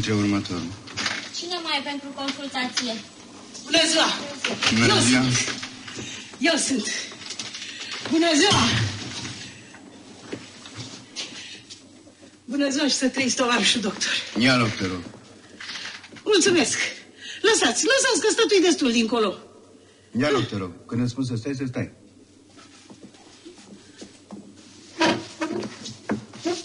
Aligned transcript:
Să 0.00 0.06
intre 0.08 0.12
următorul. 0.12 0.72
Cine 1.38 1.56
mai 1.62 1.78
e 1.78 1.82
pentru 1.90 2.08
consultație? 2.14 2.92
Bună 3.64 3.82
ziua! 3.90 4.08
Bună 4.78 5.00
ziua. 5.00 5.22
Eu 6.38 6.56
sunt. 6.56 6.86
Bună 8.10 8.30
ziua! 8.34 8.62
Bună 12.44 12.68
ziua 12.68 12.86
și 12.86 12.94
să 12.94 13.08
trăiți, 13.08 13.34
tovarășul 13.36 13.80
doctor. 13.80 14.12
Ia 14.38 14.56
loc, 14.56 14.70
te 14.70 14.86
rog. 14.86 15.02
Mulțumesc. 16.24 16.78
Lăsați, 17.40 17.84
lăsați 17.92 18.20
că 18.20 18.28
stătui 18.30 18.60
destul 18.60 18.92
dincolo. 18.92 19.38
Ia 20.20 20.30
loc, 20.30 20.46
te 20.46 20.56
rog. 20.56 20.70
Când 20.86 21.02
îți 21.02 21.10
spun 21.10 21.24
să 21.24 21.34
stai, 21.36 21.54
să 21.54 21.64
stai. 21.68 21.92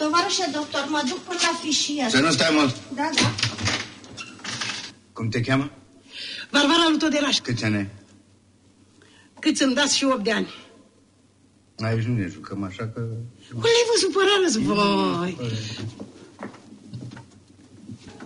Tovarășe 0.05 0.49
doctor, 0.53 0.85
mă 0.89 1.01
duc 1.09 1.19
până 1.19 1.39
la 1.41 1.59
fișier. 1.61 2.09
Să 2.09 2.19
nu 2.19 2.31
stai 2.31 2.49
mult. 2.53 2.75
Da, 2.95 3.09
da. 3.15 3.31
Cum 5.13 5.29
te 5.29 5.41
cheamă? 5.41 5.71
Varvara 6.49 6.85
lui 6.89 6.97
Toderaș. 6.97 7.39
Câți 7.39 7.63
ani 7.63 7.75
ai? 7.75 7.89
Cât 9.39 9.59
îmi 9.59 9.73
dați 9.73 9.97
și 9.97 10.05
8 10.05 10.23
de 10.23 10.31
ani. 10.31 10.53
Aici 11.79 12.03
nu 12.03 12.15
ne 12.15 12.27
jucăm 12.27 12.63
așa 12.63 12.91
că... 12.93 12.99
Ulei, 13.55 13.85
vă 13.89 13.95
supărați, 13.99 14.59
voi. 14.59 15.37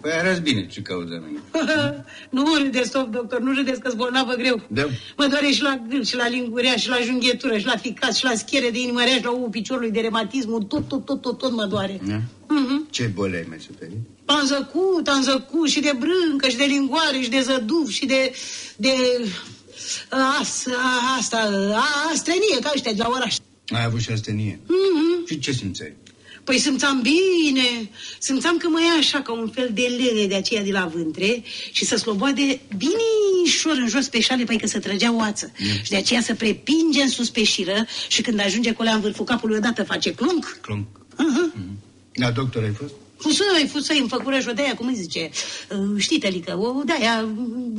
Păi 0.01 0.11
arăți 0.11 0.41
bine 0.41 0.67
ce 0.67 0.81
cauza 0.81 1.15
mea. 1.15 2.05
nu 2.29 2.43
râdeți, 2.63 2.87
stop, 2.87 3.11
doctor, 3.11 3.39
nu 3.39 3.53
râdeți 3.53 3.79
că-s 3.79 3.93
bolnavă 3.93 4.33
greu. 4.33 4.61
Da. 4.67 4.85
Mă 5.17 5.27
doare 5.29 5.47
și 5.47 5.61
la 5.61 5.81
gând, 5.89 6.05
și 6.05 6.15
la 6.15 6.27
lingurea, 6.27 6.75
și 6.75 6.89
la 6.89 6.97
junghetură, 7.05 7.57
și 7.57 7.65
la 7.65 7.77
ficat, 7.77 8.15
și 8.15 8.23
la 8.23 8.33
schiere 8.35 8.69
de 8.69 8.79
inimă 8.79 9.03
rea, 9.03 9.15
și 9.15 9.23
la 9.23 9.31
uvul 9.31 9.49
piciorului 9.49 9.91
de 9.91 9.99
reumatismul, 9.99 10.61
tot, 10.63 10.87
tot, 10.87 11.05
tot, 11.05 11.21
tot, 11.21 11.37
tot 11.37 11.51
mă 11.51 11.65
doare. 11.65 11.99
Da? 12.07 12.21
Mhm. 12.47 12.87
Ce 12.89 13.11
boli 13.13 13.35
ai 13.35 13.45
mai 13.47 13.59
suferit? 13.59 13.97
Am 14.25 14.45
zăcut, 14.45 15.07
am 15.07 15.21
zăcut 15.21 15.69
și 15.69 15.79
de 15.79 15.91
brâncă, 15.99 16.47
și 16.49 16.57
de 16.57 16.63
lingoare, 16.63 17.19
și 17.21 17.29
de 17.29 17.41
zăduf, 17.41 17.89
și 17.89 18.05
de... 18.05 18.31
de... 18.75 18.93
As, 20.39 20.65
a, 20.67 21.17
asta, 21.17 21.37
a, 21.73 22.09
astrenie, 22.11 22.59
ca 22.61 22.71
ăștia 22.75 22.93
de 22.93 23.01
la 23.01 23.09
oraș. 23.09 23.35
Ai 23.67 23.83
avut 23.83 23.99
și 23.99 24.11
astenie. 24.11 24.59
Mhm. 24.67 25.25
Și 25.25 25.39
ce 25.39 25.51
simțeai? 25.51 25.93
Păi 26.43 26.59
simțeam 26.59 27.01
bine, 27.01 27.89
simțeam 28.19 28.57
că 28.57 28.67
mă 28.69 28.79
ia 28.81 28.93
așa 28.99 29.21
ca 29.21 29.31
un 29.31 29.49
fel 29.49 29.69
de 29.73 29.81
lene 29.81 30.27
de 30.27 30.35
aceea 30.35 30.63
de 30.63 30.71
la 30.71 30.85
vântre 30.93 31.43
și 31.71 31.85
să 31.85 31.95
sloboade 31.95 32.61
binișor 32.77 33.77
în 33.77 33.87
jos 33.87 34.07
pe 34.07 34.19
șale, 34.19 34.43
păi 34.43 34.59
că 34.59 34.67
să 34.67 34.79
trăgea 34.79 35.13
oață. 35.13 35.51
Mm. 35.57 35.67
Și 35.83 35.89
de 35.89 35.95
aceea 35.95 36.21
să 36.21 36.33
prepinge 36.35 37.01
în 37.01 37.09
sus 37.09 37.29
pe 37.29 37.43
șiră 37.43 37.85
și 38.07 38.21
când 38.21 38.39
ajunge 38.39 38.73
colea 38.73 38.93
în 38.93 39.01
vârful 39.01 39.25
capului 39.25 39.57
odată 39.57 39.83
face 39.83 40.13
clunk. 40.13 40.57
Clonc. 40.61 40.85
Uh-huh. 41.13 41.59
Da, 42.13 42.31
doctor 42.31 42.63
ai 42.63 42.73
fost? 42.73 42.93
Fusăi, 43.19 43.67
fusăi, 43.71 43.99
îmi 43.99 44.09
făcură 44.09 44.39
și 44.39 44.47
o 44.49 44.51
de-aia, 44.51 44.75
cum 44.75 44.87
îi 44.87 44.95
zice, 44.95 45.29
uh, 45.69 45.95
știi, 45.97 46.19
Tălică, 46.19 46.57
o 46.57 46.83
de-aia, 46.85 47.27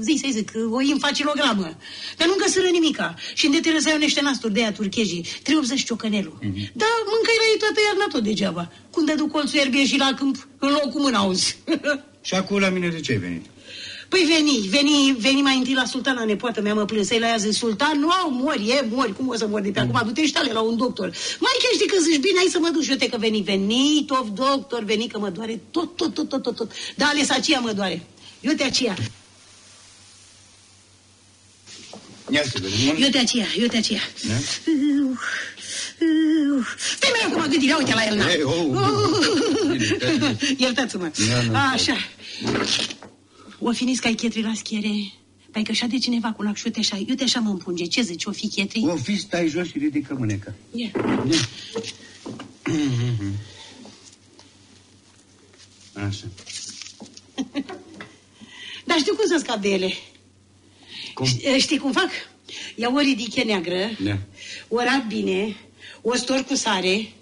zi 0.00 0.18
să-i 0.20 0.32
zic, 0.32 0.52
o 0.70 0.80
infacilogramă. 0.80 1.76
Dar 2.16 2.26
nu 2.26 2.34
găsără 2.38 2.66
nimica. 2.66 3.14
Și 3.34 3.46
în 3.46 3.60
te 3.60 3.70
lăsai 3.72 3.98
niște 3.98 4.20
nasturi 4.20 4.52
de 4.52 4.60
aia 4.60 4.72
turchejii, 4.72 5.26
380 5.42 5.84
ciocănelul. 5.84 6.38
Mhm. 6.40 6.70
Da, 6.72 6.90
mâncai 7.12 7.40
la 7.42 7.46
ei 7.52 7.58
toată 7.58 7.80
iarna 7.86 8.06
tot 8.12 8.22
degeaba. 8.22 8.72
Când 8.92 9.06
te 9.06 9.14
duc 9.14 9.30
colțul 9.30 9.58
ierbie 9.58 9.86
și 9.86 9.96
la 9.96 10.14
câmp, 10.18 10.48
în 10.58 10.70
loc 10.70 10.92
cu 10.92 11.00
mâna 11.00 11.18
auzi. 11.18 11.56
Și 12.28 12.34
acum 12.34 12.58
la 12.58 12.68
mine 12.68 12.88
de 12.88 13.00
ce 13.00 13.12
ai 13.12 13.18
venit? 13.18 13.44
Păi 14.10 14.24
veni, 14.36 14.68
veni, 14.68 15.16
veni 15.18 15.42
mai 15.42 15.56
întâi 15.56 15.74
la 15.74 15.84
sultana, 15.84 16.24
nepoată 16.24 16.60
mea 16.60 16.74
mă 16.74 16.84
plânsei 16.84 17.18
la 17.18 17.26
ea, 17.26 17.36
zic, 17.36 17.52
sultan, 17.52 17.98
nu 17.98 18.10
au, 18.10 18.30
mori, 18.30 18.68
e, 18.68 18.86
mori, 18.90 19.16
cum 19.16 19.28
o 19.28 19.34
să 19.34 19.46
mori 19.46 19.62
de 19.62 19.70
pe 19.70 19.80
acum, 19.80 20.00
du-te 20.04 20.26
și 20.26 20.32
tale 20.32 20.52
la 20.52 20.60
un 20.60 20.76
doctor. 20.76 21.06
Mai 21.38 21.52
chiar 21.58 21.72
știi 21.74 21.86
că 21.86 21.96
zici, 22.00 22.20
bine, 22.20 22.36
hai 22.36 22.48
să 22.50 22.58
mă 22.58 22.68
duc 22.72 22.82
și 22.82 22.90
eu 22.90 22.96
te 22.96 23.08
că 23.08 23.16
veni, 23.18 23.40
veni, 23.40 24.06
of 24.08 24.26
doctor, 24.34 24.84
veni 24.84 25.06
că 25.08 25.18
mă 25.18 25.28
doare 25.28 25.60
tot, 25.70 25.96
tot, 25.96 26.14
tot, 26.14 26.28
tot, 26.28 26.42
tot, 26.42 26.56
tot. 26.56 26.70
Da, 26.96 27.06
ales 27.06 27.30
aceea 27.30 27.60
mă 27.60 27.72
doare. 27.72 28.06
Eu 28.40 28.52
te 28.52 28.62
aceea, 28.62 28.96
Ia 32.30 32.42
să 32.42 32.58
vedem. 32.60 33.02
eu 33.02 33.08
te 33.08 33.18
aceea, 33.18 33.46
eu 33.58 33.66
te 33.66 33.76
aceea. 33.76 34.00
Da? 34.28 34.34
Stai 36.96 37.10
mai 37.10 37.32
acum 37.32 37.50
gândirea, 37.50 37.76
uite 37.76 37.94
la 37.94 38.04
el, 38.04 38.16
na. 38.16 38.30
Ei, 38.30 38.42
oh, 38.42 38.66
oh. 38.74 39.10
Iertați-mă. 40.64 41.10
Da, 41.28 41.52
da. 41.52 41.58
Așa. 41.58 41.96
O 43.60 43.72
fi 43.72 43.96
ca 43.96 44.08
ai 44.08 44.14
chetri 44.14 44.42
la 44.42 44.52
schiere. 44.54 45.12
Păi 45.50 45.64
că 45.64 45.70
așa 45.70 45.86
de 45.86 45.98
cineva 45.98 46.32
cu 46.32 46.42
lacșute 46.42 46.78
așa, 46.78 46.96
iute 47.06 47.22
așa 47.22 47.40
mă 47.40 47.50
împunge. 47.50 47.84
Ce 47.84 48.02
zici, 48.02 48.24
o 48.24 48.30
fi 48.32 48.48
chetri? 48.48 48.82
O 48.86 48.96
fi, 48.96 49.16
stai 49.16 49.48
jos 49.48 49.66
și 49.68 49.78
ridică 49.78 50.16
mâneca. 50.18 50.54
Ia. 50.74 50.90
Așa. 55.94 56.24
Dar 58.86 58.98
știu 58.98 59.14
cum 59.14 59.24
să 59.26 59.36
scap 59.38 59.60
de 59.60 59.68
ele. 59.68 59.92
Cum? 61.14 61.26
Ș- 61.26 61.56
Știi 61.58 61.78
cum 61.78 61.92
fac? 61.92 62.08
Iau 62.74 62.94
o 62.94 62.98
ridiche 62.98 63.42
neagră, 63.42 63.90
Da. 64.04 64.18
o 64.68 64.76
rat 64.78 65.06
bine, 65.06 65.56
o 66.02 66.14
stor 66.16 66.44
cu 66.44 66.54
sare 66.54 67.12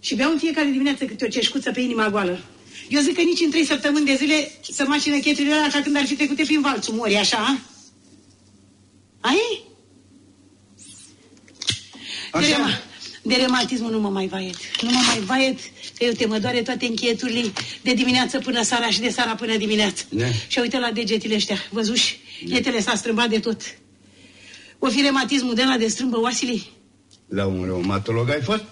și 0.00 0.14
beau 0.14 0.30
în 0.32 0.38
fiecare 0.38 0.68
dimineață 0.70 1.04
câte 1.04 1.24
o 1.24 1.28
ceșcuță 1.28 1.70
pe 1.72 1.80
inima 1.80 2.08
goală. 2.10 2.44
Eu 2.88 3.00
zic 3.00 3.14
că 3.14 3.22
nici 3.22 3.40
în 3.40 3.50
trei 3.50 3.64
săptămâni 3.64 4.06
de 4.06 4.14
zile 4.14 4.50
să 4.70 4.84
mașină 4.88 5.18
chetrile 5.18 5.52
alea 5.52 5.68
ca 5.72 5.80
când 5.80 5.96
ar 5.96 6.04
fi 6.04 6.14
trecute 6.14 6.42
prin 6.42 6.60
valțul 6.60 6.94
mori, 6.94 7.16
așa? 7.16 7.58
Ai? 9.20 9.62
De, 12.32 12.38
Așa? 12.38 12.56
rema, 12.56 12.68
de 13.22 13.34
reumatismul 13.34 13.90
nu 13.90 14.00
mă 14.00 14.08
mai 14.08 14.26
vaiet. 14.26 14.56
Nu 14.82 14.90
mă 14.90 15.00
mai 15.06 15.20
vaiet 15.20 15.58
că 15.98 16.04
eu 16.04 16.12
te 16.12 16.26
mă 16.26 16.38
doare 16.38 16.62
toate 16.62 16.86
încheieturile 16.86 17.52
de 17.82 17.92
dimineață 17.92 18.38
până 18.38 18.62
seara 18.62 18.90
și 18.90 19.00
de 19.00 19.08
seara 19.08 19.34
până 19.34 19.56
dimineață. 19.56 20.04
Da. 20.08 20.26
Și 20.46 20.58
uite 20.58 20.78
la 20.78 20.90
degetele 20.90 21.34
ăștia, 21.34 21.56
văzuși? 21.70 22.18
Ietele 22.46 22.80
s-a 22.80 22.94
strâmbat 22.94 23.28
de 23.28 23.38
tot. 23.38 23.60
O 24.78 24.88
fi 24.88 25.00
reumatismul 25.00 25.54
de 25.54 25.62
la 25.62 25.76
de 25.78 25.86
strâmbă 25.86 26.20
oasele? 26.20 26.56
La 27.28 27.46
un 27.46 27.64
reumatolog 27.64 28.30
ai 28.30 28.42
fost? 28.42 28.64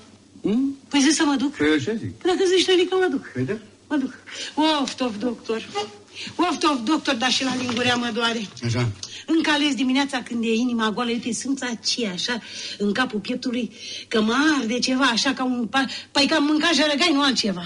Hmm? 0.42 0.78
Păi 0.88 1.00
zic 1.00 1.12
să 1.12 1.22
mă 1.24 1.34
duc. 1.34 1.56
Păi 1.56 1.66
eu 1.66 1.76
ce 1.76 1.96
zic? 2.00 2.22
Dacă 2.22 2.38
zici 2.56 2.64
tănică, 2.66 2.94
mă 2.94 3.08
duc. 3.10 3.30
Păi 3.32 3.44
da. 3.44 3.58
Mă 3.92 3.98
duc. 3.98 4.14
Of, 4.54 5.00
of, 5.00 5.16
doctor. 5.18 5.68
Of, 6.36 6.56
of, 6.70 6.78
doctor, 6.84 7.14
dar 7.14 7.30
și 7.30 7.44
la 7.44 7.56
lingurea 7.56 7.94
mă 7.94 8.10
doare. 8.14 8.48
Așa. 8.64 8.88
Încă 9.26 9.50
ales 9.50 9.74
dimineața 9.74 10.22
când 10.22 10.44
e 10.44 10.54
inima 10.54 10.90
goală, 10.90 11.10
uite, 11.10 11.32
sunt 11.32 11.62
aceea, 11.62 12.12
așa, 12.12 12.42
în 12.78 12.92
capul 12.92 13.18
pieptului, 13.18 13.70
că 14.08 14.20
mă 14.20 14.34
arde 14.60 14.78
ceva, 14.78 15.04
așa, 15.04 15.32
ca 15.32 15.44
un... 15.44 15.66
Pa... 15.66 15.84
Păi 16.10 16.26
că 16.26 16.34
am 16.34 16.44
mâncat 16.44 16.74
jărăgai, 16.74 17.10
nu 17.12 17.22
altceva. 17.22 17.64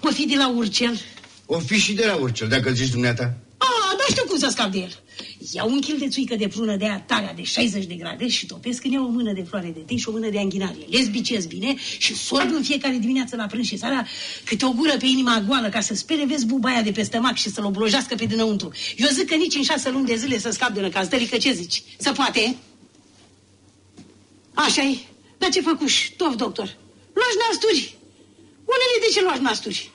O 0.00 0.10
fi 0.10 0.26
de 0.26 0.36
la 0.36 0.48
urcel. 0.48 1.00
O 1.46 1.58
fi 1.58 1.78
și 1.78 1.92
de 1.92 2.06
la 2.06 2.14
urcel, 2.14 2.48
dacă 2.48 2.70
zici 2.70 2.90
dumneata. 2.90 3.36
A, 3.68 3.94
dar 3.98 4.06
știu 4.10 4.24
cum 4.24 4.38
să 4.38 4.48
scap 4.50 4.70
de 4.70 4.78
el. 4.78 5.02
Iau 5.52 5.70
un 5.70 5.80
kil 5.80 5.96
de 5.98 6.08
țuică 6.08 6.34
de 6.34 6.48
prună 6.48 6.76
de 6.76 6.84
aia 6.84 7.00
tarea 7.00 7.32
de 7.32 7.42
60 7.42 7.84
de 7.84 7.94
grade 7.94 8.28
și 8.28 8.46
topesc 8.46 8.84
în 8.84 8.92
ea 8.92 9.04
o 9.04 9.08
mână 9.08 9.32
de 9.32 9.42
floare 9.42 9.70
de 9.74 9.80
tei 9.86 9.96
și 9.96 10.08
o 10.08 10.12
mână 10.12 10.28
de 10.28 10.38
anghinarie. 10.38 10.84
Le 10.90 11.02
zbicez 11.02 11.46
bine 11.46 11.76
și 11.98 12.14
sorb 12.14 12.52
în 12.52 12.62
fiecare 12.62 12.96
dimineață 12.96 13.36
la 13.36 13.46
prânz 13.46 13.66
și 13.66 13.76
seara 13.78 14.06
câte 14.44 14.64
o 14.64 14.72
gură 14.72 14.96
pe 14.98 15.06
inima 15.06 15.44
goală 15.46 15.68
ca 15.68 15.80
să 15.80 15.94
spere 15.94 16.24
vezi 16.24 16.46
buba 16.46 16.68
aia 16.68 16.82
de 16.82 16.90
pe 16.90 17.02
stămac 17.02 17.36
și 17.36 17.50
să-l 17.50 17.64
oblojească 17.64 18.14
pe 18.14 18.24
dinăuntru. 18.24 18.72
Eu 18.96 19.08
zic 19.08 19.28
că 19.28 19.34
nici 19.34 19.54
în 19.54 19.62
șase 19.62 19.90
luni 19.90 20.06
de 20.06 20.16
zile 20.16 20.38
să 20.38 20.50
scap 20.50 20.70
de 20.70 20.80
năcaz. 20.80 21.08
Dălică, 21.08 21.36
ce 21.36 21.52
zici? 21.52 21.82
Se 21.98 22.10
poate? 22.10 22.56
așa 24.54 24.82
e. 24.82 24.98
Dar 25.38 25.50
ce 25.50 25.60
făcuși, 25.60 26.14
tof, 26.16 26.34
doctor? 26.34 26.76
Luași 27.12 27.36
nasturi. 27.48 27.96
Unele 28.72 28.96
de 29.00 29.12
ce 29.12 29.22
luași 29.22 29.42
nasturi? 29.42 29.90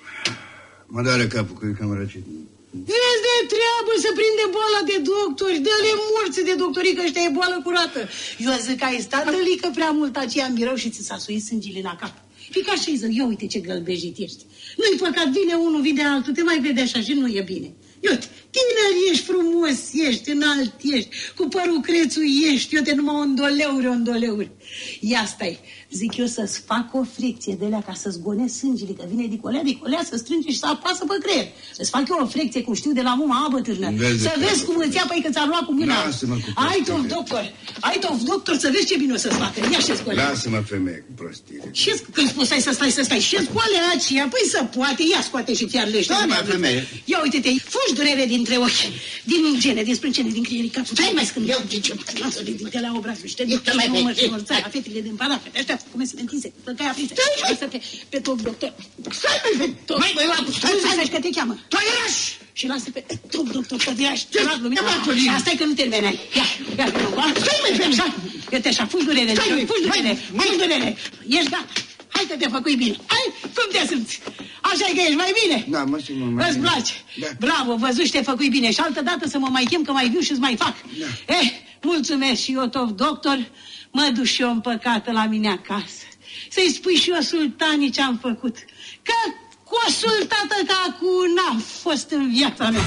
Mă 0.88 1.02
doare 1.02 1.28
capul 1.28 1.56
că 1.58 1.66
e 1.66 1.72
cam 1.80 1.94
răcit. 1.94 2.26
Vezi 2.76 3.22
de 3.28 3.36
treabă 3.54 3.92
să 4.04 4.10
prinde 4.20 4.46
boala 4.56 4.82
de 4.92 4.98
doctori, 5.12 5.64
dă-le 5.68 5.94
morți 6.10 6.44
de 6.50 6.56
doctorii 6.64 6.96
că 6.96 7.02
ăștia 7.06 7.22
e 7.22 7.38
boală 7.40 7.58
curată. 7.66 8.00
Eu 8.46 8.52
zic 8.66 8.78
că 8.80 8.86
ai 8.86 9.00
stat 9.08 9.26
dălică 9.32 9.68
prea 9.78 9.92
mult 10.00 10.16
aceea 10.18 10.46
în 10.46 10.54
birou 10.54 10.76
și 10.76 10.90
ți 10.90 11.06
s-a 11.08 11.18
suit 11.18 11.44
sângele 11.44 11.82
la 11.84 11.96
cap. 12.02 12.14
Fii 12.54 12.62
ca 12.62 12.76
și 12.82 12.98
zic, 13.02 13.12
eu 13.20 13.28
uite 13.28 13.46
ce 13.48 13.60
gălbejit 13.60 14.18
ești. 14.18 14.44
Nu-i 14.78 14.98
păcat, 14.98 15.28
vine 15.28 15.54
unul, 15.54 15.82
vine 15.82 16.04
altul, 16.06 16.34
te 16.34 16.44
mai 16.44 16.60
vede 16.60 16.82
așa 16.82 17.00
și 17.02 17.14
nu 17.14 17.28
e 17.28 17.42
bine. 17.54 17.70
Eu, 18.00 18.14
tiner 18.56 18.92
ești, 19.12 19.26
frumos 19.26 19.80
ești, 20.08 20.30
înalt 20.36 20.74
ești, 20.96 21.10
cu 21.38 21.48
părul 21.48 21.80
crețul 21.82 22.24
ești, 22.54 22.76
eu 22.76 22.82
te 22.82 22.94
numai 22.96 23.16
ondoleuri, 23.16 23.88
ondoleuri. 23.88 24.52
Ia 25.00 25.24
stai, 25.34 25.60
zic 25.92 26.18
eu 26.18 26.26
să-ți 26.26 26.58
fac 26.66 26.88
o 26.94 27.04
fricție 27.18 27.56
de 27.60 27.66
alea 27.66 27.82
ca 27.88 27.94
să-ți 27.94 28.20
gonesc 28.20 28.56
sângele, 28.58 28.92
că 28.92 29.04
vine 29.10 29.26
dicolea, 29.28 29.64
dicolea 29.64 30.02
să 30.10 30.16
strânge 30.18 30.50
și 30.52 30.58
să 30.58 30.68
apasă 30.68 31.02
pe 31.08 31.16
creier. 31.24 31.48
Să-ți 31.78 31.90
fac 31.90 32.04
eu 32.10 32.18
o 32.22 32.28
fricție, 32.28 32.62
cum 32.62 32.74
știu 32.74 32.94
de 33.00 33.02
la 33.02 33.14
muma 33.14 33.46
abă 33.48 33.60
târnă. 33.62 33.90
Vezi 33.96 34.22
să 34.22 34.32
de 34.38 34.46
vezi 34.46 34.62
treabă. 34.62 34.72
cum 34.72 34.76
îți 34.88 34.96
ia, 34.96 35.06
păi 35.08 35.22
că 35.26 35.30
ți-a 35.32 35.46
luat 35.46 35.66
cu 35.66 35.74
mâna. 35.74 36.06
Lasă-mă 36.06 36.36
cu 36.36 36.50
Ai 36.56 36.82
tu, 36.86 36.92
prostii. 36.92 37.08
doctor, 37.16 37.44
ai 37.80 37.98
tu, 38.00 38.10
doctor, 38.32 38.56
să 38.58 38.70
vezi 38.74 38.86
ce 38.86 38.98
bine 38.98 39.14
o 39.14 39.18
să-ți 39.18 39.36
facă. 39.36 39.58
Ia 39.72 39.80
și 39.80 39.96
scoale. 39.96 40.22
Lasă-mă, 40.22 40.60
femeie, 40.74 41.00
cu 41.08 41.12
prostire. 41.22 41.68
Și 41.72 41.92
când 42.16 42.28
spui 42.30 42.46
stai 42.46 42.62
să 42.68 42.72
stai 42.74 42.92
să 42.92 43.02
stai, 43.04 43.20
și 43.20 43.38
scoale 43.48 43.78
aceea, 43.96 44.28
păi 44.34 44.46
să 44.54 44.60
poate, 44.76 45.04
ia 45.12 45.22
scoate 45.22 45.54
și 45.54 45.66
fiarlește. 45.68 46.14
Stai, 46.14 46.26
mă, 46.28 46.42
femeie. 46.54 46.88
Ia 47.06 47.20
uite-te, 47.24 47.50
fugi 47.74 47.94
durere 48.00 48.26
din 48.26 48.43
dintre 48.44 48.58
ochi, 48.68 48.86
din 49.24 49.60
gene, 49.60 49.84
din 49.84 49.96
sprâncene, 49.96 50.30
din 50.30 50.44
creierii 50.44 50.70
capului. 50.70 51.04
Stai 51.04 51.12
mai 51.20 51.26
scând, 51.26 51.50
eu 51.50 51.62
de 51.70 51.80
ce 51.80 51.94
lasă 52.24 52.40
ridică 52.44 52.80
la 52.80 52.92
obrazul 53.00 53.28
și 53.28 53.36
te 53.36 53.44
duc 53.44 53.74
mai 53.74 53.90
pe 53.94 54.00
măr 54.00 54.16
și 54.16 54.28
morțaia, 54.30 54.68
fetele 54.72 55.02
din 55.02 55.16
parafre, 55.16 55.52
ăștia 55.60 55.78
cum 55.92 56.06
se 56.06 56.16
întinse, 56.20 56.48
plăcai 56.64 56.88
aprinse. 56.88 57.14
Lasă-te 57.42 57.80
pe 58.10 58.20
top, 58.20 58.42
doctor. 58.42 58.74
Stai, 59.20 59.38
mai 59.44 59.76
Mai, 59.88 60.12
mai, 60.16 60.26
mai, 60.28 60.54
stai, 60.58 60.94
stai, 60.96 61.10
că 61.14 61.20
te 61.20 61.30
cheamă. 61.38 61.54
Tu 61.68 61.76
ai 61.82 61.88
raș! 62.00 62.18
Și 62.60 62.68
lasă 62.68 62.90
pe 62.94 63.04
top, 63.32 63.48
doctor, 63.58 63.78
că 63.86 63.92
de 63.92 64.06
aș, 64.08 64.22
ce 64.32 64.44
las 64.44 64.60
lumina. 64.64 64.82
Bartolin! 64.82 65.30
Asta 65.30 65.50
e 65.54 65.56
că 65.56 65.66
nu 65.66 65.74
terminai. 65.74 66.20
Ia, 66.40 66.48
ia, 66.78 66.88
Stai, 67.44 67.60
mai 67.64 67.74
femeie! 67.78 68.14
Uite 68.52 68.68
așa, 68.68 68.86
fugi 68.86 69.06
durere, 69.06 69.34
fugi 69.70 69.84
durere, 69.88 70.12
fugi 70.38 70.58
durere. 70.62 70.98
Ești 71.28 71.50
gata. 71.50 71.72
Hai 72.14 72.26
că 72.30 72.36
te 72.36 72.48
făcui 72.48 72.76
bine. 72.76 72.96
Hai, 73.06 73.34
cum 73.42 73.68
te 73.72 73.88
simți? 73.88 74.22
așa 74.74 74.86
că 74.86 75.00
ești 75.02 75.16
mai 75.16 75.34
bine? 75.42 75.66
Da, 75.70 75.84
mă 75.84 76.00
simt 76.04 76.32
mai 76.32 76.50
Îți 76.50 76.60
place? 76.60 76.94
Da. 77.20 77.28
Bravo, 77.40 77.76
văzuși 77.76 78.12
te 78.12 78.22
făcui 78.22 78.50
bine. 78.50 78.72
Și 78.72 78.80
altă 78.80 79.02
dată 79.02 79.28
să 79.28 79.38
mă 79.38 79.48
mai 79.52 79.64
chem, 79.64 79.82
că 79.84 79.92
mai 79.92 80.10
viu 80.10 80.20
și-ți 80.20 80.40
mai 80.40 80.56
fac. 80.56 80.76
Da. 81.00 81.34
Eh, 81.34 81.52
mulțumesc 81.82 82.42
și 82.42 82.52
eu, 82.52 82.68
tot 82.68 82.90
doctor. 82.90 83.52
Mă 83.92 84.12
duc 84.14 84.26
și 84.26 84.42
eu 84.42 84.50
în 84.50 84.62
păcată 84.62 85.12
la 85.12 85.26
mine 85.26 85.50
acasă. 85.50 86.06
Să-i 86.50 86.74
spui 86.74 86.96
și 86.96 87.10
eu 87.10 87.22
sultanii 87.22 87.90
ce-am 87.90 88.18
făcut. 88.22 88.56
Că 89.02 89.32
cu 89.64 89.76
o 89.88 89.92
sultată 89.92 90.56
ca 90.68 90.98
cu 91.00 91.08
n-am 91.36 91.60
fost 91.82 92.10
în 92.10 92.32
viața 92.34 92.70
mea. 92.70 92.82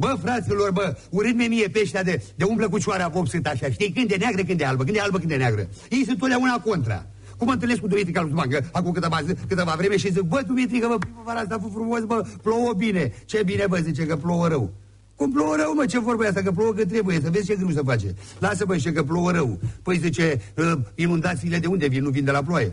Bă, 0.00 0.16
fraților, 0.22 0.70
bă, 0.70 0.96
urât 1.10 1.36
mie 1.36 1.68
peștea 1.68 2.02
de, 2.02 2.22
de 2.34 2.44
umblă 2.44 2.68
cu 2.68 2.78
cioara 2.78 3.08
vopsât 3.08 3.46
așa, 3.46 3.70
știi? 3.70 3.92
Când 3.92 4.10
e 4.10 4.16
neagră, 4.16 4.42
când 4.42 4.60
e 4.60 4.64
albă, 4.64 4.84
când 4.84 4.96
e 4.96 5.00
albă, 5.00 5.18
când 5.18 5.30
e 5.30 5.36
neagră. 5.36 5.68
Ei 5.90 6.04
sunt 6.04 6.18
totdeauna 6.18 6.60
contra. 6.64 7.06
Cum 7.36 7.46
mă 7.46 7.52
întâlnesc 7.52 7.80
cu 7.80 7.86
Dumitrica 7.86 8.20
lui 8.20 8.30
Zmancă, 8.30 8.68
acum 8.72 8.92
câteva, 8.92 9.20
câteva 9.48 9.74
vreme 9.76 9.96
și 9.96 10.12
zic, 10.12 10.20
bă, 10.22 10.42
Dumitrica, 10.46 10.88
bă, 10.88 10.98
primăvara 10.98 11.38
asta 11.38 11.54
a 11.54 11.58
fost 11.58 11.72
frumos, 11.72 12.00
bă, 12.04 12.26
plouă 12.42 12.72
bine. 12.76 13.12
Ce 13.24 13.42
bine, 13.44 13.64
bă, 13.68 13.76
zice 13.76 14.06
că 14.06 14.16
plouă 14.16 14.48
rău. 14.48 14.72
Cum 15.16 15.32
plouă 15.32 15.56
rău, 15.56 15.74
mă, 15.74 15.84
ce 15.86 15.98
vorba 15.98 16.26
asta, 16.26 16.42
că 16.42 16.50
plouă 16.50 16.72
că 16.72 16.84
trebuie, 16.84 17.20
să 17.22 17.30
vezi 17.30 17.46
ce 17.46 17.54
greu 17.54 17.70
să 17.70 17.82
face. 17.84 18.14
Lasă, 18.38 18.64
bă, 18.64 18.76
și 18.76 18.92
că 18.92 19.02
plouă 19.02 19.30
rău. 19.30 19.58
Păi 19.82 19.98
zice, 19.98 20.40
uh, 20.56 20.72
inundațiile 20.94 21.58
de 21.58 21.66
unde 21.66 21.88
vin? 21.88 22.02
Nu 22.02 22.10
vin 22.10 22.24
de 22.24 22.30
la 22.30 22.42
ploaie. 22.42 22.72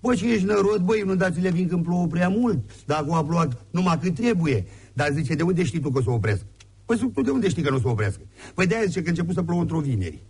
Bă, 0.00 0.14
și 0.14 0.30
ești 0.32 0.44
nărod, 0.44 0.80
bă, 0.84 0.96
inundațiile 0.96 1.50
vin 1.50 1.68
când 1.68 1.84
plouă 1.84 2.06
prea 2.06 2.28
mult, 2.28 2.58
dar 2.86 2.98
acum 2.98 3.14
a 3.14 3.24
plouat 3.24 3.64
numai 3.70 3.98
cât 4.02 4.14
trebuie. 4.14 4.66
Dar 4.92 5.10
zice, 5.12 5.34
de 5.34 5.42
unde 5.42 5.64
știi 5.64 5.80
tu 5.80 5.90
că 5.90 5.98
o 5.98 6.02
să 6.02 6.10
opresc? 6.10 6.42
Păi 6.84 7.10
tu 7.14 7.22
de 7.22 7.30
unde 7.30 7.48
știi 7.48 7.62
că 7.62 7.70
nu 7.70 7.76
o 7.76 7.80
să 7.80 7.88
oprească? 7.88 8.20
Păi 8.54 8.66
de-aia 8.66 8.84
zice 8.84 9.00
că 9.00 9.06
a 9.06 9.10
început 9.10 9.34
să 9.34 9.42
plouă 9.42 9.60
într-o 9.60 9.80
vineri. 9.80 10.22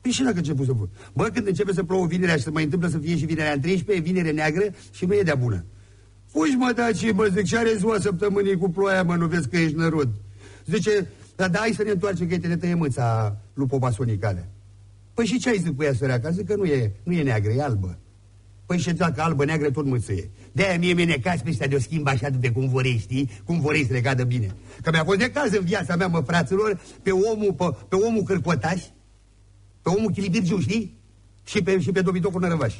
Păi 0.00 0.10
și 0.10 0.22
dacă 0.22 0.34
a 0.34 0.38
început 0.38 0.66
să 0.66 0.72
plouă? 0.72 0.88
Bă, 1.12 1.24
când 1.24 1.46
începe 1.46 1.72
să 1.72 1.84
plouă 1.84 2.06
vinerea 2.06 2.36
și 2.36 2.42
se 2.42 2.50
mai 2.50 2.64
întâmplă 2.64 2.88
să 2.88 2.98
fie 2.98 3.16
și 3.16 3.24
vinerea 3.24 3.52
în 3.52 3.60
13, 3.60 4.04
e 4.04 4.12
vinere 4.12 4.30
neagră 4.30 4.64
și 4.92 5.04
nu 5.04 5.14
e 5.14 5.22
de-a 5.22 5.34
bună. 5.34 5.64
Fugi, 6.26 6.54
mă, 6.56 6.72
daci, 6.76 7.12
mă, 7.12 7.28
zic, 7.34 7.44
ce 7.44 7.58
are 7.58 7.76
ziua 7.76 7.98
săptămânii 8.00 8.56
cu 8.56 8.70
ploaia, 8.70 9.02
mă, 9.02 9.16
nu 9.16 9.26
vezi 9.26 9.48
că 9.48 9.56
ești 9.56 9.76
nărod. 9.76 10.08
Zice, 10.66 11.06
da, 11.36 11.48
da, 11.48 11.58
hai 11.58 11.72
să 11.76 11.82
ne 11.82 11.90
întoarcem, 11.90 12.28
că 12.28 12.38
te 12.38 12.46
ne 12.46 12.56
tăie 12.56 12.74
mâța 12.74 13.36
lui 13.54 13.66
Popa 13.66 13.90
Sonicale. 13.90 14.48
Păi 15.14 15.26
și 15.26 15.38
ce 15.38 15.48
ai 15.48 15.58
zis 15.58 15.70
cu 15.76 15.82
ea, 15.82 15.92
săreaca? 15.92 16.30
Zic 16.30 16.46
că 16.46 16.56
nu 16.56 16.64
e, 16.64 16.92
nu 17.02 17.12
e 17.12 17.22
neagră, 17.22 17.52
e 17.52 17.62
albă. 17.62 17.98
Păi 18.66 18.78
și 18.78 18.92
dacă 18.92 19.22
albă, 19.22 19.44
neagră, 19.44 19.70
tot 19.70 19.84
mâțâie. 19.84 20.30
De-aia 20.52 20.78
mie 20.78 20.92
mi-e 20.92 21.04
necaz 21.04 21.40
pe 21.40 21.48
ăștia 21.48 21.66
de 21.66 21.74
o 21.74 21.78
schimb 21.78 22.06
așa 22.06 22.30
de 22.30 22.50
cum 22.50 22.68
vorei, 22.68 22.98
știi? 22.98 23.30
Cum 23.44 23.60
vorei 23.60 23.86
să 23.86 23.92
le 23.92 24.00
cadă 24.00 24.24
bine. 24.24 24.54
Că 24.82 24.90
mi-a 24.90 25.04
fost 25.04 25.18
necaz 25.18 25.52
în 25.52 25.64
viața 25.64 25.96
mea, 25.96 26.06
mă, 26.06 26.20
fraților, 26.20 26.80
pe 27.02 27.10
omul, 27.10 27.52
pe, 27.52 27.64
pe 27.88 27.96
omul 27.96 28.22
cârcotaș, 28.22 28.82
pe 29.82 29.88
omul 29.88 30.10
chilibirgiu, 30.10 30.60
știi? 30.60 30.98
Și 31.44 31.62
pe, 31.62 31.80
și 31.80 31.92
pe 31.92 32.00
dobitocul 32.00 32.40
nărăvaș. 32.40 32.74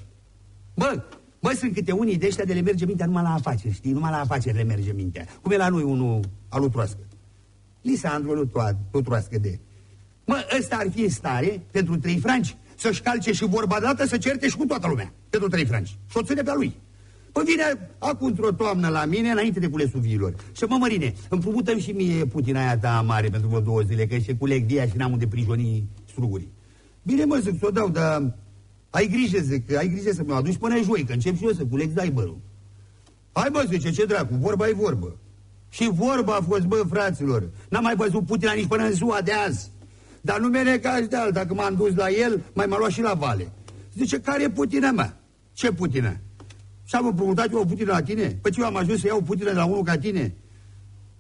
Bă, 0.75 1.03
bă, 1.41 1.53
sunt 1.59 1.75
câte 1.75 1.93
unii 1.93 2.19
de 2.19 2.27
ăștia 2.27 2.45
de 2.45 2.53
le 2.53 2.61
merge 2.61 2.85
mintea 2.87 3.07
numai 3.07 3.23
la 3.23 3.33
afaceri, 3.33 3.75
știi? 3.75 3.93
Numai 3.93 4.11
la 4.11 4.21
afaceri 4.21 4.57
le 4.57 4.63
merge 4.63 4.93
mintea. 4.93 5.27
Cum 5.43 5.53
e 5.53 5.57
la 5.57 5.69
noi 5.69 5.83
unul 5.83 6.21
al 6.49 6.69
Troască. 6.69 7.07
Lisandru 7.81 8.33
lui 8.33 9.03
Troască 9.03 9.39
de... 9.39 9.59
Mă, 10.25 10.47
ăsta 10.59 10.77
ar 10.77 10.87
fi 10.95 11.01
în 11.01 11.09
stare, 11.09 11.63
pentru 11.71 11.97
trei 11.97 12.19
franci, 12.19 12.57
să-și 12.77 13.01
calce 13.01 13.33
și 13.33 13.45
vorba 13.45 13.81
dată, 13.81 14.07
să 14.07 14.19
certe 14.19 14.49
și 14.49 14.57
cu 14.57 14.65
toată 14.65 14.87
lumea, 14.87 15.13
pentru 15.39 15.57
trei 15.57 15.67
franci. 15.67 15.97
Și 16.11 16.17
o 16.17 16.23
ține 16.23 16.43
pe-a 16.43 16.55
lui. 16.55 16.77
Păi 17.33 17.45
vine 17.45 17.91
acum 17.99 18.27
într-o 18.27 18.53
toamnă 18.53 18.89
la 18.89 19.05
mine, 19.05 19.31
înainte 19.31 19.61
de 19.61 19.69
culesul 19.69 20.01
viilor. 20.01 20.35
Și 20.57 20.65
mă, 20.65 20.77
Mărine, 20.77 21.15
împrumutăm 21.29 21.79
și 21.79 21.91
mie 21.91 22.25
putina 22.25 22.61
aia 22.61 22.79
ta 22.79 23.05
mare 23.07 23.29
pentru 23.29 23.49
vreo 23.49 23.61
două 23.61 23.81
zile, 23.81 24.07
că 24.07 24.17
și 24.17 24.37
culeg 24.37 24.67
dia 24.67 24.87
și 24.87 24.97
n-am 24.97 25.13
unde 25.13 25.27
prijoni 25.27 25.89
strugurii. 26.11 26.53
Bine, 27.03 27.25
mă, 27.25 27.37
zic, 27.37 27.59
să 27.59 27.67
o 27.67 27.71
dau, 27.71 27.89
dar 27.89 28.35
ai 28.91 29.07
grijă, 29.07 29.39
zic, 29.39 29.77
ai 29.77 29.89
grijă 29.89 30.13
să 30.13 30.23
mă 30.27 30.35
aduci 30.35 30.57
până 30.57 30.81
joi, 30.83 31.05
că 31.05 31.13
încep 31.13 31.37
și 31.37 31.45
eu 31.45 31.53
să 31.53 31.65
culeg 31.65 31.93
daibărul. 31.93 32.39
Hai, 33.33 33.49
mă, 33.53 33.65
zice, 33.71 33.91
ce 33.91 34.05
dracu, 34.05 34.35
vorba 34.35 34.69
e 34.69 34.73
vorbă. 34.73 35.17
Și 35.69 35.91
vorba 35.93 36.35
a 36.35 36.41
fost, 36.41 36.65
bă, 36.65 36.85
fraților, 36.91 37.49
n-am 37.69 37.83
mai 37.83 37.95
văzut 37.97 38.27
Putina 38.27 38.53
nici 38.53 38.67
până 38.67 38.85
în 38.85 38.93
ziua 38.93 39.21
de 39.25 39.33
azi. 39.33 39.71
Dar 40.21 40.41
nu 40.41 40.49
mere 40.49 40.79
ca 40.79 41.01
de 41.01 41.17
alta, 41.17 41.31
dacă 41.31 41.55
m-am 41.55 41.75
dus 41.75 41.95
la 41.95 42.11
el, 42.11 42.43
mai 42.53 42.67
m-a 42.67 42.79
luat 42.79 42.91
și 42.91 43.01
la 43.01 43.15
vale. 43.15 43.53
Zice, 43.95 44.21
care 44.21 44.43
e 44.43 44.51
Putina 44.51 44.91
mea? 44.91 45.19
Ce 45.55 45.73
Putina? 45.73 46.17
Și 46.85 46.95
am 46.95 47.07
împrumutat 47.07 47.53
eu 47.53 47.61
o 47.61 47.65
putină 47.65 47.93
la 47.93 48.03
tine? 48.03 48.39
Păi 48.43 48.51
ce 48.51 48.61
eu 48.61 48.67
am 48.67 48.77
ajuns 48.77 49.01
să 49.01 49.07
iau 49.07 49.21
putină 49.21 49.51
de 49.51 49.57
la 49.57 49.65
unul 49.65 49.83
ca 49.83 49.99
tine? 49.99 50.35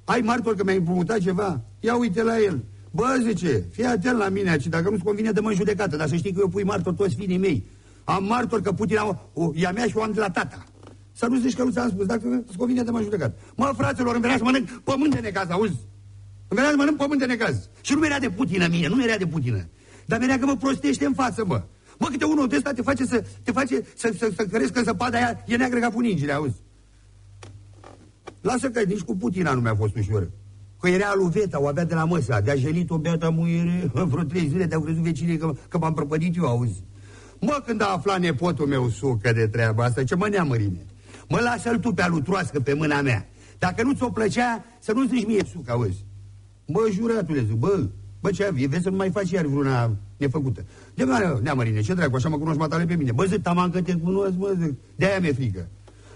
Ai 0.05 0.21
martor 0.21 0.55
că 0.55 0.65
mi-ai 0.65 0.77
împrumutat 0.77 1.19
ceva? 1.19 1.61
Ia 1.81 1.97
uite 1.97 2.23
la 2.23 2.41
el. 2.41 2.65
Bă, 2.91 3.19
zice, 3.23 3.65
fii 3.71 3.85
atent 3.85 4.19
la 4.19 4.29
mine 4.29 4.51
aici, 4.51 4.67
dacă 4.67 4.91
nu-ți 4.91 5.03
convine, 5.03 5.31
dă-mă 5.31 5.49
în 5.49 5.55
judecată, 5.55 5.97
dar 5.97 6.09
să 6.09 6.17
știi 6.17 6.33
că 6.33 6.41
eu 6.41 6.49
pui 6.49 6.65
martor 6.65 6.93
toți 6.93 7.15
fiii 7.15 7.39
mei. 7.39 7.67
Am 8.05 8.25
martor 8.25 8.61
că 8.61 8.73
Putin 8.73 8.97
o, 9.33 9.51
e 9.55 9.67
a 9.67 9.73
mea 9.73 9.87
și 9.87 9.97
o 9.97 10.03
am 10.03 10.13
de 10.13 10.21
la 10.21 10.31
tata. 10.31 10.65
Să 11.13 11.27
nu 11.27 11.39
zici 11.39 11.57
că 11.57 11.65
nu 11.65 11.71
ți-am 11.71 11.89
spus, 11.89 12.07
dacă 12.07 12.45
îți 12.49 12.57
convine, 12.57 12.83
dă-mă 12.83 12.99
în 12.99 13.05
judecată. 13.05 13.35
Mă, 13.55 13.73
fraților, 13.77 14.13
îmi 14.13 14.21
venea 14.21 14.37
să 14.37 14.45
mănânc 14.45 14.69
pământ 14.71 15.15
de 15.15 15.21
necaz, 15.21 15.51
auzi? 15.51 15.79
Îmi 16.49 16.61
venea 16.61 16.71
să 16.71 16.77
mănânc 16.77 16.97
pământ 16.97 17.21
de 17.21 17.27
necaz. 17.27 17.69
Și 17.81 17.93
nu 17.93 17.99
mi-era 17.99 18.19
de 18.19 18.31
Putină 18.31 18.67
mine, 18.71 18.89
nu 18.89 18.95
mi-era 18.95 19.17
de 19.17 19.27
Putină. 19.27 19.69
Dar 20.07 20.19
mi-era 20.19 20.39
că 20.39 20.47
mă 20.47 20.57
prostește 20.57 21.05
în 21.07 21.15
față, 21.15 21.45
mă. 21.47 21.63
Mă, 21.99 22.07
câte 22.11 22.25
unul 22.25 22.49
de 22.49 22.57
ăsta 22.57 22.73
te 22.73 22.83
face 22.83 23.07
să, 23.07 23.25
te 23.43 23.53
face 23.53 23.85
să, 23.97 24.15
să, 24.19 24.33
să 24.37 24.45
crezi 24.45 24.73
că 24.73 24.83
zăpada 24.83 25.19
aia 25.19 25.45
e 25.47 25.57
neagră 25.57 25.79
ca 25.79 25.91
funingile, 25.91 26.33
auzi? 26.33 26.63
Lasă 28.41 28.71
că 28.71 28.81
nici 28.81 29.01
cu 29.01 29.17
Putina 29.17 29.53
nu 29.53 29.61
mi-a 29.61 29.75
fost 29.75 29.97
ușor. 29.97 30.31
Că 30.81 30.89
era 30.89 31.13
lui 31.17 31.31
Veta, 31.31 31.63
o 31.63 31.67
avea 31.67 31.85
de 31.85 31.95
la 31.95 32.05
măsa, 32.05 32.41
de-a 32.41 32.55
jelit 32.55 32.91
o 32.91 32.99
beata 32.99 33.31
muiere, 33.31 33.91
în 33.93 34.09
vreo 34.13 34.23
trei 34.23 34.49
zile 34.49 34.65
de-au 34.65 34.81
crezut 34.81 35.03
vecinii 35.03 35.37
că, 35.37 35.55
că 35.69 35.79
m-am 35.79 35.95
prăpădit 35.95 36.37
eu, 36.37 36.45
auzi? 36.45 36.83
Mă, 37.41 37.63
când 37.67 37.83
a 37.83 37.87
aflat 37.87 38.21
nepotul 38.21 38.67
meu 38.67 38.89
sucă 38.89 39.33
de 39.33 39.47
treaba 39.47 39.85
asta, 39.85 40.05
ce 40.05 40.15
mă 40.15 40.29
neamărine. 40.29 40.87
Mă 41.29 41.41
lasă-l 41.41 41.79
tu 41.79 41.93
pe 41.93 42.03
alutroască 42.03 42.61
pe 42.61 42.73
mâna 42.73 43.01
mea. 43.01 43.29
Dacă 43.59 43.83
nu 43.83 43.93
ți-o 43.93 44.11
plăcea, 44.11 44.65
să 44.79 44.93
nu 44.93 45.07
zici 45.07 45.27
mie 45.27 45.45
sucă, 45.53 45.73
auzi? 45.73 46.05
Bă, 46.67 46.81
juratule, 46.93 47.45
zic, 47.45 47.57
bă, 47.57 47.87
bă, 48.25 48.31
ce 48.31 48.45
avii, 48.45 48.67
vezi 48.67 48.83
să 48.83 48.91
nu 48.91 48.97
mai 48.97 49.11
faci 49.11 49.31
iar 49.31 49.45
vreuna 49.45 49.97
nefăcută. 50.17 50.65
De 50.95 51.05
mare, 51.05 51.39
neamărine, 51.43 51.81
ce 51.81 51.95
dracu, 51.95 52.17
așa 52.17 52.29
mă 52.29 52.39
cunoști 52.39 52.59
matale 52.59 52.85
pe 52.85 52.95
mine. 52.95 53.13
Bă, 53.13 53.25
zic, 53.25 53.43
taman 53.43 53.71
că 53.71 53.83
te 53.83 53.95
cunosc, 53.95 54.33
mă, 54.37 54.55
zic, 54.61 54.75
de-aia 54.97 55.19
mi-e 55.21 55.33
frică. 55.33 55.69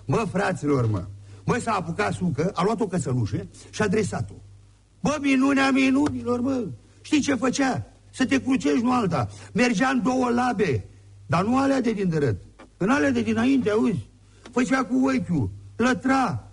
Mă, 0.05 0.27
fraților, 0.33 0.91
mă, 0.91 1.05
mă, 1.45 1.59
s-a 1.63 1.73
apucat 1.73 2.13
sucă, 2.13 2.51
a 2.55 2.63
luat 2.65 2.81
o 2.81 2.87
căsălușă 2.87 3.47
și 3.71 3.83
a 3.83 3.85
adresat-o. 3.85 4.35
Bă, 5.01 5.19
minunea 5.21 5.71
minunilor, 5.71 6.41
mă, 6.41 6.67
știi 7.01 7.21
ce 7.21 7.35
făcea? 7.35 7.87
Să 8.11 8.27
te 8.27 8.43
crucești, 8.43 8.83
nu 8.83 8.93
alta. 8.93 9.29
Mergea 9.53 9.89
în 9.89 10.03
două 10.03 10.31
labe, 10.31 10.85
dar 11.27 11.45
nu 11.45 11.59
alea 11.59 11.81
de 11.81 11.93
din 11.93 12.09
dărât. 12.09 12.37
În 12.77 12.89
alea 12.89 13.11
de 13.11 13.23
dinainte, 13.23 13.71
auzi? 13.71 14.09
Făcea 14.51 14.85
cu 14.85 14.95
ochiul, 14.95 15.51
lătra, 15.77 16.51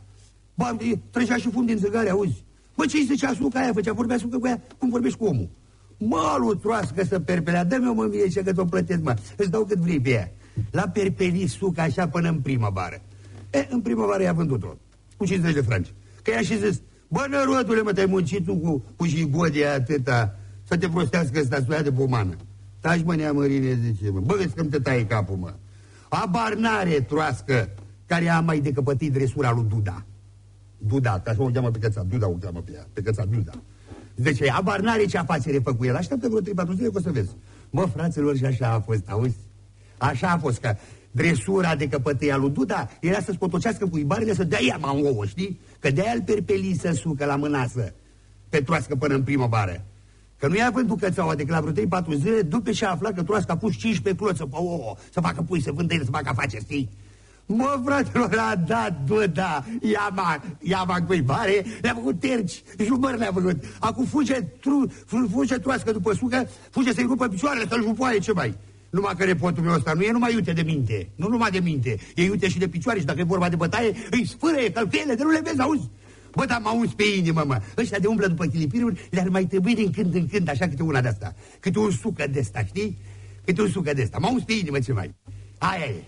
bă, 0.54 0.78
trecea 1.12 1.36
și 1.36 1.50
fum 1.50 1.66
din 1.66 1.78
zăgare, 1.78 2.10
auzi? 2.10 2.45
Bă, 2.76 2.86
ce-i 2.86 3.06
zicea 3.06 3.34
suca 3.34 3.60
aia, 3.60 3.74
făcea, 3.74 3.94
vorbea 3.94 4.18
sucă 4.18 4.38
cu 4.38 4.48
ea, 4.48 4.62
cum 4.78 4.90
vorbești 4.90 5.18
cu 5.18 5.26
omul. 5.26 5.50
Mă, 5.98 6.36
lutroască 6.40 7.04
să 7.04 7.20
perpelea, 7.20 7.64
dă-mi 7.64 7.90
o 7.90 7.94
mânie 7.94 8.28
ce 8.28 8.44
că 8.44 8.54
te-o 8.54 8.66
plătesc, 8.66 9.02
mă. 9.02 9.16
Îți 9.38 9.50
dau 9.50 9.66
cât 9.66 9.78
vrei 9.78 10.00
pe 10.00 10.10
ea. 10.10 10.32
La 10.72 10.82
perpeli 10.82 11.48
suca 11.48 11.82
așa 11.82 12.08
până 12.08 12.30
în 12.30 12.40
primăvară. 12.40 13.02
E, 13.50 13.68
în 13.70 13.82
primăvară 13.82 14.24
i-a 14.24 14.34
vândut-o. 14.34 14.78
Cu 15.18 15.26
50 15.26 15.54
de 15.54 15.62
franci. 15.62 15.94
Că 16.22 16.32
i-a 16.32 16.42
și 16.42 16.58
zis, 16.58 16.82
bă, 17.08 17.26
nărodule, 17.30 17.82
mă, 17.82 17.94
te-ai 17.94 18.06
muncit 18.06 18.46
tu 18.46 18.56
cu, 18.56 18.84
cu 18.96 19.06
jigodia 19.06 19.74
atâta, 19.74 20.36
să 20.64 20.78
te 20.78 20.90
prostească 20.90 21.40
ăsta, 21.40 21.66
să 21.68 21.82
de 21.84 21.92
pomană. 21.92 22.36
Taci, 22.80 23.04
mă, 23.04 23.16
neamărine, 23.16 23.80
zice, 23.84 24.10
mă. 24.10 24.20
Bă, 24.20 24.36
vezi 24.38 24.56
că 24.56 24.64
te 24.64 24.80
taie 24.80 25.06
capul, 25.06 25.36
mă. 25.36 25.54
Abar 26.10 26.54
n-are 26.54 27.06
troască 27.08 27.70
care 28.06 28.30
a 28.30 28.40
mai 28.40 28.60
decăpătit 28.60 29.12
dresura 29.12 29.52
lui 29.52 29.66
Duda. 29.70 30.06
Duda, 30.78 31.20
ca 31.20 31.34
să 31.34 31.42
o 31.42 31.46
cheamă 31.46 31.72
pe 31.72 31.80
căța, 31.80 32.04
Duda 32.04 32.28
o 32.28 32.32
cheamă 32.32 32.62
pe 32.66 32.72
ea, 32.76 32.88
pe 32.94 33.02
căța 33.02 33.26
Duda. 33.26 33.52
Deci, 34.16 34.50
abar 34.50 34.80
n-are 34.80 35.06
ce 35.06 35.18
afacere 35.18 35.60
fă 35.60 35.74
cu 35.74 35.86
el. 35.86 35.96
Așteaptă 35.96 36.28
vreo 36.28 36.66
3-4 36.66 36.76
zile 36.76 36.90
că 36.90 36.98
o 36.98 37.02
să 37.02 37.12
vezi. 37.12 37.36
Mă, 37.70 37.86
fraților, 37.86 38.38
și 38.38 38.46
așa 38.46 38.68
a 38.68 38.80
fost, 38.80 39.10
auzi? 39.10 39.38
Așa 39.98 40.30
a 40.30 40.38
fost, 40.38 40.60
că 40.60 40.76
dresura 41.12 41.76
de 41.76 41.88
căpătăia 41.88 42.38
lui 42.38 42.50
Duda 42.50 42.90
era 43.02 43.20
să 43.20 43.32
scotocească 43.32 43.88
cuibarele 43.88 44.34
să 44.34 44.44
dea 44.44 44.60
ea 44.62 44.80
în 44.82 45.06
ouă, 45.06 45.26
știi? 45.26 45.60
Că 45.80 45.92
de-aia 45.92 46.12
îl 46.16 46.22
perpeli 46.22 46.78
să 46.80 46.92
sucă 46.92 47.26
la 47.26 47.36
mânasă 47.36 47.94
pe 48.50 48.62
troască 48.62 48.96
până 48.96 49.14
în 49.14 49.24
primăvară. 49.24 49.86
Că 50.38 50.48
nu 50.48 50.56
i-a 50.56 50.70
vândut 50.74 51.00
cățaua 51.00 51.36
decât 51.36 51.52
la 51.52 51.62
vreo 51.62 51.86
3-4 52.02 52.18
zile, 52.18 52.42
după 52.42 52.72
ce 52.72 52.86
a 52.86 52.92
aflat 52.92 53.14
că 53.14 53.24
troască 53.24 53.52
a 53.52 53.58
pus 53.58 53.76
15 53.76 54.24
cloță 54.24 54.46
pe 54.46 54.56
ouă, 54.56 54.96
să 55.14 55.20
facă 55.20 55.42
pui, 55.42 55.62
să 55.62 55.72
vândă 55.72 55.94
el, 55.94 56.04
să 56.04 56.12
facă 56.12 56.30
afaceri, 56.30 56.64
știi? 56.64 56.90
Mă, 57.48 57.82
fratelor, 57.86 58.38
a 58.38 58.56
dat, 58.56 59.02
bă, 59.08 59.28
da, 59.34 59.64
ia-ma, 59.82 60.44
ia-ma 60.60 61.02
cuibare, 61.02 61.66
le-a 61.82 61.94
făcut 61.94 62.20
terci, 62.20 62.64
jumări 62.84 63.18
le-a 63.18 63.32
făcut. 63.34 63.64
Acum 63.80 64.06
fuge, 64.06 64.34
tru, 64.34 64.92
fuge 65.32 65.56
troască 65.56 65.92
după 65.92 66.14
sucă, 66.14 66.50
fuge 66.70 66.94
să-i 66.94 67.04
rupă 67.04 67.28
picioarele, 67.28 67.66
să-l 67.70 67.84
jupoaie, 67.84 68.20
ce 68.20 68.32
mai? 68.32 68.58
Numai 68.90 69.14
că 69.18 69.24
repotul 69.24 69.64
meu 69.64 69.74
ăsta 69.74 69.94
nu 69.94 70.02
e 70.02 70.12
numai 70.12 70.34
iute 70.34 70.52
de 70.52 70.62
minte, 70.62 71.10
nu 71.16 71.28
numai 71.28 71.52
de 71.52 71.60
minte, 71.60 71.98
e 72.16 72.24
iute 72.24 72.50
și 72.50 72.58
de 72.58 72.68
picioare 72.68 73.00
și 73.00 73.06
dacă 73.06 73.20
e 73.20 73.24
vorba 73.24 73.50
de 73.50 73.56
bătaie, 73.56 73.96
îi 74.12 74.28
sfârăie 74.28 74.72
călcăiele, 74.72 75.16
de 75.16 75.24
nu 75.24 75.30
le 75.30 75.42
vezi, 75.44 75.62
auzi? 75.62 75.90
Bă, 76.32 76.46
dar 76.46 76.60
m-au 76.64 76.80
uns 76.80 76.94
pe 76.94 77.04
inimă, 77.18 77.44
mă. 77.46 77.62
Ăștia 77.78 78.00
de 78.00 78.08
umblă 78.08 78.28
după 78.28 78.46
chilipiruri 78.46 79.08
le-ar 79.12 79.30
mai 79.30 79.46
trebui 79.46 79.76
din 79.76 79.92
când 79.92 80.16
în 80.16 80.28
când, 80.28 80.50
așa 80.50 80.68
câte 80.68 80.84
una 80.84 81.02
de 81.02 81.08
asta. 81.08 81.36
Câte 81.60 81.80
un 81.80 81.92
sucă 81.92 82.26
de 82.32 82.40
asta, 82.40 82.64
știi? 82.66 82.98
Câte 83.46 83.62
un 83.62 83.70
sucă 83.70 83.94
de 83.94 84.02
asta. 84.02 84.18
M-au 84.18 84.34
uns 84.34 84.44
pe 84.44 84.54
inimă, 84.54 84.80
ce 84.80 84.94
mai. 84.94 85.16
Aia 85.58 85.86
e. 85.86 86.04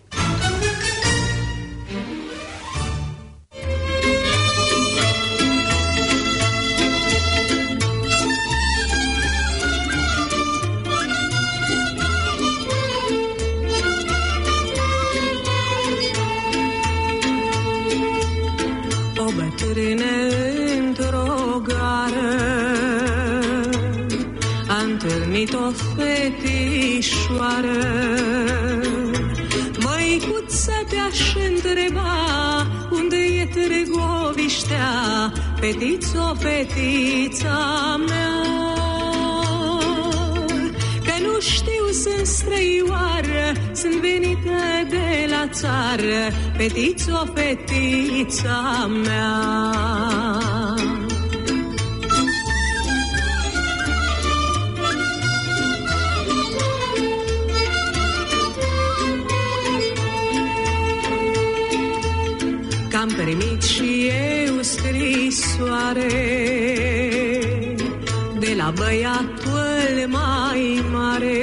întâlnit 25.07 25.53
o 25.53 25.71
fetișoară. 25.95 27.77
Măicuță 29.83 30.71
te-aș 30.89 31.35
întreba 31.49 32.26
Fetițo, 35.59 36.35
fetița 36.39 37.95
mea 38.07 38.37
Că 41.03 41.13
nu 41.21 41.39
știu, 41.39 41.85
sunt 42.03 42.25
străioară 42.25 43.51
Sunt 43.73 43.93
venită 43.93 44.37
de 44.89 45.27
la 45.29 45.47
țară. 45.51 46.33
Fetițo, 46.57 47.25
fetița 47.33 48.89
mea. 49.03 49.35
Că-am 62.89 63.07
primit 63.07 63.63
și 63.63 64.07
eu 64.07 64.36
scrisoare 65.37 66.07
De 68.39 68.53
la 68.57 68.73
băiatul 68.75 70.07
mai 70.07 70.83
mare 70.91 71.41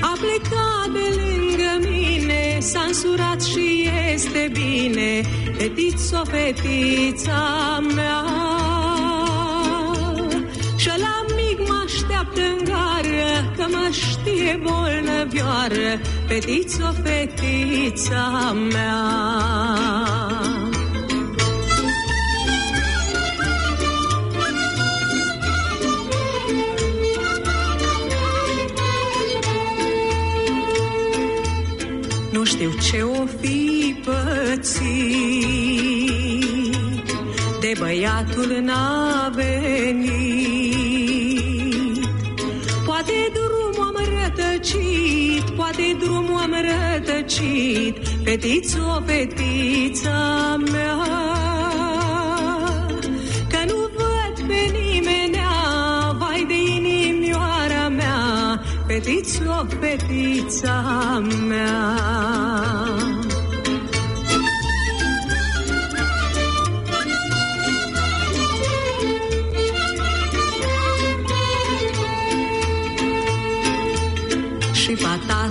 A 0.00 0.12
plecat 0.20 0.88
de 0.92 1.06
lângă 1.20 1.88
mine 1.88 2.58
S-a 2.60 2.84
însurat 2.86 3.42
și 3.42 3.90
este 4.14 4.50
bine 4.52 5.20
Fetițo, 5.56 6.22
fetița 6.24 7.82
mea. 7.94 8.24
Și 10.76 10.88
la 10.88 11.24
mic 11.34 11.68
mă 11.68 11.82
așteaptă 11.84 12.40
în 12.40 12.64
gară 12.64 13.52
Că 13.56 13.64
mă 13.70 13.88
știe 13.90 14.60
bolnăvioară 14.62 16.00
Fetițo, 16.26 16.94
fetița 17.02 18.56
mea 18.72 20.33
băiatul 38.04 38.60
n-a 38.62 39.32
venit. 39.34 40.14
Poate 42.86 43.32
drumul 43.32 43.86
am 43.86 43.96
rătăcit 44.14 45.50
Poate 45.56 45.96
drumul 45.98 46.38
am 46.40 46.54
rătăcit 46.68 47.96
Fetițo, 48.24 49.02
fetița 49.06 50.56
mea. 50.72 50.96
Că 53.48 53.58
nu 53.66 53.90
văd 53.96 54.46
pe 54.48 54.78
nimenea 54.78 55.52
Vai 56.18 56.44
de 56.48 56.54
inimioara 56.76 57.88
mea 57.88 58.62
Fetițo, 58.86 59.66
fetița 59.80 61.22
mea 61.48 61.94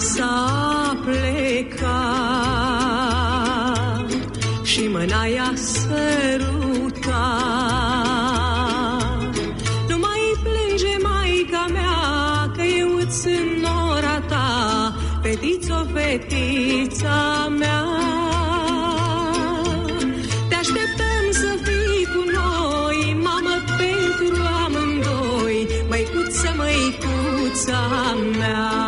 s-a 0.04 0.98
plecat 1.06 1.84
Și 4.64 4.88
mâna 4.92 5.26
i-a 5.26 5.54
sărutat. 5.56 7.14
Nu 9.90 9.98
mai 9.98 10.22
plânge 10.44 10.98
maica 11.02 11.66
mea 11.72 12.52
Că 12.56 12.62
eu 12.80 12.96
îți 12.96 13.22
sunt 13.22 13.52
nora 13.62 14.20
ta 14.20 14.96
Fetițo, 15.22 15.86
fetița 15.94 17.52
mea. 17.60 17.84
Te 20.50 20.56
așteptăm 20.56 21.26
să 21.32 21.58
fii 21.64 22.06
cu 22.14 22.22
noi 22.40 23.18
Mamă 23.24 23.56
pentru 23.78 24.36
amândoi 24.66 25.68
Măicuță, 25.90 26.54
măicuța 26.58 27.82
mea 28.38 28.83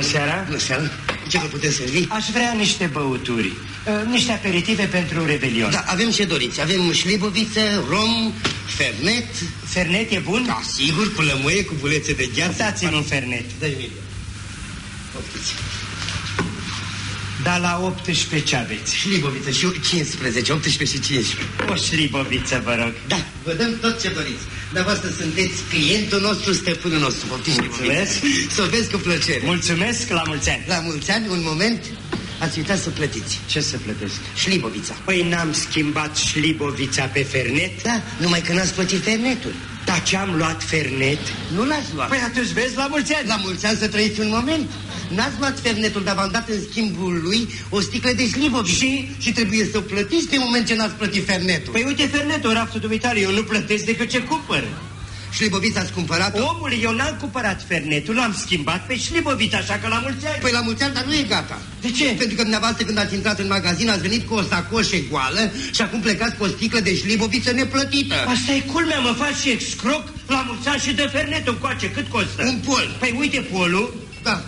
Bună 0.00 0.12
seara! 0.12 0.42
Bună 0.46 0.58
seara. 0.58 0.82
Ce 1.28 1.38
vă 1.38 1.46
putem 1.46 1.72
servi? 1.72 2.04
Aș 2.08 2.24
vrea 2.32 2.52
niște 2.52 2.86
băuturi, 2.92 3.46
uh, 3.46 4.06
niște 4.06 4.32
aperitive 4.32 4.84
pentru 4.84 5.26
Revelion. 5.26 5.70
Da, 5.70 5.84
avem 5.86 6.10
ce 6.10 6.24
doriți. 6.24 6.60
Avem 6.60 6.92
șliboviță, 6.92 7.60
rom, 7.88 8.32
fernet. 8.66 9.26
Fernet 9.64 10.12
e 10.12 10.18
bun? 10.18 10.44
Da, 10.46 10.60
sigur, 10.76 11.14
cu 11.14 11.22
lămâie, 11.22 11.64
cu 11.64 11.74
bulețe 11.80 12.12
de 12.12 12.30
gheață. 12.34 12.54
Dați-mi 12.58 12.94
un 12.94 13.02
fernet. 13.02 13.44
Dă-i 13.58 13.74
mie. 13.78 13.90
Poftiți. 15.12 15.52
Da, 17.42 17.58
la 17.58 17.80
18 17.84 18.48
ce 18.48 18.56
aveți? 18.56 18.96
Șliboviță 18.96 19.50
și 19.50 19.64
eu 19.64 19.70
15, 19.70 20.52
18 20.52 20.96
și 20.96 21.02
15. 21.02 21.36
O 21.70 21.74
șliboviță, 21.74 22.62
vă 22.64 22.74
rog. 22.74 22.92
Da, 23.06 23.24
vă 23.44 23.52
dăm 23.52 23.78
tot 23.80 24.00
ce 24.00 24.08
doriți. 24.08 24.44
Dar 24.72 24.82
voastră 24.84 25.08
sunteți 25.20 25.56
clientul 25.70 26.20
nostru, 26.20 26.52
stăpânul 26.52 26.98
nostru. 26.98 27.26
Poftiți, 27.26 27.60
Mulțumesc. 27.60 28.12
Să 28.54 28.62
o 28.62 28.66
vezi 28.66 28.90
cu 28.90 28.98
plăcere. 28.98 29.40
Mulțumesc, 29.44 30.08
la 30.08 30.22
mulți 30.26 30.50
ani. 30.50 30.64
La 30.66 30.80
mulți 30.80 31.10
ani, 31.10 31.28
un 31.28 31.42
moment, 31.42 31.84
ați 32.38 32.58
uitat 32.58 32.78
să 32.78 32.90
plătiți. 32.90 33.40
Ce 33.46 33.60
să 33.60 33.76
plătesc? 33.84 34.14
Șlibovița. 34.34 34.94
Păi 35.04 35.28
n-am 35.28 35.52
schimbat 35.52 36.16
șlibovița 36.16 37.04
pe 37.04 37.22
fernet, 37.22 37.82
Da, 37.82 38.02
numai 38.20 38.40
că 38.40 38.52
n-ați 38.52 38.74
plătit 38.74 39.02
fernetul. 39.02 39.52
Dar 39.90 40.02
ce 40.02 40.16
am 40.16 40.34
luat 40.36 40.62
fernet? 40.62 41.18
Nu 41.54 41.64
l-ați 41.64 41.94
luat. 41.94 42.08
Păi 42.08 42.18
atunci 42.28 42.46
vezi, 42.46 42.76
la 42.76 42.86
mulți 42.90 43.14
ani. 43.14 43.28
La 43.28 43.36
mulți 43.44 43.66
ani 43.66 43.78
să 43.78 43.88
trăiți 43.88 44.20
un 44.20 44.28
moment. 44.28 44.70
N-ați 45.16 45.38
luat 45.38 45.60
fernetul, 45.60 46.02
dar 46.04 46.14
v-am 46.14 46.30
dat 46.32 46.48
în 46.48 46.60
schimbul 46.70 47.20
lui 47.22 47.48
o 47.68 47.80
sticlă 47.80 48.10
de 48.16 48.26
șliboviță. 48.28 48.76
Și? 48.76 49.08
Și 49.18 49.32
trebuie 49.32 49.68
să 49.72 49.78
o 49.78 49.80
plătiți 49.80 50.28
pe 50.28 50.36
moment 50.38 50.66
ce 50.66 50.74
n-ați 50.74 50.94
plătit 50.94 51.26
fernetul. 51.26 51.72
Păi 51.72 51.84
uite 51.86 52.06
fernetul, 52.06 52.52
raftul 52.52 52.80
dumitare, 52.80 53.20
eu 53.20 53.32
nu 53.32 53.42
plătesc 53.42 53.84
decât 53.84 54.08
ce 54.08 54.18
cumpăr. 54.18 54.64
Șlibovița 55.30 55.80
ați 55.80 55.92
cumpărat-o? 55.92 56.42
Omul, 56.42 56.72
eu 56.82 56.92
n-am 56.94 57.16
cumpărat 57.20 57.64
fernetul, 57.68 58.14
l-am 58.14 58.34
schimbat 58.38 58.86
pe 58.86 58.96
șlibovița, 58.96 59.58
așa 59.58 59.78
că 59.82 59.88
la 59.88 59.98
mulți 60.02 60.26
ani. 60.26 60.38
Păi 60.40 60.52
la 60.52 60.60
mulți 60.60 60.82
ani, 60.82 60.94
dar 60.94 61.04
nu 61.04 61.14
e 61.14 61.22
gata. 61.28 61.58
De 61.80 61.90
ce? 61.90 62.04
Pentru 62.04 62.36
că 62.36 62.42
dumneavoastră 62.42 62.84
când 62.84 62.98
ați 62.98 63.14
intrat 63.14 63.38
în 63.38 63.46
magazin 63.46 63.90
ați 63.90 64.00
venit 64.00 64.26
cu 64.26 64.34
o 64.34 64.42
sacoșe 64.42 65.00
goală 65.10 65.52
și 65.74 65.80
acum 65.82 66.00
plecați 66.00 66.36
cu 66.36 66.44
o 66.44 66.46
sticlă 66.46 66.80
de 66.80 66.96
șliboviță 66.96 67.50
neplătită. 67.52 68.14
Asta 68.26 68.52
e 68.52 68.60
culmea, 68.60 68.98
mă 68.98 69.14
faci 69.18 69.36
și 69.36 69.50
excroc 69.50 70.02
la 70.26 70.44
mulți 70.46 70.86
și 70.86 70.92
de 70.92 71.08
fernetul 71.12 71.58
coace. 71.58 71.90
Cât 71.90 72.08
costă? 72.08 72.42
Un 72.44 72.60
pol. 72.64 72.96
Păi 72.98 73.14
uite 73.18 73.40
polul 73.40 73.94
Da. 74.22 74.42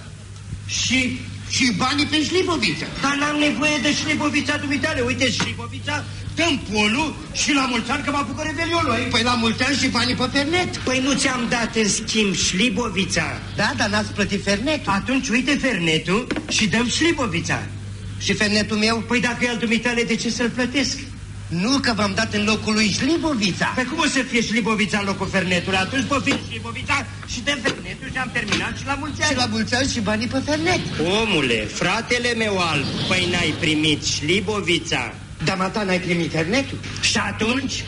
și 0.67 1.21
și 1.57 1.73
banii 1.77 2.07
pe 2.07 2.23
Șlibovița. 2.25 2.87
Dar 3.03 3.15
n-am 3.21 3.37
nevoie 3.39 3.79
de 3.83 3.95
șlibovița 3.95 4.57
dumitale. 4.57 5.01
Uite, 5.01 5.31
șlibovița, 5.31 6.05
dăm 6.35 6.61
polul 6.73 7.15
și 7.33 7.53
la 7.53 7.67
mulți 7.71 7.91
ani 7.91 8.05
că 8.05 8.11
mă 8.11 8.17
apucă 8.17 8.43
revelionul. 8.47 8.91
ai? 8.91 9.03
Păi 9.03 9.23
la 9.23 9.35
mulți 9.35 9.63
ani 9.63 9.77
și 9.77 9.89
banii 9.89 10.15
pe 10.15 10.29
fernet. 10.33 10.77
Păi 10.77 11.01
nu 11.03 11.13
ți-am 11.13 11.47
dat 11.49 11.77
în 11.77 11.89
schimb 11.89 12.35
șlibovița. 12.35 13.27
Da, 13.57 13.73
dar 13.77 13.89
n-ați 13.89 14.13
plătit 14.13 14.43
fernetul. 14.43 14.93
Atunci 14.93 15.29
uite 15.29 15.55
fernetul 15.61 16.27
și 16.49 16.69
dăm 16.69 16.89
șlibovița. 16.89 17.63
Și 18.19 18.33
fernetul 18.33 18.77
meu? 18.77 18.97
Păi 19.09 19.21
dacă 19.21 19.45
e 19.45 19.49
al 19.49 19.57
dumitale, 19.57 20.03
de 20.03 20.15
ce 20.15 20.31
să-l 20.31 20.51
plătesc? 20.51 20.99
Nu, 21.61 21.79
că 21.79 21.93
v-am 21.97 22.13
dat 22.15 22.35
în 22.35 22.45
locul 22.45 22.73
lui 22.73 22.89
Șlibovița. 22.89 23.73
Păi 23.75 23.85
cum 23.85 23.99
o 23.99 24.07
să 24.07 24.23
fie 24.31 24.43
șlibovița 24.43 24.99
în 24.99 25.05
locul 25.05 25.29
fernetului? 25.29 25.79
Atunci 25.79 26.05
poftim 26.05 26.39
șlibovița 26.49 27.07
și 27.27 27.41
dăm 27.41 27.59
fernetul 27.63 28.09
și 28.13 28.19
am 28.19 28.31
terminat 28.33 28.77
și 28.79 28.87
la 28.87 28.95
mulți 28.95 29.23
ani. 29.23 29.31
Și 29.31 29.37
la 29.37 29.47
mulți 29.47 29.75
ani 29.75 29.89
și 29.89 30.01
banii 30.01 30.27
pe 30.27 30.41
fernet. 30.45 30.81
Omule, 31.21 31.69
fratele 31.81 32.35
meu 32.35 32.59
alb, 32.59 32.85
păi 33.09 33.29
n-ai 33.31 33.55
primit 33.61 34.05
șlibovița. 34.05 35.15
Dar 35.45 35.57
mata 35.57 35.83
n-ai 35.83 36.01
primit 36.01 36.31
fernetul? 36.31 36.79
Și 37.01 37.17
atunci? 37.17 37.85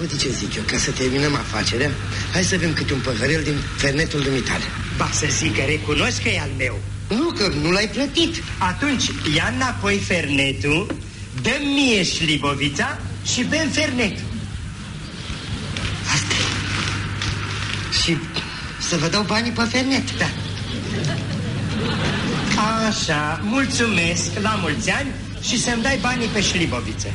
Uite 0.00 0.16
ce 0.16 0.28
zic 0.28 0.54
eu, 0.54 0.62
ca 0.62 0.76
să 0.76 0.90
terminăm 0.90 1.34
afacerea, 1.34 1.90
hai 2.32 2.42
să 2.42 2.54
avem 2.54 2.72
câte 2.72 2.92
un 2.92 3.00
păhărel 3.00 3.42
din 3.42 3.56
fernetul 3.76 4.20
dumitale. 4.20 4.64
Ba 4.96 5.10
să 5.12 5.26
zic 5.30 5.56
că 5.56 5.62
recunosc 5.66 6.22
că 6.22 6.28
e 6.28 6.40
al 6.40 6.50
meu. 6.56 6.78
Nu, 7.08 7.30
că 7.38 7.52
nu 7.62 7.70
l-ai 7.70 7.88
plătit. 7.88 8.42
Atunci 8.58 9.04
ia 9.36 9.52
înapoi 9.54 9.96
fernetul, 9.96 10.94
dă 11.46 11.56
mie 11.74 12.04
șlibovița 12.04 12.98
și 13.32 13.42
bem 13.44 13.68
fernetul. 13.68 14.24
Asta 16.14 16.34
e. 16.34 16.46
Și 18.02 18.16
să 18.88 18.96
vă 18.96 19.06
dau 19.06 19.22
banii 19.22 19.50
pe 19.50 19.62
fernet. 19.62 20.16
Da. 20.18 20.26
Așa, 22.88 23.40
mulțumesc, 23.42 24.38
la 24.40 24.58
mulți 24.60 24.90
ani 24.90 25.10
și 25.42 25.60
să-mi 25.60 25.82
dai 25.82 25.98
banii 26.00 26.26
pe 26.26 26.40
șliboviță. 26.40 27.08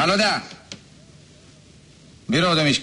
الو 0.00 0.16
ده. 0.16 0.42
بیرو 2.28 2.48
آدمیش 2.48 2.80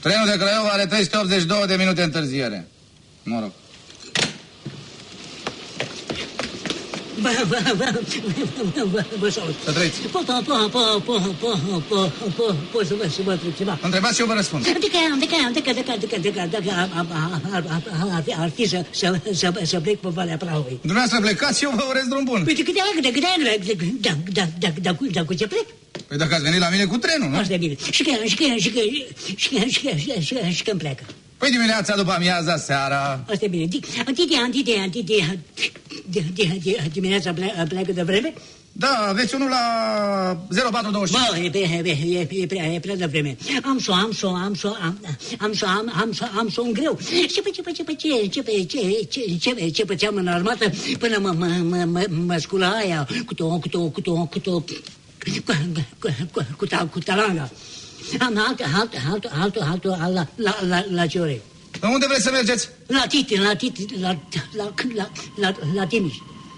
Trenul 0.00 0.26
de 0.26 0.36
Craiova 0.38 0.68
are 0.68 0.86
382 0.86 1.66
de 1.66 1.74
minute 1.76 2.02
întârziere. 2.02 2.68
Mă 3.22 3.40
rog. 3.40 3.52
Bă, 7.20 7.28
bă, 7.48 7.58
bă, 7.64 7.72
bă, 7.76 8.84
bă, 8.92 9.04
bă, 9.18 9.28
salut. 9.28 9.54
Să 9.64 9.72
trăiți. 9.72 10.00
Po, 10.00 10.18
po, 10.18 10.32
po, 10.46 10.54
po, 10.68 10.80
po, 11.04 11.18
po, 11.40 11.50
po, 11.88 12.10
po, 12.36 12.54
po, 12.72 12.84
să 12.84 12.94
vă, 12.94 13.08
să 13.08 13.20
vă 13.24 13.30
întreb 13.32 13.54
ceva. 13.56 13.78
Întrebați 13.82 14.14
și 14.14 14.20
eu 14.20 14.26
vă 14.26 14.34
răspund. 14.34 14.66
Adică, 14.76 14.96
adică, 15.14 15.34
adică, 15.48 15.70
adică, 15.70 15.90
adică, 15.92 16.14
adică, 16.16 16.40
adică, 16.40 16.72
ar- 16.76 16.90
ar- 16.94 17.06
ar- 17.52 18.08
ar 18.14 18.22
fi- 18.24 18.34
ar 18.34 18.50
fi 18.54 18.68
să, 18.68 18.84
să, 18.90 19.20
să, 19.32 19.52
să 19.62 19.80
plec 19.80 19.98
pe 20.00 20.08
Valea 20.08 20.36
Prahovei. 20.36 20.78
Dumneavoastră 20.80 21.20
plecați 21.20 21.58
și 21.58 21.64
eu 21.64 21.72
vă 21.76 21.84
urez 21.88 22.04
drum 22.08 22.24
bun. 22.24 22.42
Păi 22.44 22.54
de 22.54 22.62
câte 22.62 22.80
ori, 22.92 23.02
de 23.02 23.10
câte 23.12 23.26
ori, 23.36 23.96
da, 24.00 24.10
da, 24.32 24.44
da, 24.58 24.68
da, 24.82 24.94
cu, 24.94 25.06
da, 25.12 25.24
cu 25.24 25.34
ce 25.34 25.46
plec? 25.46 25.66
Păi 26.08 26.16
dacă 26.16 26.34
ați 26.34 26.42
venit 26.42 26.60
la 26.60 26.68
mine 26.68 26.84
cu 26.84 26.96
trenul, 26.96 27.28
nu? 27.28 27.36
Asta 27.36 27.52
e 27.52 27.56
bine. 27.56 27.76
Și 27.90 28.02
că, 28.02 28.10
și 28.26 28.36
că, 28.36 28.44
și 28.56 28.70
că, 28.70 28.80
și 29.36 29.48
că, 29.48 29.58
și 29.68 29.80
că, 29.82 29.96
și 29.96 30.06
că, 30.06 30.20
și 30.20 30.34
că, 30.34 30.48
și 30.48 30.62
că 30.62 30.70
îmi 30.70 30.80
pleacă. 30.80 31.02
Păi 31.36 31.50
dimineața 31.50 31.96
după 31.96 32.12
amiaza, 32.12 32.56
seara... 32.56 33.24
Asta 33.30 33.44
e 33.44 33.48
bine. 33.48 33.64
Di- 33.66 33.80
Antite, 34.06 34.36
antite, 34.42 34.78
antite, 34.80 35.40
antite, 36.12 36.88
dimineața 36.92 37.32
ple- 37.32 37.64
pleacă 37.68 37.92
de 37.92 38.02
vreme? 38.02 38.32
Da, 38.72 39.06
aveți 39.08 39.34
unul 39.34 39.48
la 39.48 39.62
0425. 40.70 41.28
Bă, 41.30 41.38
e, 41.38 41.50
pe- 41.50 41.88
e, 41.88 42.18
e, 42.18 42.40
e, 42.42 42.46
prea, 42.46 42.64
e 42.64 42.78
prea 42.80 42.96
devreme. 42.96 43.36
Am 43.64 43.78
să, 43.78 43.90
am 43.92 44.12
să, 44.12 44.26
am 44.26 44.54
să, 44.54 44.72
am, 44.82 44.98
am 45.38 45.52
să, 45.52 45.66
am, 45.66 45.92
am 46.00 46.12
să, 46.12 46.24
am 46.38 46.48
să 46.50 46.60
un 46.60 46.72
greu. 46.72 46.98
Ce 47.34 47.42
pe 47.42 47.50
ce 47.50 47.62
pe 47.62 47.70
ce 47.70 47.82
pe 47.84 47.92
ce 47.94 48.26
ce 48.30 48.42
pe 48.42 48.64
ce 48.68 49.06
ce 49.10 49.20
ce 49.40 49.68
ce 49.68 49.84
pățeam 49.84 50.14
în 50.14 50.26
armată 50.26 50.70
până 50.98 51.18
mă 51.20 51.32
mă 51.38 51.46
mă 51.46 51.84
mă, 51.84 52.04
mă 52.26 52.36
scula 52.38 52.68
aia 52.70 53.08
cu 53.26 53.34
to 53.34 53.46
cu 53.46 53.68
to 53.68 53.78
cu 53.80 54.00
to 54.00 54.12
cu 54.12 54.38
to 54.38 54.62
cu 55.44 55.52
cu 55.98 56.08
cu 56.32 56.46
cu, 56.56 56.66
ta, 56.66 56.88
cu 56.92 56.98
talanga. 56.98 57.50
Am 58.20 58.44
altă, 58.48 58.64
altă, 58.74 58.96
altă, 59.10 59.30
altă, 59.40 59.66
altă, 59.70 59.88
la, 60.14 60.26
la, 60.36 60.56
la, 60.68 60.84
la 60.90 61.06
ce 61.06 61.18
ore? 61.18 61.40
Unde 61.82 62.06
vreți 62.08 62.22
să 62.22 62.30
mergeți? 62.30 62.68
La 62.86 63.04
Titi, 63.08 63.36
la 63.38 63.54
Titi, 63.56 63.84
la, 64.00 64.18
la, 64.56 64.72
la, 64.94 65.10
la, 65.36 65.54
la 65.74 65.86
Timiș. 65.86 66.14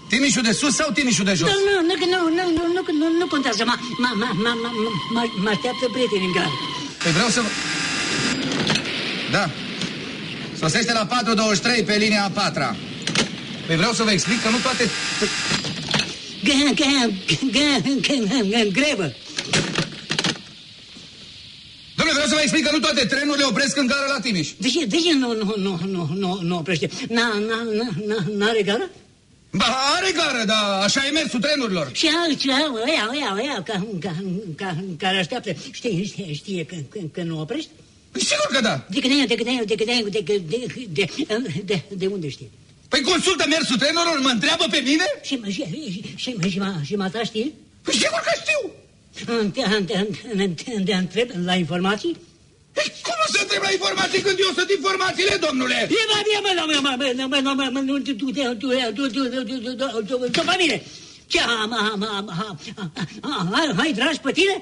Timișul 0.09 0.41
de 0.41 0.51
sus 0.51 0.75
sau 0.75 0.91
Timișul 0.91 1.25
de 1.25 1.33
jos? 1.33 1.49
Nu, 1.49 1.55
nu, 1.55 1.81
nu, 1.87 1.95
nu, 2.13 2.19
nu, 2.37 2.43
nu, 2.57 2.63
nu, 2.75 2.81
nu, 2.99 3.17
nu 3.19 3.25
contează. 3.27 3.63
Mă, 3.65 3.73
mă, 3.97 4.09
mă, 4.13 4.27
mă, 4.43 4.51
mă, 4.61 4.69
mă, 5.13 5.21
mă 5.43 5.49
așteaptă 5.49 5.85
prietenii 5.91 6.25
în 6.25 6.31
gară. 6.31 6.51
Păi 7.03 7.11
vreau 7.11 7.27
să... 7.29 7.41
vă- 7.41 7.55
Da. 9.31 9.49
Sosește 10.59 10.93
la 10.93 11.05
423 11.05 11.83
pe 11.83 11.95
linia 11.95 12.23
a 12.23 12.29
patra. 12.29 12.75
Păi 13.67 13.75
vreau 13.75 13.93
să 13.93 14.03
vă 14.03 14.11
explic 14.11 14.41
că 14.41 14.49
nu 14.49 14.57
toate... 14.57 14.89
Gă- 16.43 16.73
gă- 16.75 17.11
gă- 17.51 18.01
gă- 18.01 18.49
gă- 18.51 18.71
Grevă. 18.71 19.13
Domnule, 21.95 22.13
vreau 22.13 22.27
să 22.27 22.35
vă 22.35 22.41
explic 22.41 22.65
că 22.65 22.71
nu 22.71 22.79
toate 22.79 23.05
trenurile 23.05 23.43
opresc 23.43 23.77
în 23.77 23.85
gară 23.87 24.05
la 24.13 24.19
Timiș. 24.19 24.49
De 24.57 24.67
ce, 24.67 24.85
de 24.85 24.97
ce 24.97 25.13
nu, 25.13 25.33
nu, 25.33 25.53
nu, 25.57 25.79
nu, 25.85 26.09
nu, 26.15 26.39
nu 26.41 26.57
oprește? 26.57 26.89
N-a, 27.09 27.27
n-a, 27.47 27.61
n-a, 27.77 27.89
n-a, 28.07 28.25
n-are 28.37 28.61
gară? 28.61 28.89
Ba, 29.51 29.65
are 29.95 30.11
gară, 30.15 30.43
dar 30.45 30.81
așa 30.83 31.05
e 31.07 31.09
mersul 31.09 31.39
trenurilor. 31.39 31.89
Și 31.93 32.09
alții, 32.27 32.49
ăia, 32.49 33.09
ăia, 33.13 33.35
ăia, 33.37 33.63
ca, 33.65 33.87
ca, 33.99 34.15
ca, 34.55 34.83
care 34.97 35.17
așteaptă, 35.17 35.55
știe, 35.71 36.03
știe, 36.03 36.33
știe 36.33 36.65
că, 36.65 36.75
că, 36.89 36.99
că 37.13 37.23
nu 37.23 37.39
oprești? 37.39 37.69
Păi 38.11 38.21
sigur 38.21 38.47
că 38.51 38.61
da. 38.61 38.85
De 38.89 38.99
când 38.99 39.27
de 39.27 39.35
când 39.35 39.65
de 39.65 39.75
când 39.75 40.11
de 40.11 40.19
de 40.23 40.41
de 40.91 41.05
de 41.33 41.63
de 41.65 41.81
de 41.95 42.07
unde 42.07 42.29
știi? 42.29 42.49
Păi 42.91 43.01
consultă 43.01 43.43
mersul 43.47 43.77
trenurilor, 43.77 44.19
mă 44.19 44.31
întreabă 44.37 44.65
pe 44.71 44.79
mine? 44.89 45.07
Și 45.27 45.35
mă 45.41 45.47
și 45.55 45.63
și 46.23 46.29
și 46.53 46.57
mă 46.63 46.69
și 46.87 46.95
mă 47.01 47.07
ta 47.13 47.23
știi? 47.23 47.53
Păi 47.85 47.93
sigur 48.01 48.21
că 48.27 48.33
știu. 48.41 48.61
Te 49.55 49.63
te 49.87 49.95
te 50.63 50.81
te 50.87 50.93
întreb 50.93 51.29
la 51.45 51.55
informații? 51.63 52.13
Păi 52.75 52.87
cum 53.05 53.17
o 53.25 53.27
să 53.33 53.39
întreb 53.41 53.61
la 53.67 53.71
informații 53.77 54.21
când 54.25 54.37
eu 54.45 54.51
sunt 54.57 54.69
informațiile, 54.77 55.35
domnule? 55.45 55.79
E 55.99 56.03
mai 56.13 56.23
bine, 56.27 56.39
mă, 56.45 56.51
mă, 56.57 56.77
mă, 56.85 56.93
mă, 57.01 57.25
mă, 57.33 57.39
mă, 57.43 57.53
mă, 57.59 57.69
mă, 57.73 57.79
nu, 57.79 57.97
tu, 58.05 58.13
tu, 58.13 58.25
tu, 58.31 58.41
tu, 58.61 58.67
tu, 58.97 59.05
tu, 59.15 59.23
tu, 59.23 59.43
tu, 59.47 59.57
tu, 59.63 59.75
tu, 59.79 60.03
tu, 60.07 60.15
tu, 60.35 60.41
pe 60.49 60.55
mine. 60.61 60.77
Ce, 61.31 61.39
am, 61.41 61.71
am, 61.73 62.01
am, 62.15 62.25
am, 62.45 62.59
am, 63.21 63.53
am, 63.53 63.73
hai, 63.77 63.93
dragi 63.99 64.19
pe 64.19 64.31
tine? 64.31 64.55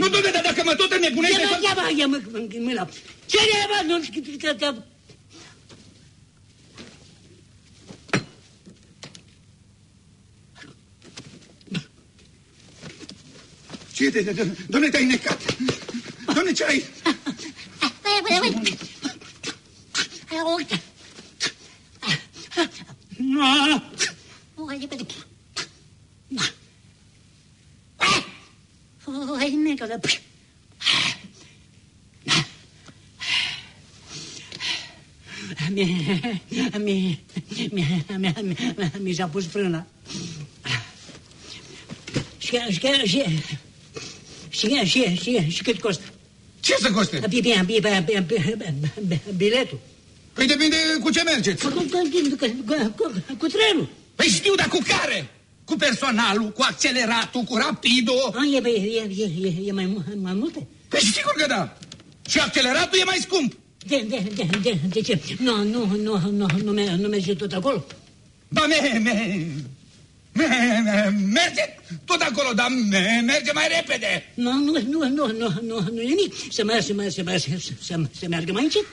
Nu, 0.00 0.08
domnule, 0.08 0.30
dar 0.36 0.42
dacă 0.42 0.62
mă 0.64 0.74
tot 0.74 0.90
înnebunește... 0.92 1.40
Ia, 1.40 1.48
mă, 1.50 1.58
ia, 1.66 1.74
mă, 1.78 1.90
ia, 1.98 2.06
mă, 2.06 2.18
mâna. 2.66 2.88
Ce 3.30 3.38
e, 3.58 3.60
mă, 3.72 3.78
nu, 3.88 3.96
că, 4.58 4.74
Ce 13.98 14.10
de, 14.10 14.20
de, 14.20 14.56
domne, 14.68 14.88
te-ai 14.88 15.04
necat? 15.04 15.56
Domne, 16.34 16.52
ce 16.52 16.64
ai? 16.64 16.84
Mi, 35.70 35.84
mi, 36.78 37.24
mi, 37.70 38.04
mi, 38.16 38.34
mi, 38.42 38.90
mi 38.98 39.12
s-a 39.12 39.26
pus 39.26 39.46
frâna. 39.46 39.86
Și, 42.38 42.56
și, 42.70 42.80
și, 43.04 43.22
și, 44.50 44.68
și, 44.84 45.16
și, 45.22 45.50
și 45.50 45.62
cât 45.62 45.80
costă? 45.80 46.04
Ce 46.60 46.74
să 46.80 46.90
coste? 46.90 47.20
Bi- 47.28 47.40
bi- 47.40 47.60
bi- 47.66 47.80
bi- 47.80 48.04
bi- 48.06 48.24
bi- 48.26 48.74
bi- 49.08 49.20
Biletul. 49.36 49.78
Păi 50.32 50.46
depinde 50.46 50.76
cu 51.02 51.10
ce 51.10 51.22
mergeți. 51.22 51.64
Cu, 51.64 51.70
cu, 51.70 51.82
cu, 51.90 52.08
cu, 52.36 52.92
cu, 52.96 53.36
cu 53.38 53.46
trenul. 53.46 53.88
Păi 54.14 54.26
știu, 54.26 54.54
dar 54.54 54.68
cu 54.68 54.78
care? 54.86 55.30
Cu 55.64 55.76
personalul, 55.76 56.50
cu 56.52 56.62
acceleratul, 56.62 57.42
cu 57.42 57.56
rapidul? 57.56 58.32
A, 58.34 58.44
e, 58.54 58.68
e, 58.68 59.08
e, 59.16 59.30
e, 59.46 59.52
e 59.66 59.72
mai, 59.72 59.86
mu- 59.86 60.04
mai 60.22 60.32
multe? 60.34 60.66
Păi 60.88 61.00
sigur 61.00 61.32
că 61.36 61.46
da. 61.46 61.76
Și 62.28 62.38
acceleratul 62.38 62.98
e 62.98 63.04
mai 63.04 63.18
scump. 63.20 63.52
De, 63.86 64.04
de, 64.08 64.22
de, 64.34 64.46
de, 64.62 64.78
de 64.88 65.00
ce? 65.00 65.20
Nu, 65.38 65.62
nu, 65.64 65.84
nu, 66.02 66.18
nu, 66.30 66.46
nu, 66.64 66.72
me- 66.72 66.96
nu 66.96 67.08
merge 67.08 67.34
tot 67.34 67.52
acolo? 67.52 67.84
Ba, 68.48 68.66
me, 68.66 68.98
me, 68.98 69.46
me, 70.32 70.46
me, 70.84 71.14
merge 71.32 71.77
tot 72.04 72.20
acolo, 72.20 72.52
dar 72.54 72.68
me, 72.90 73.22
merge 73.26 73.52
mai 73.52 73.66
repede. 73.76 74.32
Nu, 74.34 74.52
nu, 74.52 74.72
nu, 74.88 75.08
nu, 75.08 75.26
nu, 75.26 75.48
nu, 75.62 75.76
nu 75.92 76.00
e 76.00 76.04
nimic. 76.14 76.34
Să 76.50 76.64
meargă, 76.64 76.84
să 76.84 76.92
meargă, 76.92 77.12
să 77.12 77.22
meargă, 77.24 77.44
să, 77.80 77.94
să 78.20 78.26
meargă 78.28 78.52
mai 78.52 78.62
încet. 78.62 78.84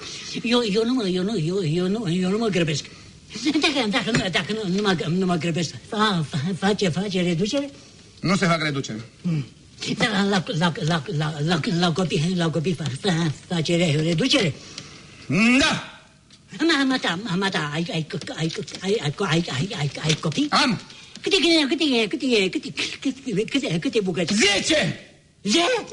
Eu, 0.44 0.62
eu 0.74 0.86
nu 0.86 0.94
mă, 0.94 1.08
eu 1.08 1.24
nu, 1.24 1.38
eu, 1.40 1.64
eu 1.66 1.88
nu, 1.88 2.12
eu 2.14 2.30
nu 2.30 2.38
mă 2.38 2.48
grăbesc. 2.48 2.84
Dacă, 3.62 3.88
dacă, 3.90 4.12
nu- 4.12 4.30
dacă 4.32 4.54
nu, 4.54 4.76
nu, 4.76 4.82
mă, 4.82 4.96
nu 5.10 5.26
mă 5.26 5.36
grăbesc, 5.36 5.74
fa, 5.90 6.26
fa, 6.30 6.38
face, 6.60 6.90
face 6.90 7.22
reducere? 7.22 7.70
Nu 8.22 8.36
se 8.36 8.46
fac 8.46 8.62
reducere. 8.64 9.00
Dar 9.98 10.10
la, 10.10 10.24
la, 10.24 10.44
la, 10.58 10.72
la, 10.86 11.04
la, 11.18 11.34
la, 11.46 11.60
la 11.80 11.92
copii, 11.92 12.34
la 12.36 12.50
copii 12.50 12.74
fa, 12.74 12.84
fa, 13.02 13.32
face 13.48 13.76
re- 13.76 14.02
reducere? 14.04 14.54
Da, 15.60 15.90
Ma, 16.60 16.84
ma, 16.84 16.98
ta, 16.98 17.20
ma, 17.24 17.36
ma, 17.36 17.50
ta, 17.50 17.72
ai, 17.74 17.86
ai, 17.92 18.06
ai, 18.38 18.52
ai, 18.82 18.98
ai, 19.02 19.04
ai, 19.30 19.46
ai, 19.58 19.68
ai, 19.78 19.92
ai 20.04 20.14
copii? 20.20 20.48
am. 20.50 20.80
Câte, 21.26 21.38
câte, 21.38 22.08
câte, 22.08 22.08
câte, 22.08 22.48
câte, 22.50 22.74
câte, 23.24 23.44
câte, 23.44 23.80
câte 23.80 24.00
bucăți? 24.02 24.34
Zece! 24.34 25.00
Zece? 25.44 25.86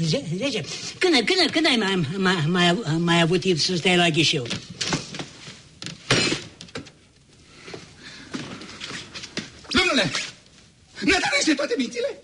Zece? 0.00 0.24
Zece? 0.36 0.64
Când, 0.98 1.14
când, 1.14 1.50
când 1.50 1.66
ai 1.66 1.76
mai, 1.76 2.06
mai, 2.16 2.44
mai, 2.46 2.96
mai 2.98 3.20
avut 3.20 3.40
timp 3.40 3.58
să 3.58 3.76
stai 3.76 3.96
la 3.96 4.08
ghișeu? 4.08 4.46
Domnule, 9.68 10.10
ne 11.00 11.16
niște 11.36 11.54
toate 11.54 11.74
mințile? 11.78 12.22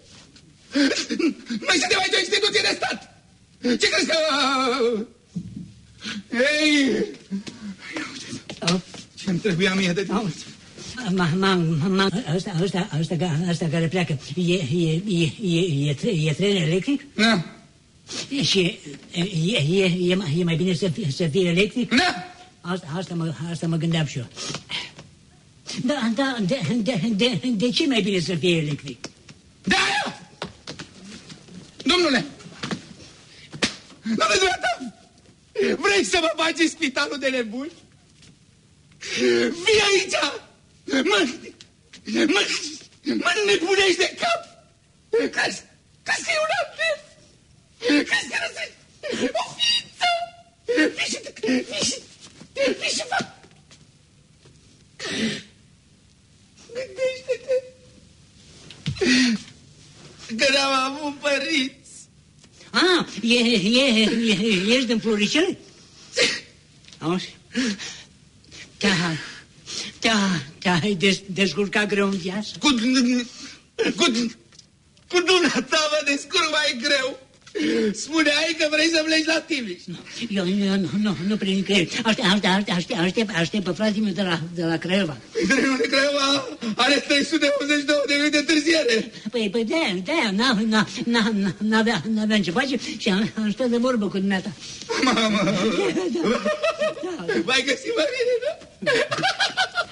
Noi 1.67 1.79
suntem 1.79 1.99
aici 1.99 2.15
o 2.15 2.19
instituție 2.19 2.61
de 2.63 2.77
stat. 2.77 3.25
Ce 3.63 3.89
crezi 3.89 4.07
că... 4.07 4.17
Ei! 6.31 7.05
Ce-mi 9.15 9.39
trebuia 9.39 9.75
mie 9.75 9.93
de 9.93 10.05
timp? 10.05 10.52
Ma, 10.95 11.29
ma, 11.37 11.55
ma, 11.89 12.09
ăsta, 12.35 12.53
ăsta, 12.63 12.89
ăsta, 13.01 13.17
ca- 13.17 13.41
ăsta 13.49 13.67
care 13.69 13.87
pleacă, 13.89 14.19
e, 14.35 14.53
e, 14.53 15.03
e, 15.09 15.33
e, 15.43 15.89
e, 15.89 15.95
tre, 15.95 16.11
e 16.11 16.33
tren 16.33 16.57
electric? 16.57 17.05
Da. 17.15 17.45
Și 18.43 18.79
e, 19.13 19.21
e, 19.21 19.59
e, 19.83 20.11
e, 20.11 20.15
mai, 20.15 20.35
e 20.39 20.45
mai 20.45 20.57
bine 20.57 20.75
să 20.75 20.89
fie, 20.89 21.11
să 21.11 21.27
fie 21.27 21.49
electric? 21.49 21.95
Da. 21.95 22.15
Asta, 22.61 22.87
asta, 22.97 23.15
mă, 23.15 23.35
asta 23.51 23.67
mă 23.67 23.77
gândeam 23.77 24.07
și 24.07 24.19
eu. 24.19 24.27
Da, 25.85 26.13
da, 26.15 26.37
de, 26.47 26.61
de, 26.83 27.01
de, 27.17 27.41
de 27.57 27.71
ce 27.71 27.87
mai 27.87 28.01
bine 28.03 28.19
să 28.21 28.35
fie 28.35 28.57
electric? 28.57 28.99
Da! 29.63 29.77
Domnule! 31.85 32.25
Domnule 34.03 34.39
dumneata! 34.39 34.95
Vrei 35.81 36.05
să 36.05 36.19
mă 36.21 36.33
bagi 36.37 36.63
în 36.63 36.69
spitalul 36.69 37.19
de 37.21 37.29
nebuni? 37.29 37.71
Vii 39.49 39.83
aici! 39.93 40.15
Mă, 40.85 41.03
mă, 41.05 41.21
mă 43.05 43.33
nebunești 43.47 43.97
de 43.97 44.15
cap! 44.21 44.43
Ca, 45.31 45.45
ca 46.03 46.15
să 46.23 46.29
e 46.35 46.39
un 46.47 46.53
apel. 46.63 46.97
Ca 48.05 48.17
să 48.29 48.35
răsări 48.43 48.73
o 49.33 49.55
ființă. 49.57 50.09
Fii 50.97 51.09
și, 51.13 51.19
fii 51.65 51.85
și, 51.85 51.99
fii 52.81 52.89
și 52.89 53.05
fac. 53.09 53.27
Gândește-te 56.67 57.57
că 60.37 60.53
n-am 60.53 60.95
avut 60.95 61.15
părinți. 61.19 61.91
Ah, 62.71 63.07
e, 63.23 63.35
e, 63.35 64.01
e, 64.01 64.75
ești 64.75 64.87
din 64.87 64.99
Floricele? 64.99 65.59
Auzi? 66.99 67.37
Te-a, 70.73 70.81
te-a, 70.81 70.81
te-ai 70.81 70.95
des, 70.95 71.21
descurcat 71.27 71.87
greu 71.87 72.07
în 72.07 72.17
viață? 72.17 72.51
Cu, 72.59 72.69
cu, 73.97 74.05
cu 75.09 75.19
dumneata 75.27 75.79
mă 75.91 76.01
descurc 76.05 76.49
mai 76.51 76.79
greu. 76.83 77.19
Spuneai 77.95 78.57
că 78.59 78.67
vrei 78.71 78.89
să 78.95 79.03
pleci 79.05 79.25
la 79.25 79.41
Timiș. 79.41 79.81
Eu, 80.29 80.47
eu 80.49 80.77
nu, 80.81 80.89
nu, 81.03 81.17
nu 81.27 81.37
prin 81.37 81.63
creier. 81.63 81.89
Aștept, 82.05 82.27
aștept, 82.29 82.47
aștept, 82.47 82.71
aștept, 82.71 82.99
aștept, 83.01 83.31
aștept 83.37 83.65
pe 83.65 83.71
fratele 83.73 84.05
meu 84.05 84.13
de 84.13 84.23
la, 84.23 84.41
de 84.55 84.65
la 84.65 84.77
Craiova. 84.77 85.17
Trenul 85.49 85.77
de 85.77 85.87
Craiova 85.89 86.49
are 86.77 86.95
382 86.95 87.97
de 88.07 88.15
minute 88.15 88.37
întârziere. 88.39 89.13
Păi, 89.31 89.49
păi 89.51 89.65
de-aia, 89.65 89.95
de-aia, 90.05 90.31
n-a- 90.31 90.59
n-a- 90.69 90.87
n-a- 91.05 91.55
n-avea, 91.59 92.03
n-avea 92.15 92.41
ce 92.41 92.51
face 92.51 92.77
și 92.99 93.09
am, 93.09 93.33
am 93.37 93.51
stat 93.51 93.69
de 93.69 93.77
vorbă 93.77 94.09
cu 94.09 94.19
dumneata. 94.19 94.53
Mamă, 95.05 95.19
mai 97.51 97.63
găsi 97.67 97.89
Marine, 97.97 98.35
da? 98.45 98.93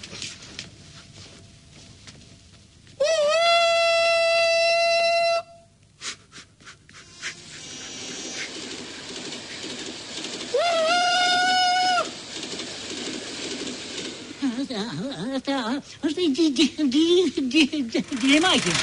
Asta, 14.75 14.95
asta, 15.35 15.81
asta 16.05 16.21
e 16.21 16.31
de, 16.35 16.49
de, 16.55 16.83
de, 16.83 17.41
de, 17.41 17.69
de, 17.91 18.03
de 18.09 18.39
Michael. 18.45 18.75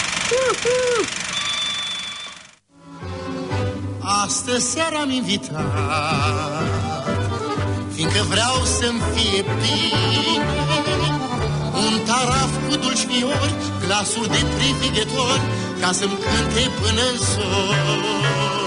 Astă 3.99 4.59
seară 4.59 4.97
am 4.97 5.11
invitat 5.11 5.65
Fiindcă 7.95 8.27
vreau 8.29 8.65
să-mi 8.65 9.01
fie 9.15 9.43
bine 9.43 10.45
Un 11.75 12.01
taraf 12.07 12.69
cu 12.69 12.77
dulci 12.77 12.99
fiori 12.99 13.55
Glasuri 13.87 14.29
de 14.29 14.45
privighetori 14.57 15.43
Ca 15.81 15.93
să-mi 15.93 16.19
cânte 16.25 16.71
până 16.81 17.01
în 17.13 17.17
zor 17.19 18.58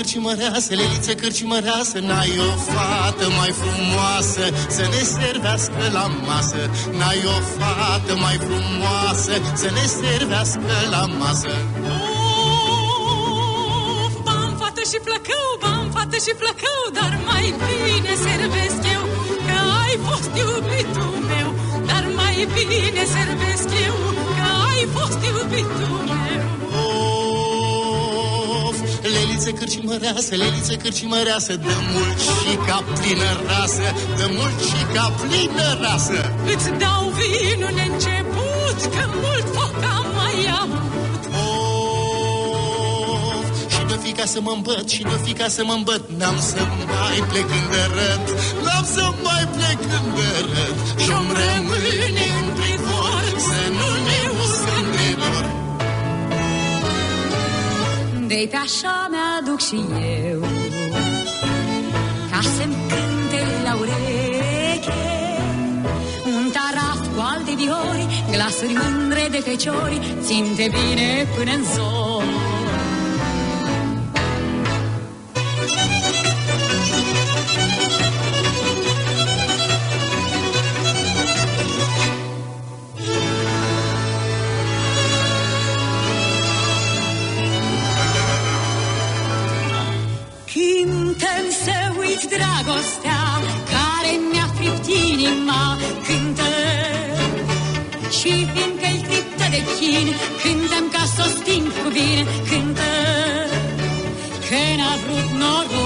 lelițe 0.00 0.18
cârcimăreasă, 0.20 0.74
lelițe 0.74 1.14
cârcimăreasă 1.14 1.98
N-ai 1.98 2.32
o 2.48 2.50
fată 2.72 3.26
mai 3.38 3.52
frumoasă 3.60 4.44
Să 4.76 4.84
ne 4.92 5.02
servească 5.16 5.82
la 5.92 6.06
masă 6.26 6.62
N-ai 6.98 7.22
o 7.34 7.38
fată 7.56 8.14
mai 8.24 8.36
frumoasă 8.46 9.32
Să 9.62 9.68
ne 9.76 9.86
servească 10.00 10.74
la 10.90 11.02
masă 11.20 11.52
Of, 14.04 14.14
bam, 14.26 14.50
fată 14.60 14.82
și 14.90 14.98
flăcău, 15.06 15.48
bam, 15.62 15.84
fată 15.94 16.16
și 16.24 16.32
flăcău, 16.40 16.82
dar 16.98 17.12
mai 17.30 17.46
bine 17.66 18.12
servesc 18.26 18.80
eu, 18.96 19.04
că 19.46 19.56
ai 19.84 19.94
fost 20.06 20.30
iubitul 20.44 21.14
meu. 21.30 21.48
Dar 21.90 22.04
mai 22.20 22.36
bine 22.54 23.02
servesc 23.16 23.68
eu, 23.86 23.96
că 24.36 24.46
ai 24.70 24.82
fost 24.96 25.18
iubitul 25.30 25.96
meu. 26.08 26.29
Lelițe 29.40 29.64
cârcimăreasă, 29.64 30.34
lelițe 30.34 30.76
cârcimăreasă 30.76 31.56
Dă 31.56 31.76
mult 31.92 32.18
și 32.40 32.52
ca 32.66 32.78
plină 32.98 33.30
rasă 33.48 33.88
Dă 34.18 34.26
mult 34.36 34.58
și 34.68 34.80
ca 34.94 35.06
plină 35.20 35.68
rasă 35.82 36.20
Îți 36.52 36.68
dau 36.82 37.02
vinul 37.18 37.72
neînceput, 37.78 38.78
că 38.94 39.04
mult 39.22 39.46
foc 39.56 39.74
am 39.96 40.06
mai 40.18 40.38
avut. 40.62 41.22
Of, 41.42 43.46
și 43.72 43.82
de 43.90 43.96
fi 44.02 44.10
ca 44.18 44.26
să 44.34 44.38
mă 44.46 44.52
îmbăt, 44.56 44.86
și 44.94 45.02
de 45.02 45.16
fi 45.24 45.32
ca 45.32 45.48
să 45.56 45.62
mă 45.64 45.72
îmbăt 45.72 46.02
N-am 46.18 46.38
să 46.50 46.62
mai 46.90 47.18
plec 47.30 47.48
în 47.58 47.64
dărât 47.72 48.26
N-am 48.64 48.84
să 48.94 49.04
mai 49.24 49.44
plec 49.54 49.80
în 49.98 50.06
dărât 50.16 50.76
Și-mi 51.02 51.32
rămâne 51.40 52.26
în 52.40 52.46
privor 52.58 53.22
Să 53.48 53.60
nu 53.78 53.88
De 58.30 58.48
pe 58.50 58.56
așa 58.56 59.08
mi-aduc 59.10 59.60
și 59.60 59.74
eu. 59.74 60.40
Ca 62.30 62.40
să-mi 62.56 62.76
cânte 62.88 63.42
la 63.64 63.76
ureche 63.80 65.02
Un 66.36 66.50
taraf 66.54 67.00
cu 67.14 67.20
alte 67.34 67.54
viori 67.54 68.24
Glasuri 68.30 68.76
mândre 68.82 69.28
de 69.30 69.38
feciori 69.38 70.00
Ținte 70.20 70.70
bine 70.76 71.26
până 71.36 71.50
în 71.50 71.64
zor 71.74 72.39
criptă 99.90 100.04
de 100.04 100.14
chin 100.42 100.58
Cântăm 100.60 100.88
ca 100.92 101.04
să 101.14 101.22
o 101.26 101.28
sting 101.28 101.66
cu 101.82 101.88
bine 101.88 102.24
Cântă. 102.48 102.90
Că 104.48 104.60
n-a 104.78 104.94
vrut 105.02 105.28
norocul 105.40 105.79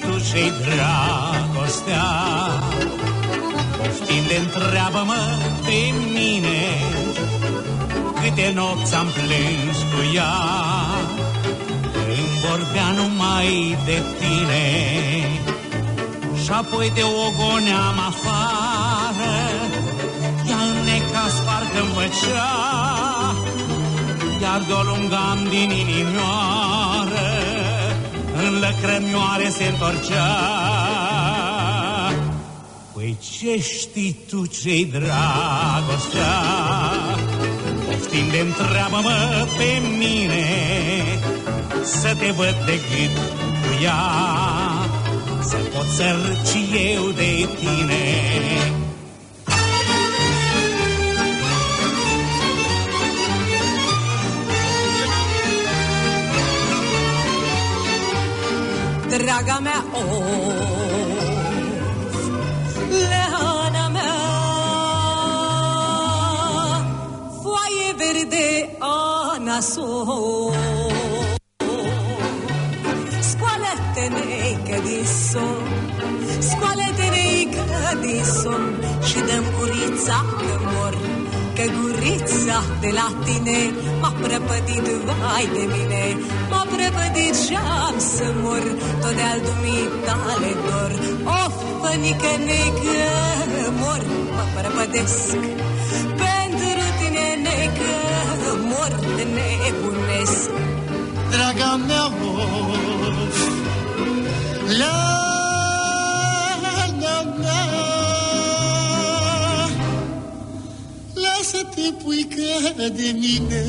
tu 0.00 0.18
ce-i 0.28 0.52
dragostea? 0.64 2.08
Poftim 3.76 4.22
de 4.28 4.36
întreabă-mă 4.44 5.20
pe 5.64 5.78
mine 6.14 6.62
Câte 8.20 8.52
nopți 8.54 8.94
am 8.94 9.06
plâns 9.16 9.78
cu 9.90 10.00
ea. 10.14 10.36
Când 11.92 12.30
vorbea 12.46 12.90
numai 12.98 13.76
de 13.84 14.02
tine 14.18 14.66
Și 16.42 16.50
apoi 16.50 16.90
de 16.94 17.02
o 17.02 17.26
goneam 17.38 17.98
afară. 18.10 19.34
Ea 20.48 20.60
înneca 20.70 21.24
sparcă-mi 21.36 21.92
făcea 21.94 22.52
Iar 24.42 24.62
de-o 24.66 24.82
lungam 24.82 25.38
din 25.50 25.70
inimioară 25.70 26.89
în 28.50 28.58
lăcrămioare 28.58 29.48
se 29.48 29.64
întorcea. 29.64 30.28
Păi 32.94 33.16
ce 33.20 33.60
știi 33.60 34.16
tu 34.28 34.46
ce-i 34.46 34.84
dragostea? 34.84 36.34
Poftim 37.86 38.28
de 38.30 38.38
întreabă-mă 38.38 39.46
pe 39.56 39.82
mine 39.98 40.46
Să 41.82 42.14
te 42.18 42.30
văd 42.30 42.56
de 42.66 42.72
gât 42.72 43.16
cu 43.62 43.82
ea 43.82 44.02
Să 45.42 45.56
pot 45.56 45.86
sărci 45.86 46.56
eu 46.94 47.10
de 47.10 47.48
tine 47.60 48.79
Draga 59.10 59.58
mea, 59.60 59.84
of, 59.92 60.04
Leana 63.10 63.88
mea, 63.94 64.14
foaie 67.42 67.90
verde 67.98 68.48
anaso. 68.78 69.88
Scoală-te 73.30 74.04
neică 74.14 74.76
din 74.84 75.04
somn, 75.30 75.66
scoală-te 76.40 77.06
neică 77.14 77.98
din 78.00 78.24
somn 78.24 78.74
și 79.04 79.14
dăm 79.14 79.44
gurița 79.58 80.24
că 80.38 80.58
mor, 80.72 80.94
că 81.60 81.66
gurița 81.80 82.58
de 82.80 82.90
la 82.98 83.08
tine 83.24 83.58
m-a 84.00 84.12
prăpădit, 84.20 84.86
vai 85.06 85.46
de 85.56 85.64
mine, 85.74 86.02
m-a 86.50 86.64
prăpădit 86.72 87.34
și 87.44 87.54
am 87.84 87.96
să 87.98 88.26
mor, 88.42 88.64
tot 89.00 89.14
de-al 89.18 89.40
dumitale 89.48 90.52
dor. 90.66 90.92
Of, 91.40 91.54
fănică 91.80 92.32
neică, 92.46 93.02
mor, 93.80 94.00
mă 94.34 94.44
prăpădesc, 94.54 95.36
pentru 96.22 96.84
tine 96.98 97.26
neică, 97.44 97.94
mor, 98.70 98.92
nebunesc. 99.34 100.50
Draga 101.30 101.72
mea, 101.86 102.06
of, 102.06 103.38
la, 104.80 104.96
la, 107.02 107.16
la, 107.44 107.89
Lasă-te, 111.80 112.02
puică, 112.02 112.90
de 112.96 113.14
mine. 113.18 113.64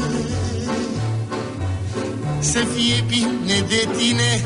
Să 2.40 2.60
fie 2.74 3.04
bine 3.08 3.66
de 3.68 3.88
tine. 3.98 4.44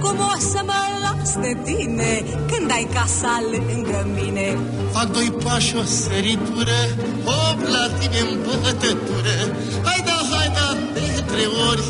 Cum 0.00 0.18
o 0.18 0.38
să 0.38 0.60
mă 0.64 0.82
las 1.02 1.34
de 1.34 1.56
tine 1.64 2.22
când 2.50 2.70
ai 2.70 2.88
casa 2.94 3.42
lângă 3.50 4.06
mine? 4.20 4.58
Fac 4.92 5.12
doi 5.12 5.32
pași, 5.44 5.76
o 5.76 5.84
săritură 5.84 6.80
Hop, 7.24 7.58
la 7.74 7.88
tine 7.98 8.18
în 8.30 8.38
bătătură 8.44 9.36
Hai 9.82 10.02
da, 10.04 10.18
hai 10.30 10.48
da, 10.54 10.76
de 10.94 11.22
trei 11.30 11.50
ori 11.70 11.82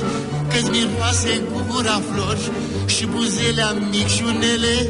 Că-ți 0.48 0.70
miroase 0.70 1.40
gura 1.68 2.00
flori 2.10 2.50
Și 2.86 3.06
buzelea 3.06 3.72
micșunele 3.90 4.88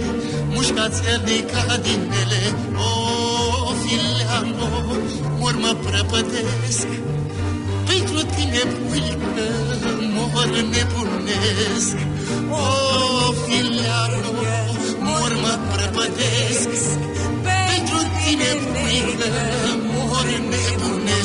Mușcațele 0.48 1.36
ca 1.52 1.76
din 1.76 2.12
ele 2.22 2.42
O, 2.76 3.72
fileano, 3.82 4.81
mor 5.52 5.60
mă 5.60 5.76
prăpătesc 5.90 6.86
Pentru 7.86 8.20
tine, 8.34 8.62
puică, 8.88 9.48
mor 10.14 10.46
nebunesc. 10.72 11.96
O, 12.50 13.32
fileano, 13.44 14.30
mor 15.00 15.32
mă 15.42 15.58
prăpătesc 15.72 16.68
Pentru 17.48 17.98
tine, 18.18 18.50
puică, 18.70 19.30
mor 19.92 20.26
nebunesc 20.52 21.21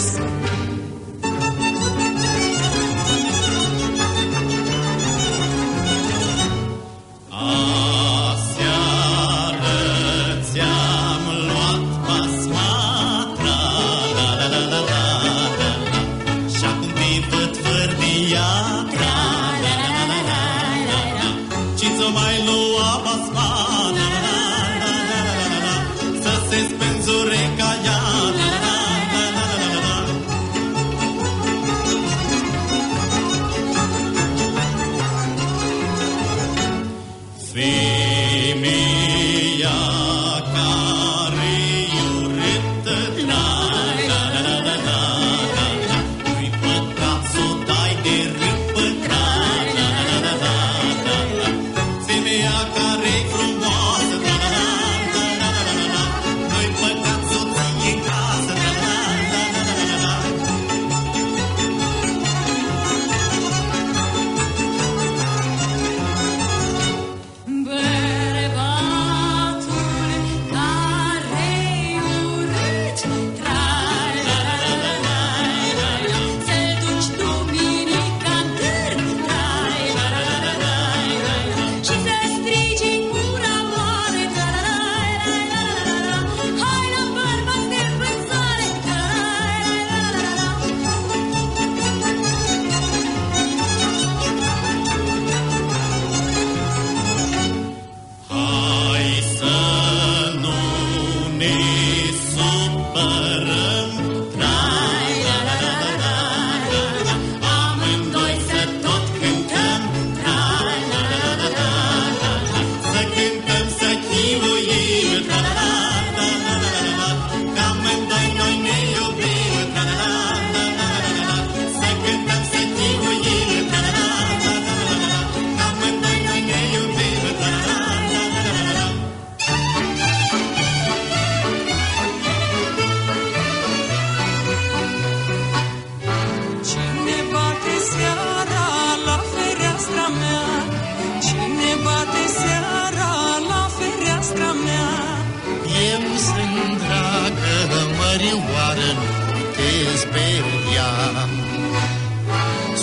mărioară, 148.18 148.90
nu 148.98 149.42
te 149.56 149.72
speria 150.02 150.90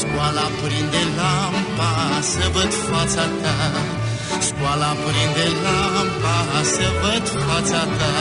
Scoala 0.01 0.47
prinde 0.61 1.03
lampa 1.18 1.93
să 2.32 2.45
văd 2.55 2.72
fața 2.89 3.24
ta 3.43 3.57
Scoala 4.47 4.93
prinde 5.05 5.47
lampa 5.64 6.39
să 6.74 6.87
văd 7.01 7.24
fața 7.47 7.82
ta 7.99 8.14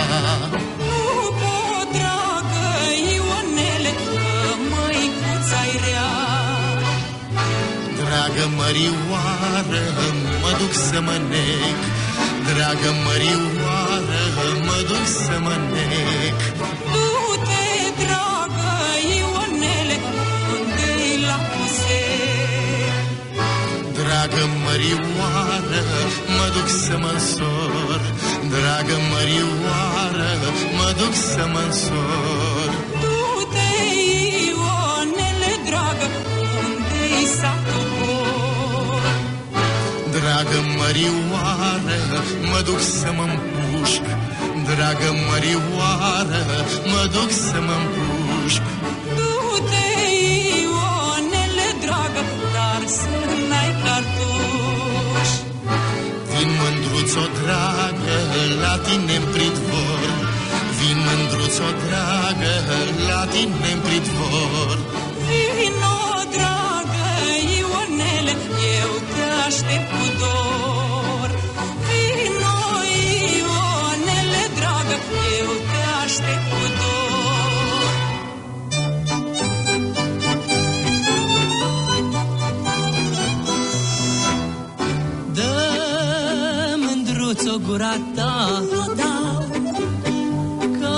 Nu 0.90 1.04
pot, 1.42 1.88
dragă 1.98 2.70
Ionele, 3.16 3.94
că 4.06 4.28
măicuța-i 4.72 5.76
rea. 5.86 6.12
Dragă 8.00 8.46
mărioară, 8.58 9.86
mă 10.42 10.52
duc 10.60 10.74
să 10.90 11.00
mă 11.08 11.18
nec 11.30 11.80
Dragă 12.48 12.92
mărioară, 13.06 13.73
mă 14.68 14.78
duc 14.90 15.06
să 15.26 15.36
mă 15.46 15.56
nec 15.74 16.38
Du-te, 16.94 17.66
dragă 18.02 18.72
Ionele, 19.18 19.98
unde-i 20.54 21.14
la 21.28 21.38
puse. 21.52 22.02
Dragă 24.00 24.44
mărioară, 24.66 25.84
mă 26.38 26.48
duc 26.56 26.68
să 26.84 26.96
mă 27.02 27.12
însor 27.14 28.00
Dragă 28.54 28.98
mărioară, 29.12 30.32
mă 30.78 30.90
duc 31.00 31.14
să 31.14 31.44
mă 31.54 31.62
însor 31.68 32.70
Du-te, 33.04 33.72
Ionele, 34.50 35.52
dragă, 35.68 36.08
unde-i 36.64 37.26
satul 37.40 37.88
bor. 38.00 39.04
Dragă 40.16 40.60
mărioară, 40.78 42.00
mă 42.52 42.60
duc 42.66 42.80
să 42.80 43.10
mă 43.18 43.26
împușc 43.32 44.04
Dragă 44.78 45.10
mărioară, 45.30 46.44
mă 46.92 47.02
duc 47.16 47.30
să 47.32 47.58
mă 47.68 47.76
împușc 47.82 48.62
Du-te, 49.18 49.88
Ionele, 50.62 51.68
dragă, 51.84 52.24
dar 52.56 52.82
să 52.98 53.18
n-ai 53.50 53.72
cartuși. 53.84 55.36
Vin 56.32 56.50
mândruț-o 56.60 57.26
dragă, 57.40 58.18
la 58.64 58.74
tine 58.86 59.16
în 59.22 59.26
pridvor 59.34 60.08
Vin 60.78 60.98
mândruț-o 61.06 61.70
dragă, 61.86 62.54
la 63.10 63.22
tine 63.34 63.70
în 63.76 63.80
pridvor 63.86 64.78
Vino, 65.28 65.98
dragă 66.36 67.08
Ionele, 67.58 68.34
eu 68.82 68.92
te 69.12 69.24
aștept 69.46 69.90
cu 69.98 70.06
dor. 70.20 70.73
Mândruț-o 87.54 87.72
gura 87.72 87.96
ta 88.16 88.64
Nu 88.72 88.94
dau, 88.96 89.46
Că 90.80 90.96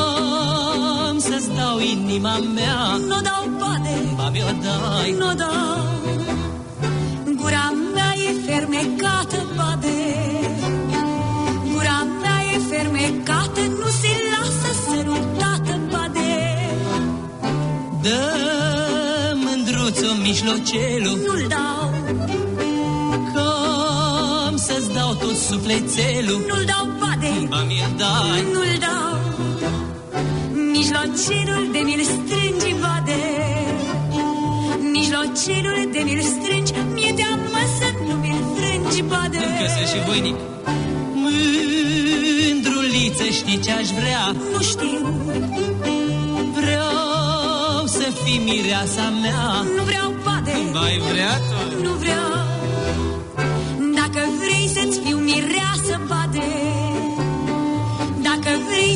să-ți 1.17 1.49
dau 1.55 1.79
inima 1.79 2.37
mea 2.55 2.97
nu 3.07 3.21
dau 3.21 3.49
bade, 3.59 4.13
Ba 4.15 4.29
mi-o 4.29 4.51
dai 4.61 5.11
nu 5.11 5.33
dau. 5.33 5.83
Gura 7.35 7.73
mea 7.93 8.13
e 8.27 8.51
fermecată, 8.51 9.45
bade. 9.55 10.03
Gura 11.73 12.07
mea 12.21 12.39
e 12.53 12.59
fermecată, 12.69 13.61
nu 13.61 13.87
se 14.01 14.13
lasă 14.31 14.71
sărutată, 14.85 15.79
bade. 15.91 16.33
Dă 18.01 18.21
mândruț-o 19.33 20.21
mijlocelul 20.21 21.17
Nu-l 21.25 21.45
dau, 21.47 21.94
sufletelul. 25.49 26.39
Nu-l 26.49 26.65
dau, 26.71 26.85
bade. 27.01 27.31
Ba 27.53 27.61
mi-o 27.69 27.87
dai. 28.01 28.41
Nu-l 28.53 28.73
dau. 28.85 29.13
Mijlocerul 30.77 31.65
de 31.71 31.79
mi-l 31.87 32.03
strângi, 32.13 32.71
bade 32.83 33.21
Mijlocerul 34.97 35.89
de 35.91 36.01
mi-l 36.07 36.21
strângi. 36.21 36.73
Mi-e 36.93 37.13
teamă 37.13 37.61
să 37.77 37.87
nu 38.07 38.13
mi-l 38.23 38.39
frângi, 38.55 39.01
bade 39.01 39.37
Că 39.37 39.65
sunt 39.75 39.87
și 39.93 39.99
voinic. 40.07 40.35
Mândruliță 41.23 43.23
știi 43.39 43.59
ce-aș 43.59 43.87
vrea? 43.99 44.23
Nu 44.51 44.61
știu, 44.61 44.99
Vreau 46.59 47.85
să 47.85 48.07
fii 48.23 48.41
mireasa 48.45 49.13
mea. 49.21 49.61
Nu 49.77 49.83
vreau, 49.83 50.13
bade 50.23 50.53
Mai 50.73 51.01
vrea 51.11 51.37
tu? 51.37 51.81
Nu 51.83 51.91
vreau 51.93 52.34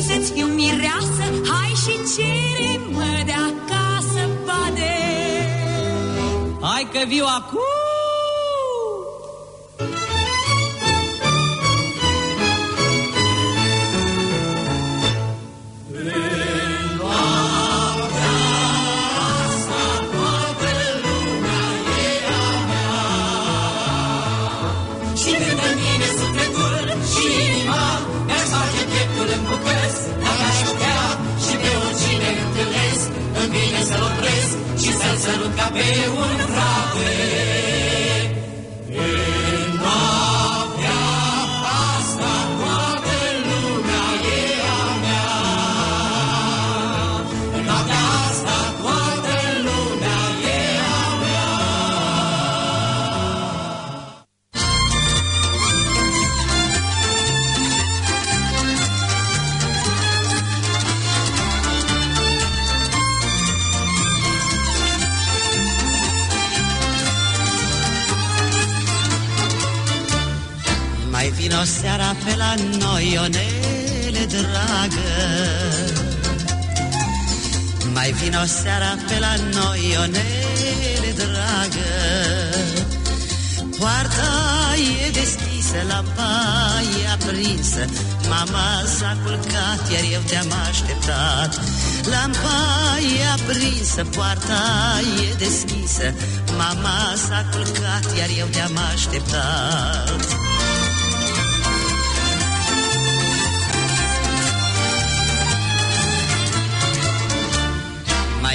să-ți 0.02 0.32
fiu 0.32 0.46
mireasă 0.46 1.24
Hai 1.50 1.72
și 1.82 1.94
cere-mă 2.14 3.10
de 3.24 3.34
acasă, 3.50 4.22
bade. 4.46 4.96
Hai 6.60 6.88
că 6.92 7.00
viu 7.06 7.24
acum 7.38 7.69
să-l 35.56 35.82
sărut 35.94 37.39
vino 71.60 71.72
seara 71.80 72.14
pe 72.24 72.36
la 72.36 72.54
noi, 72.78 73.12
Ionele 73.12 74.24
dragă. 74.28 75.10
Mai 77.92 78.12
vino 78.12 78.44
seara 78.44 78.96
pe 79.08 79.18
la 79.18 79.34
noi, 79.54 79.90
Ionele 79.90 81.12
dragă. 81.20 81.90
Poarta 83.78 84.32
e 85.04 85.10
deschisă, 85.10 85.76
lampa 85.88 86.32
e 87.02 87.08
aprinsă 87.12 87.84
Mama 88.28 88.82
s-a 88.98 89.16
culcat, 89.24 89.90
iar 89.92 90.04
eu 90.12 90.20
te-am 90.26 90.52
așteptat. 90.68 91.60
Lampa 92.12 92.98
e 93.18 93.26
aprinsă, 93.36 94.04
poarta 94.04 94.62
e 95.28 95.34
deschisă 95.34 96.14
Mama 96.56 97.14
s-a 97.28 97.46
culcat, 97.52 98.16
iar 98.18 98.28
eu 98.38 98.46
te-am 98.46 98.78
așteptat 98.92 100.49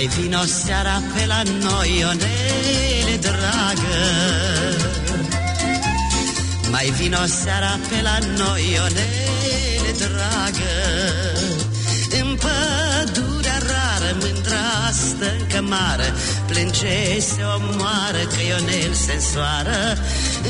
Mai 0.05 0.13
vino 0.21 0.43
seara 0.45 1.01
pe 1.13 1.25
la 1.25 1.41
noi, 1.43 1.97
Ionele 1.99 3.15
dragă. 3.19 3.97
Mai 6.69 6.93
vino 6.97 7.25
seara 7.25 7.79
pe 7.89 8.01
la 8.01 8.17
noi, 8.37 8.63
Ionele 8.73 9.91
dragă. 9.97 10.75
În 12.21 12.37
pădurea 12.43 13.57
rară, 13.69 14.17
mândra 14.21 14.91
stă 14.91 15.25
în 15.39 15.47
cămară 15.47 16.13
Plânge, 16.47 17.19
se 17.19 17.43
omoară, 17.55 18.23
că 18.33 18.41
Ionel 18.47 18.93
se 18.93 19.13
însoară. 19.13 19.79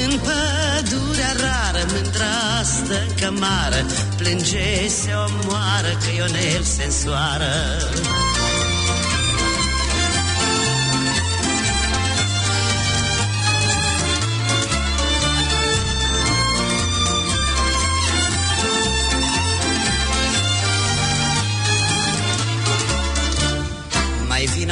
În 0.03 0.19
pădurea 0.25 1.33
rară, 1.43 1.85
mândra 1.93 2.63
stă 2.63 2.97
în 3.07 3.13
cămară 3.21 3.85
Plânge, 4.17 4.87
se 4.87 5.11
omoară, 5.25 5.91
că 6.03 6.09
Ionel 6.15 6.63
se 6.63 6.83
însoară 6.83 7.53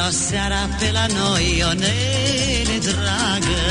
vino 0.03 0.11
seara 0.11 0.67
pe 0.79 0.91
la 0.91 1.05
noi, 1.05 1.57
Ionele 1.57 2.77
dragă. 2.81 3.61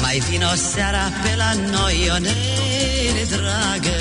Mai 0.00 0.22
vino 0.30 0.54
seara 0.72 1.06
pe 1.22 1.34
la 1.36 1.52
noi, 1.70 2.04
Ionele 2.04 3.24
dragă. 3.28 4.00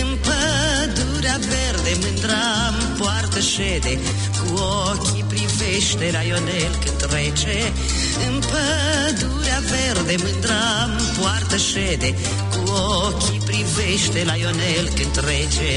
În 0.00 0.18
pădurea 0.26 1.38
verde 1.52 1.92
mândra 2.02 2.46
în 2.80 2.96
poartă 2.98 3.40
șede 3.40 3.98
Cu 4.40 4.54
ochii 4.90 5.24
privește 5.28 6.08
la 6.12 6.20
Ionel 6.20 6.74
când 6.84 6.96
trece. 7.06 7.72
În 8.26 8.42
pădurea 8.50 9.60
verde 9.72 10.14
mândra 10.22 10.66
în 10.98 11.04
poartă 11.20 11.56
șede 11.56 12.14
Cu 12.52 12.70
ochii 13.06 13.42
privește 13.44 14.24
la 14.24 14.34
Ionel 14.34 14.88
când 14.94 15.12
trece 15.12 15.72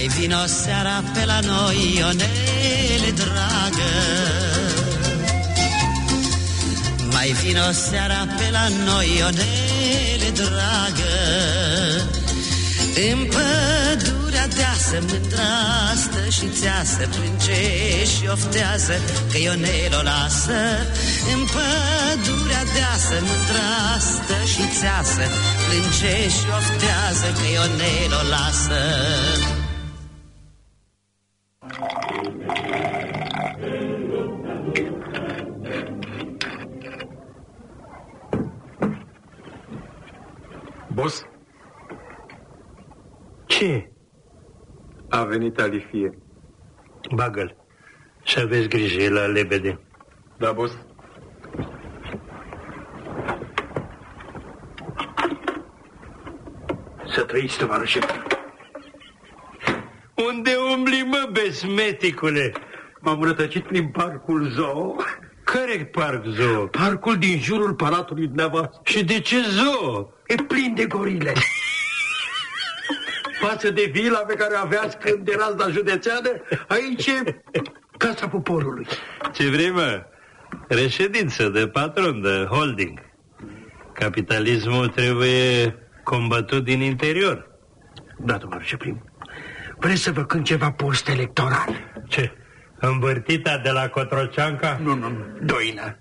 Mai 0.00 0.08
vino 0.08 0.46
seara 0.46 1.02
pe 1.14 1.24
la 1.24 1.40
noi, 1.40 1.94
Ionele 1.96 3.10
dragă. 3.14 3.92
Mai 7.12 7.30
vino 7.42 7.70
seara 7.72 8.26
pe 8.36 8.48
la 8.50 8.66
noi, 8.84 9.08
Ionele 9.18 10.30
dragă. 10.40 11.16
În 13.10 13.18
pădurea 13.34 14.46
deasă 14.48 14.96
mândra 15.08 15.54
stă 16.02 16.24
și 16.36 16.46
țeasă 16.60 17.02
Plânge 17.14 18.04
și 18.12 18.24
oftează 18.32 18.94
că 19.30 19.38
Ionel 19.38 19.92
o 20.00 20.02
lasă. 20.02 20.60
În 21.32 21.40
pădurea 21.54 22.64
deasă 22.76 23.16
mândra 23.28 23.74
stă 24.10 24.38
și 24.52 24.64
țeasă 24.78 25.24
Plânge 25.64 26.16
și 26.36 26.46
oftează 26.60 27.26
că 27.38 27.46
Ionel 27.56 28.12
o 28.20 28.28
lasă 28.28 28.80
venit 45.30 45.58
Alifie. 45.58 46.18
Bagă-l. 47.14 47.56
Să 48.26 48.40
aveți 48.40 48.68
grijă, 48.68 49.02
e 49.02 49.08
la 49.08 49.26
lebede. 49.26 49.80
Da, 50.38 50.52
boss. 50.52 50.76
Să 57.06 57.22
trăiți, 57.22 57.58
tovarășe. 57.58 57.98
Unde 60.14 60.50
umbli, 60.74 61.02
mă, 61.06 61.28
besmeticule? 61.32 62.52
M-am 63.00 63.22
rătăcit 63.22 63.64
prin 63.64 63.88
parcul 63.88 64.48
zoo. 64.48 64.96
Care 65.44 65.84
parc 65.84 66.24
zoo? 66.26 66.66
Parcul 66.66 67.16
din 67.16 67.40
jurul 67.40 67.74
palatului 67.74 68.26
dumneavoastră. 68.26 68.80
Și 68.84 69.04
de 69.04 69.20
ce 69.20 69.36
zoo? 69.40 70.12
E 70.26 70.34
plin 70.34 70.74
de 70.74 70.86
gorile. 70.86 71.32
Față 73.40 73.70
de 73.70 73.90
vila 73.92 74.18
pe 74.18 74.34
care 74.34 74.54
o 74.54 74.58
aveați 74.58 74.98
când 74.98 75.28
erați 75.28 75.58
la 75.58 75.68
județeană, 75.68 76.28
aici 76.68 77.06
e 77.06 77.40
Casa 77.98 78.28
Poporului. 78.28 78.86
Ce 79.32 79.48
vrei, 79.48 79.70
mă? 79.70 80.04
Reședință 80.68 81.48
de 81.48 81.68
patron, 81.68 82.22
de 82.22 82.46
holding. 82.50 83.00
Capitalismul 83.92 84.88
trebuie 84.88 85.78
combătut 86.02 86.64
din 86.64 86.80
interior. 86.80 87.50
Da, 88.18 88.36
tovarășe 88.36 88.76
prim. 88.76 89.04
Vreți 89.78 90.02
să 90.02 90.12
vă 90.12 90.24
cânt 90.24 90.44
ceva 90.44 90.70
post-electoral? 90.70 91.68
Ce? 92.08 92.32
Învârtita 92.80 93.58
de 93.58 93.70
la 93.70 93.88
Cotroceanca? 93.88 94.78
Nu, 94.82 94.94
nu, 94.94 95.08
nu. 95.08 95.24
Doina. 95.42 95.96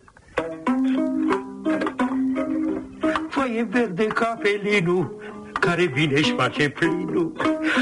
Foaie 3.29 3.67
verde 3.69 4.05
ca 4.05 4.39
felinul 4.41 5.18
care 5.59 5.85
vine 5.85 6.21
și 6.21 6.33
face 6.37 6.69
plinul. 6.69 7.31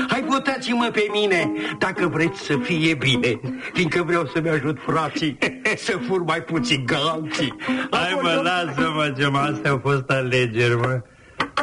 Hai 0.07 0.23
votați-mă 0.27 0.89
pe 0.93 1.05
mine 1.11 1.51
dacă 1.77 2.07
vreți 2.07 2.41
să 2.41 2.57
fie 2.57 2.93
bine, 2.93 3.39
fiindcă 3.73 4.03
vreau 4.03 4.25
să-mi 4.25 4.49
ajut 4.49 4.77
frații 4.85 5.37
să 5.85 5.99
fur 6.07 6.23
mai 6.23 6.41
puțin 6.41 6.85
galanții. 6.85 7.55
Hai 7.91 8.19
mă, 8.21 8.41
lasă-mă, 8.43 9.13
ce 9.17 9.27
mă, 9.27 9.37
astea 9.37 9.71
au 9.71 9.79
fost 9.83 10.09
alegeri, 10.09 10.75
mă. 10.75 11.01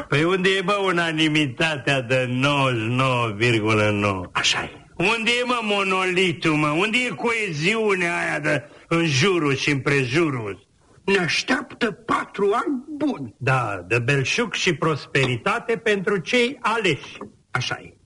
Păi 0.09 0.25
unde 0.25 0.49
e, 0.59 0.63
bă, 0.63 0.79
unanimitatea 0.85 2.01
de 2.01 2.27
99,9? 2.27 4.31
Așa 4.33 4.63
e. 4.63 4.71
Unde 4.97 5.31
e, 5.41 5.45
mă, 5.45 5.61
monolitul, 5.63 6.53
mă? 6.53 6.69
Unde 6.69 6.99
e 6.99 7.15
coeziunea 7.15 8.13
aia 8.19 8.39
de 8.39 8.69
în 8.89 9.07
jurul 9.07 9.55
și 9.55 9.71
împrejurul? 9.71 10.64
Ne 11.05 11.19
așteaptă 11.19 11.91
patru 11.91 12.51
ani 12.53 12.85
buni. 12.89 13.35
Da, 13.39 13.85
de 13.89 13.99
belșug 13.99 14.53
și 14.53 14.75
prosperitate 14.75 15.77
pentru 15.77 16.19
cei 16.19 16.59
aleși. 16.61 17.19
Așa 17.51 17.79
e. 17.83 17.97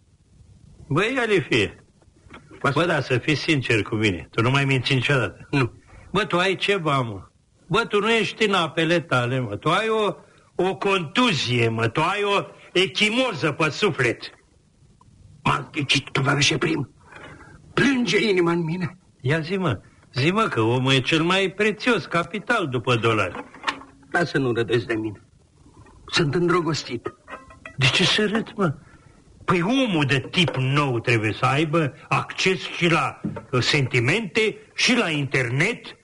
Băi, 0.88 1.16
Alifie, 1.18 1.84
bă, 2.74 2.84
da, 2.86 3.00
să 3.00 3.18
fii 3.18 3.34
sincer 3.34 3.82
cu 3.82 3.94
mine. 3.94 4.28
Tu 4.30 4.42
nu 4.42 4.50
mai 4.50 4.64
minți 4.64 4.94
niciodată. 4.94 5.46
Nu. 5.50 5.72
Bă, 6.12 6.24
tu 6.24 6.38
ai 6.38 6.56
ceva, 6.56 7.00
mă. 7.00 7.20
Bă, 7.66 7.84
tu 7.84 8.00
nu 8.00 8.10
ești 8.10 8.44
în 8.44 8.54
apele 8.54 9.00
tale, 9.00 9.38
mă. 9.38 9.56
Tu 9.56 9.68
ai 9.68 9.88
o, 9.88 10.14
o 10.54 10.76
contuzie, 10.76 11.68
mă. 11.68 11.88
Tu 11.88 12.00
ai 12.00 12.22
o 12.22 12.46
echimoză 12.72 13.52
pe 13.52 13.70
suflet. 13.70 14.30
M-a 15.42 15.68
ghicit, 15.72 16.10
tovarășe 16.10 16.58
prim. 16.58 16.94
Plânge 17.74 18.28
inima 18.28 18.50
în 18.50 18.64
mine. 18.64 18.98
Ia 19.20 19.40
zi, 19.40 19.56
mă. 19.56 19.80
Zi, 20.18 20.30
mă, 20.30 20.42
că 20.42 20.60
omul 20.60 20.92
e 20.92 21.00
cel 21.00 21.22
mai 21.22 21.52
prețios 21.56 22.06
capital 22.06 22.68
după 22.68 22.96
dolari. 22.96 23.44
Lasă 24.10 24.38
nu 24.38 24.52
râdeți 24.52 24.86
de 24.86 24.94
mine. 24.94 25.22
Sunt 26.06 26.34
îndrăgostit. 26.34 27.12
De 27.76 27.86
ce 27.86 28.04
să 28.04 28.26
râd, 28.26 28.52
mă? 28.56 28.74
Păi 29.44 29.62
omul 29.62 30.04
de 30.04 30.28
tip 30.30 30.56
nou 30.56 31.00
trebuie 31.00 31.32
să 31.32 31.44
aibă 31.44 31.94
acces 32.08 32.58
și 32.60 32.90
la 32.90 33.20
uh, 33.50 33.62
sentimente 33.62 34.56
și 34.74 34.96
la 34.96 35.10
internet. 35.10 35.96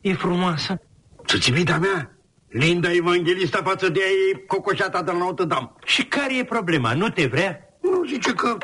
E 0.00 0.12
frumoasă. 0.12 0.80
Țuțivita 1.26 1.78
mea, 1.78 2.18
Linda 2.48 2.92
Evanghelista 2.92 3.60
față 3.64 3.88
de 3.88 4.00
ea 4.00 4.10
e 4.10 4.44
cocoșata 4.46 5.02
de 5.02 5.10
la 5.10 5.18
Notre 5.18 5.44
Dame. 5.44 5.72
Și 5.84 6.04
care 6.04 6.36
e 6.38 6.44
problema? 6.44 6.94
Nu 6.94 7.08
te 7.08 7.26
vrea? 7.26 7.58
Nu 7.82 8.04
zice 8.04 8.34
că 8.34 8.56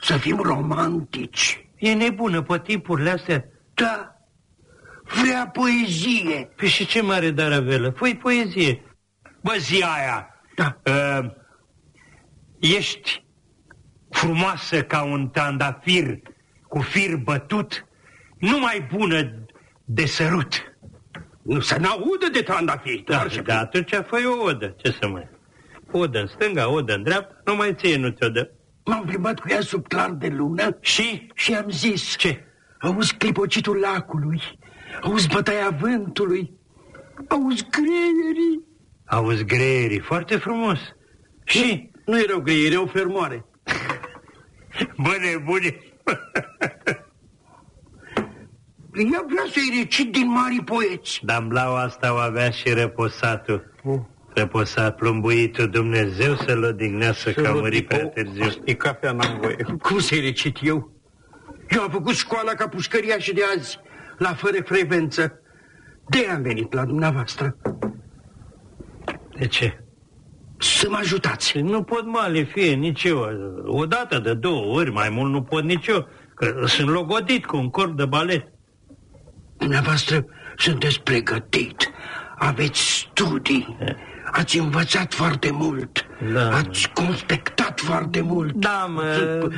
să 0.00 0.16
fim 0.16 0.36
romantici. 0.36 1.66
E 1.76 1.92
nebună 1.92 2.42
pe 2.42 2.58
tipurile 2.58 3.10
astea. 3.10 3.44
Da, 3.74 4.11
vrea 5.20 5.50
poezie. 5.52 6.48
Păi 6.56 6.68
și 6.68 6.86
ce 6.86 7.02
mare 7.02 7.30
daravelă? 7.30 7.90
Păi 7.90 8.16
poezie. 8.16 8.82
Bă, 9.40 9.54
zi 9.58 9.84
aia. 9.98 10.28
Da. 10.54 10.80
Uh, 10.84 11.30
ești 12.60 13.24
frumoasă 14.10 14.82
ca 14.82 15.02
un 15.02 15.28
tandafir 15.28 16.18
cu 16.68 16.80
fir 16.80 17.16
bătut, 17.16 17.86
numai 18.38 18.88
bună 18.94 19.46
de 19.84 20.06
sărut. 20.06 20.76
Nu 21.42 21.60
să 21.60 21.78
n-audă 21.78 22.26
de 22.32 22.42
trandafiri. 22.42 23.04
Da, 23.06 23.26
da, 23.44 23.58
atunci 23.58 23.90
fă 23.90 24.16
o 24.40 24.44
odă. 24.44 24.74
Ce 24.76 24.96
să 25.00 25.08
mai... 25.08 25.28
Odă 25.90 26.20
în 26.20 26.26
stânga, 26.26 26.70
odă 26.70 26.94
în 26.94 27.02
dreapta, 27.02 27.40
numai 27.44 27.74
ție 27.74 27.96
nu 27.96 28.08
ți-o 28.08 28.28
dă. 28.28 28.50
M-am 28.84 29.04
plimbat 29.04 29.40
cu 29.40 29.48
ea 29.48 29.60
sub 29.60 29.88
clar 29.88 30.10
de 30.10 30.28
lună 30.28 30.76
și, 30.80 31.26
și 31.34 31.54
am 31.54 31.70
zis... 31.70 32.16
Ce? 32.16 32.44
Auzi 32.80 33.14
clipocitul 33.14 33.76
lacului, 33.76 34.42
auzi 35.00 35.28
bătaia 35.28 35.76
vântului, 35.80 36.52
auzi 37.28 37.66
greierii. 37.70 38.64
Auzi 39.04 39.44
greierii, 39.44 40.00
foarte 40.00 40.36
frumos. 40.36 40.78
Și? 41.44 41.90
Nu 42.04 42.20
erau 42.20 42.40
greieri, 42.40 42.74
erau 42.74 42.86
fermoare. 42.86 43.44
Bă, 45.02 45.16
nebune! 45.20 45.76
Ea 48.94 49.24
vrea 49.28 49.44
să-i 49.52 49.78
recit 49.78 50.12
din 50.12 50.30
mari 50.30 50.62
poeți. 50.64 51.20
Dar 51.22 51.42
blau 51.42 51.76
asta 51.76 52.14
o 52.14 52.16
avea 52.16 52.50
și 52.50 52.74
reposatul. 52.74 53.74
Oh. 53.84 54.00
Reposat 54.34 54.96
plumbuitul 54.96 55.68
Dumnezeu 55.68 56.34
să-l 56.34 56.62
odihneasă 56.64 57.32
că 57.32 57.46
a 57.46 57.52
murit 57.52 57.86
prea 57.86 58.06
târziu. 58.06 58.62
E 58.64 58.74
cafea 58.74 59.12
n-am 59.12 59.38
voie. 59.40 59.66
Cum 59.82 59.98
să-i 59.98 60.20
recit 60.20 60.56
eu? 60.62 60.92
Eu 61.68 61.82
am 61.82 61.90
făcut 61.90 62.14
școala 62.14 62.52
ca 62.52 62.68
pușcăria 62.68 63.18
și 63.18 63.32
de 63.34 63.42
azi, 63.56 63.78
la 64.18 64.34
fără 64.34 64.62
frecvență. 64.64 65.40
de 66.08 66.26
am 66.34 66.42
venit 66.42 66.72
la 66.72 66.84
dumneavoastră. 66.84 67.56
De 69.38 69.46
ce? 69.46 69.84
Să 70.58 70.86
mă 70.90 70.96
ajutați. 71.00 71.58
Nu 71.58 71.82
pot 71.82 72.06
male, 72.06 72.42
fie 72.42 72.74
nici 72.74 73.04
eu. 73.04 73.26
O 73.64 73.86
dată, 73.86 74.18
de 74.18 74.34
două 74.34 74.74
ori, 74.78 74.90
mai 74.90 75.08
mult 75.08 75.32
nu 75.32 75.42
pot 75.42 75.62
nici 75.62 75.86
eu. 75.86 76.08
Că 76.34 76.62
sunt 76.66 76.88
logodit 76.88 77.46
cu 77.46 77.56
un 77.56 77.70
corp 77.70 77.96
de 77.96 78.04
balet. 78.06 78.46
Dumneavoastră 79.58 80.24
sunteți 80.56 81.00
pregătit, 81.00 81.90
aveți 82.38 82.80
studii, 82.98 83.76
ați 84.32 84.58
învățat 84.58 85.14
foarte 85.14 85.50
mult, 85.50 86.06
Da. 86.32 86.50
ați 86.56 86.90
conspectat 86.92 87.80
foarte 87.80 88.20
mult. 88.20 88.52
Da, 88.54 88.86
mă, 88.94 89.02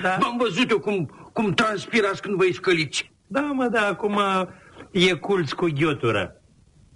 da. 0.02 0.16
V-am 0.20 0.36
văzut 0.38 0.70
eu 0.70 0.78
cum, 0.78 1.28
cum 1.32 1.52
transpirați 1.52 2.22
când 2.22 2.36
vă 2.36 2.44
scăliți. 2.52 3.12
Da, 3.34 3.40
mă, 3.40 3.68
da, 3.72 3.86
acum 3.86 4.20
e 4.90 5.12
culț 5.12 5.50
cu 5.50 5.66
ghiotură. 5.74 6.40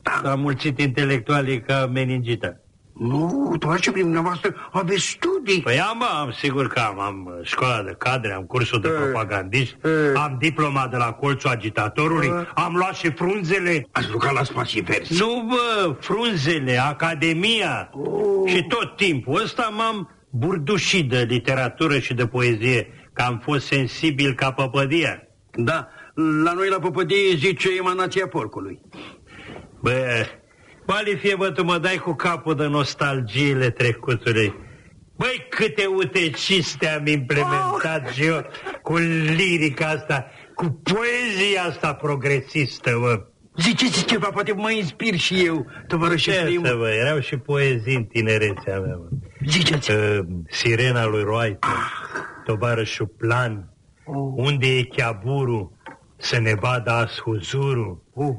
Da. 0.03 0.31
Am 0.31 0.41
mulțit 0.41 0.81
intelectualii 0.81 1.61
ca 1.61 1.87
meningita. 1.93 2.57
Nu, 2.99 3.55
doar 3.59 3.81
ce 3.81 3.91
prin 3.91 4.03
dumneavoastră 4.03 4.55
aveți 4.71 5.09
studii. 5.09 5.63
Păi 5.63 5.81
am, 5.81 6.03
am, 6.03 6.31
sigur 6.33 6.67
că 6.67 6.81
am, 6.81 7.01
am 7.01 7.39
școala 7.43 7.83
de 7.83 7.95
cadre, 7.99 8.33
am 8.33 8.43
cursul 8.43 8.81
de 8.81 8.89
propagandiști, 8.89 9.77
am 10.15 10.37
diploma 10.41 10.89
de 10.91 10.97
la 10.97 11.13
colțul 11.13 11.51
agitatorului, 11.51 12.31
am 12.55 12.75
luat 12.77 12.95
și 12.95 13.11
frunzele. 13.11 13.87
Ați 13.93 14.11
lucrat 14.11 14.33
la 14.33 14.43
spații 14.43 14.81
verzi? 14.81 15.21
Nu, 15.21 15.49
bă, 15.49 15.97
frunzele, 16.01 16.79
academia. 16.79 17.91
Oh. 17.93 18.51
Și 18.51 18.63
tot 18.63 18.97
timpul 18.97 19.43
ăsta 19.43 19.73
m-am 19.77 20.11
burdușit 20.31 21.09
de 21.09 21.27
literatură 21.29 21.99
și 21.99 22.15
de 22.15 22.27
poezie, 22.27 23.11
că 23.13 23.23
am 23.23 23.41
fost 23.45 23.67
sensibil 23.67 24.35
ca 24.35 24.53
păpădia. 24.53 25.23
Da, 25.55 25.89
la 26.45 26.53
noi 26.53 26.69
la 26.69 26.79
păpădie 26.79 27.35
zice 27.37 27.69
emanația 27.79 28.29
porcului. 28.29 28.81
Bă, 29.81 30.27
Balifie, 30.87 31.35
bă, 31.35 31.51
tu 31.51 31.65
mă 31.65 31.79
dai 31.79 31.97
cu 31.97 32.15
capul 32.15 32.55
de 32.55 32.67
nostalgiile 32.67 33.71
trecutului. 33.71 34.55
Băi, 35.17 35.47
câte 35.51 35.87
uteciste 35.87 36.89
am 36.89 37.07
implementat 37.07 38.07
oh. 38.07 38.13
și 38.13 38.25
eu 38.25 38.45
cu 38.83 38.97
lirica 39.37 39.87
asta, 39.87 40.27
cu 40.55 40.81
poezia 40.83 41.63
asta 41.69 41.95
progresistă, 41.95 42.97
bă. 43.01 43.27
Ziceți 43.57 44.05
ceva, 44.05 44.29
poate 44.31 44.53
mă 44.53 44.71
inspir 44.71 45.17
și 45.17 45.45
eu, 45.45 45.67
tovarășe 45.87 46.33
Ce 46.33 46.43
primul. 46.45 46.67
să 46.67 46.75
vă, 46.75 46.89
erau 46.89 47.21
și 47.21 47.37
poezii 47.37 47.95
în 47.95 48.05
tinerețea 48.05 48.81
mea, 48.81 48.97
bă. 48.97 49.09
Ziceți. 49.47 49.91
Uh, 49.91 50.19
Sirena 50.49 51.07
lui 51.07 51.23
Roaită, 51.23 51.67
ah. 51.67 52.45
tovarășul 52.45 53.07
Plan, 53.07 53.73
Oh. 54.11 54.33
unde 54.37 54.67
e 54.67 54.83
Chiaburu, 54.83 55.78
să 56.19 56.39
ne 56.39 56.55
vadă 56.55 56.91
azi 56.91 57.21
huzurul. 57.21 58.03
Oh. 58.15 58.37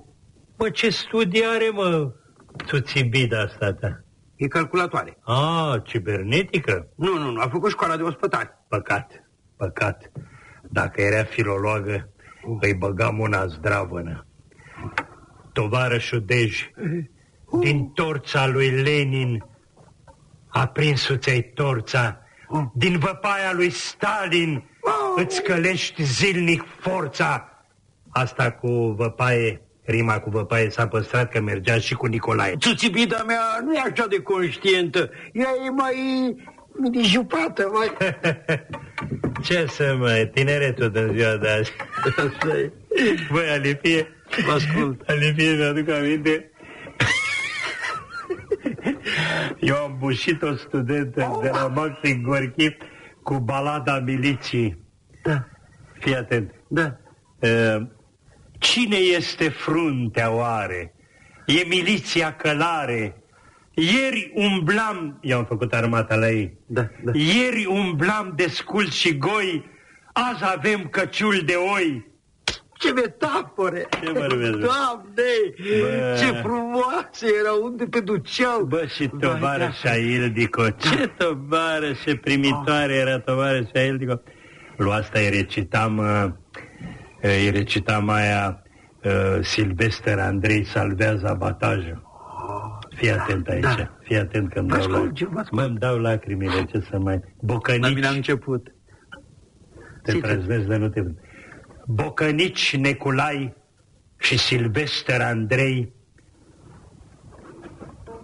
Bă, 0.57 0.69
ce 0.69 0.89
studii 0.89 1.45
are, 1.45 1.69
mă, 1.69 2.11
tuțibida 2.65 3.41
asta 3.41 3.73
ta? 3.73 4.03
E 4.35 4.47
calculatoare. 4.47 5.17
Ah, 5.23 5.81
cibernetică? 5.83 6.87
Nu, 6.95 7.17
nu, 7.17 7.31
nu, 7.31 7.41
a 7.41 7.47
făcut 7.47 7.69
școala 7.69 7.97
de 7.97 8.03
ospătari. 8.03 8.49
Păcat, 8.67 9.11
păcat. 9.57 10.11
Dacă 10.69 11.01
era 11.01 11.23
filologă, 11.23 12.09
îi 12.59 12.73
băgam 12.73 13.19
una 13.19 13.45
zdravănă. 13.45 14.27
Tovarășul 15.53 16.23
Dej, 16.25 16.69
din 17.59 17.89
torța 17.89 18.47
lui 18.47 18.69
Lenin, 18.69 19.43
a 20.47 20.67
prins 20.67 21.09
ți 21.17 21.41
torța, 21.41 22.19
din 22.73 22.97
văpaia 22.97 23.53
lui 23.53 23.69
Stalin, 23.69 24.69
îți 25.15 25.41
călești 25.41 26.03
zilnic 26.03 26.63
forța. 26.79 27.49
Asta 28.09 28.51
cu 28.51 28.67
văpaie, 28.97 29.61
rima 29.83 30.19
cu 30.19 30.29
văpaie 30.29 30.69
s-a 30.69 30.87
păstrat 30.87 31.31
că 31.31 31.41
mergea 31.41 31.77
și 31.77 31.93
cu 31.93 32.05
Nicolae. 32.05 32.55
Țuțibida 32.57 33.23
mea 33.27 33.41
nu 33.63 33.73
e 33.73 33.79
așa 33.79 34.07
de 34.07 34.21
conștientă. 34.21 35.09
Ea 35.33 35.49
e 35.65 35.69
mai 35.69 35.95
minijupată, 36.73 37.71
mai... 37.73 37.87
Ce 39.45 39.65
să 39.69 39.95
mă, 39.99 40.29
tineretul 40.33 40.89
din 40.89 41.11
ziua 41.13 41.35
de 41.35 41.49
azi. 41.49 41.71
Băi, 43.31 43.49
Alipie, 43.49 44.07
Vă 44.45 44.51
ascult. 44.51 45.09
Alipie, 45.09 45.53
mi-aduc 45.53 45.89
aminte. 45.89 46.51
Eu 49.59 49.75
am 49.75 49.95
bușit 49.99 50.41
o 50.41 50.55
studentă 50.55 51.39
de 51.41 51.49
la 51.49 51.67
Maxim 51.67 52.21
Gorchi 52.21 52.77
cu 53.23 53.39
balada 53.39 53.99
miliții. 53.99 54.87
Da. 55.23 55.47
Fii 55.99 56.15
atent. 56.15 56.51
Da. 56.67 56.97
Uh, 57.39 57.87
cine 58.59 58.97
este 58.97 59.49
fruntea 59.49 60.31
oare? 60.31 60.93
E 61.45 61.65
miliția 61.67 62.35
călare. 62.35 63.23
Ieri 63.73 64.31
umblam, 64.35 65.17
i-am 65.21 65.45
făcut 65.45 65.73
armata 65.73 66.15
la 66.15 66.29
ei. 66.29 66.57
Da, 66.65 66.87
da. 67.03 67.11
Ieri 67.13 67.65
umblam 67.65 68.33
de 68.35 68.47
scul 68.47 68.89
și 68.89 69.17
goi, 69.17 69.65
azi 70.13 70.43
avem 70.43 70.87
căciul 70.87 71.41
de 71.45 71.53
oi. 71.53 72.07
Ce 72.73 72.91
metafore! 72.91 73.87
Ce 74.03 74.11
vorbesc, 74.11 74.51
bă? 74.51 74.57
Doamne! 74.57 75.31
Bă. 75.79 76.17
Ce 76.19 76.25
frumoase 76.25 77.27
erau, 77.39 77.63
unde 77.63 77.85
pe 77.85 77.99
duceau! 77.99 78.63
Bă, 78.63 78.85
și 78.95 79.07
tovarășa 79.19 79.95
Ildico, 79.95 80.69
ce 80.69 81.07
tovarășe 81.17 82.15
primitoare 82.15 82.93
era 82.93 83.19
tovarășa 83.19 83.79
Ildico. 83.79 84.21
Lui 84.77 84.91
asta 84.91 85.19
îi 85.19 85.29
recitam, 85.29 85.97
uh, 85.97 86.31
îi 87.21 87.49
recitam 87.49 88.09
aia 88.09 88.63
uh, 89.03 89.37
Silvester 89.41 90.19
Andrei 90.19 90.65
salvează 90.65 91.27
abatajul. 91.27 92.07
Fii 92.95 93.11
atent 93.11 93.47
aici, 93.47 93.61
da. 93.61 93.97
fii 94.03 94.17
atent 94.17 94.53
că 94.53 94.59
îmi 94.59 94.67
Vă 94.67 94.75
dau, 94.75 94.85
ascult, 94.85 95.19
la... 95.19 95.25
eu 95.25 95.29
vă 95.31 95.43
Mă, 95.51 95.61
îmi 95.61 95.77
dau 95.77 95.97
lacrimile, 95.97 96.63
ce 96.65 96.79
să 96.89 96.99
mai... 96.99 97.19
Bocănici, 97.41 97.81
La 97.81 97.89
mine 97.89 98.07
am 98.07 98.15
început. 98.15 98.67
te 100.03 100.11
Zice. 100.11 100.27
trăznesc 100.27 100.67
de 100.67 100.75
nu 100.75 100.89
te... 100.89 101.01
Bocănici 101.85 102.75
Neculai 102.75 103.55
și 104.17 104.37
Silvester 104.37 105.21
Andrei, 105.21 105.93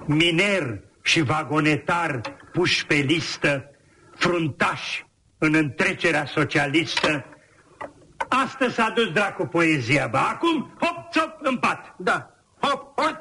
miner 0.06 0.84
și 1.02 1.22
vagonetar 1.22 2.22
puși 2.52 2.86
pe 2.86 2.96
listă, 2.96 3.70
fruntași 4.16 5.06
în 5.38 5.54
întrecerea 5.54 6.26
socialistă, 6.26 7.26
Astăzi 8.28 8.74
s-a 8.74 8.92
dus 8.96 9.12
dracu 9.12 9.46
poezia, 9.46 10.08
bă. 10.08 10.18
Acum, 10.18 10.74
hop, 10.80 11.12
țop, 11.12 11.38
în 11.42 11.58
pat. 11.58 11.96
Da, 11.98 12.30
hop, 12.60 13.02
hop, 13.02 13.18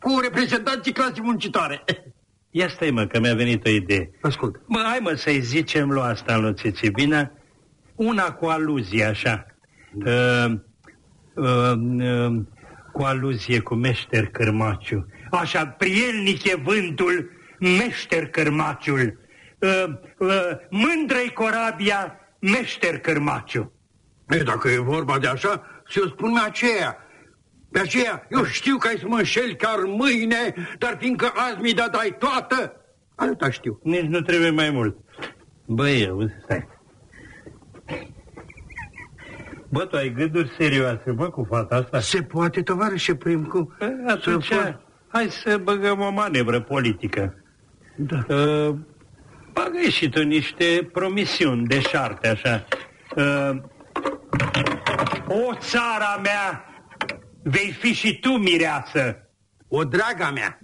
cu 0.00 0.20
reprezentanții 0.22 0.92
clasei 0.92 1.22
muncitoare. 1.22 1.84
Ia 2.50 2.68
stai, 2.68 2.90
mă, 2.90 3.06
că 3.06 3.20
mi-a 3.20 3.34
venit 3.34 3.66
o 3.66 3.70
idee. 3.70 4.10
Ascult. 4.22 4.60
Mă, 4.66 4.82
hai, 4.84 4.98
mă, 5.00 5.12
să-i 5.14 5.40
zicem 5.40 5.90
lui 5.90 6.02
asta 6.02 6.34
în 6.34 6.40
lui 6.40 6.54
Țițibina, 6.54 7.30
una 7.94 8.32
cu 8.32 8.46
aluzie, 8.46 9.04
așa. 9.04 9.46
Uh, 9.94 10.52
uh, 11.34 11.72
uh, 11.98 12.42
cu 12.92 13.02
aluzie 13.02 13.60
cu 13.60 13.74
meșter 13.74 14.26
Cârmaciu. 14.26 15.06
Așa, 15.30 15.66
prielnic 15.66 16.44
e 16.44 16.56
vântul, 16.56 17.30
meșter 17.58 18.28
Cârmaciul. 18.28 19.18
Uh, 19.58 19.84
uh, 20.18 20.50
mândră-i 20.70 21.32
corabia, 21.32 22.16
meșter 22.40 22.98
Cârmaciu. 22.98 23.72
Ei, 24.30 24.42
dacă 24.42 24.68
e 24.68 24.78
vorba 24.78 25.18
de 25.18 25.26
așa, 25.26 25.62
să 25.88 25.98
eu 26.00 26.06
spun 26.06 26.36
aceea. 26.44 26.96
Pe 27.70 27.78
aceea, 27.78 28.26
eu 28.30 28.44
știu 28.44 28.76
că 28.76 28.88
ai 28.88 28.98
să 28.98 29.06
mă 29.06 29.16
înșeli 29.16 29.56
chiar 29.56 29.78
mâine, 29.84 30.54
dar 30.78 30.96
fiindcă 30.98 31.32
azi 31.34 31.60
mi-i 31.60 31.74
dat 31.74 31.94
ai 31.94 32.16
toată, 32.18 32.72
atâta 33.14 33.50
știu. 33.50 33.80
Nici 33.82 34.06
nu 34.06 34.20
trebuie 34.20 34.50
mai 34.50 34.70
mult. 34.70 34.96
Băi, 35.66 36.08
auzi, 36.08 36.32
stai. 36.42 36.68
Bă, 39.68 39.84
tu 39.84 39.96
ai 39.96 40.12
gânduri 40.12 40.54
serioase, 40.58 41.10
bă, 41.10 41.30
cu 41.30 41.46
fata 41.50 41.76
asta? 41.76 42.00
Se 42.00 42.22
poate, 42.22 42.62
tovarășe 42.62 43.14
Primcu. 43.14 43.76
Atunci, 44.06 44.44
să 44.44 44.78
hai 45.08 45.28
să 45.30 45.56
băgăm 45.62 46.00
o 46.00 46.10
manevră 46.10 46.60
politică. 46.60 47.44
Da. 47.96 48.24
Uh, 48.28 48.74
bagă 49.52 49.88
și 49.90 50.08
tu 50.08 50.22
niște 50.22 50.88
promisiuni 50.92 51.66
de 51.66 51.80
șarte, 51.80 52.28
așa. 52.28 52.64
Uh, 53.16 53.60
o 55.28 55.54
țara 55.54 56.20
mea, 56.22 56.64
vei 57.42 57.72
fi 57.72 57.92
și 57.92 58.18
tu 58.18 58.30
mireasă. 58.30 59.16
O 59.68 59.84
draga 59.84 60.30
mea. 60.30 60.58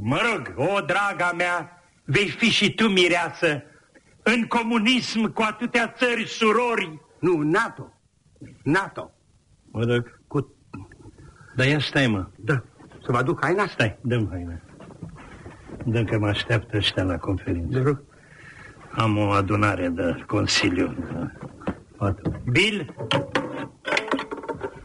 Mă 0.00 0.20
rog, 0.30 0.52
o 0.56 0.80
draga 0.80 1.32
mea, 1.36 1.82
vei 2.04 2.28
fi 2.28 2.50
și 2.50 2.74
tu 2.74 2.88
mireasă. 2.88 3.62
În 4.22 4.46
comunism 4.46 5.32
cu 5.32 5.42
atâtea 5.42 5.94
țări 5.96 6.26
surori. 6.26 7.00
Nu, 7.20 7.40
NATO. 7.40 7.92
NATO. 8.62 9.10
Mă 9.70 9.84
rog. 9.84 10.20
Cu... 10.26 10.54
Dar 11.56 11.66
ia 11.66 11.78
stai, 11.80 12.06
mă. 12.06 12.26
Da. 12.36 12.62
Să 13.04 13.12
vă 13.12 13.16
aduc 13.16 13.44
haina? 13.44 13.66
Stai, 13.66 13.98
dăm 14.02 14.28
haina. 14.30 14.60
Dăm 15.84 16.04
că 16.04 16.18
mă 16.18 16.26
așteaptă 16.26 16.76
ăștia 16.76 17.02
la 17.02 17.18
conferință. 17.18 17.78
De 17.78 17.84
rog. 17.84 18.04
Am 18.90 19.16
o 19.16 19.30
adunare 19.30 19.88
de 19.88 20.24
consiliu. 20.26 20.96
Bill? 22.50 22.94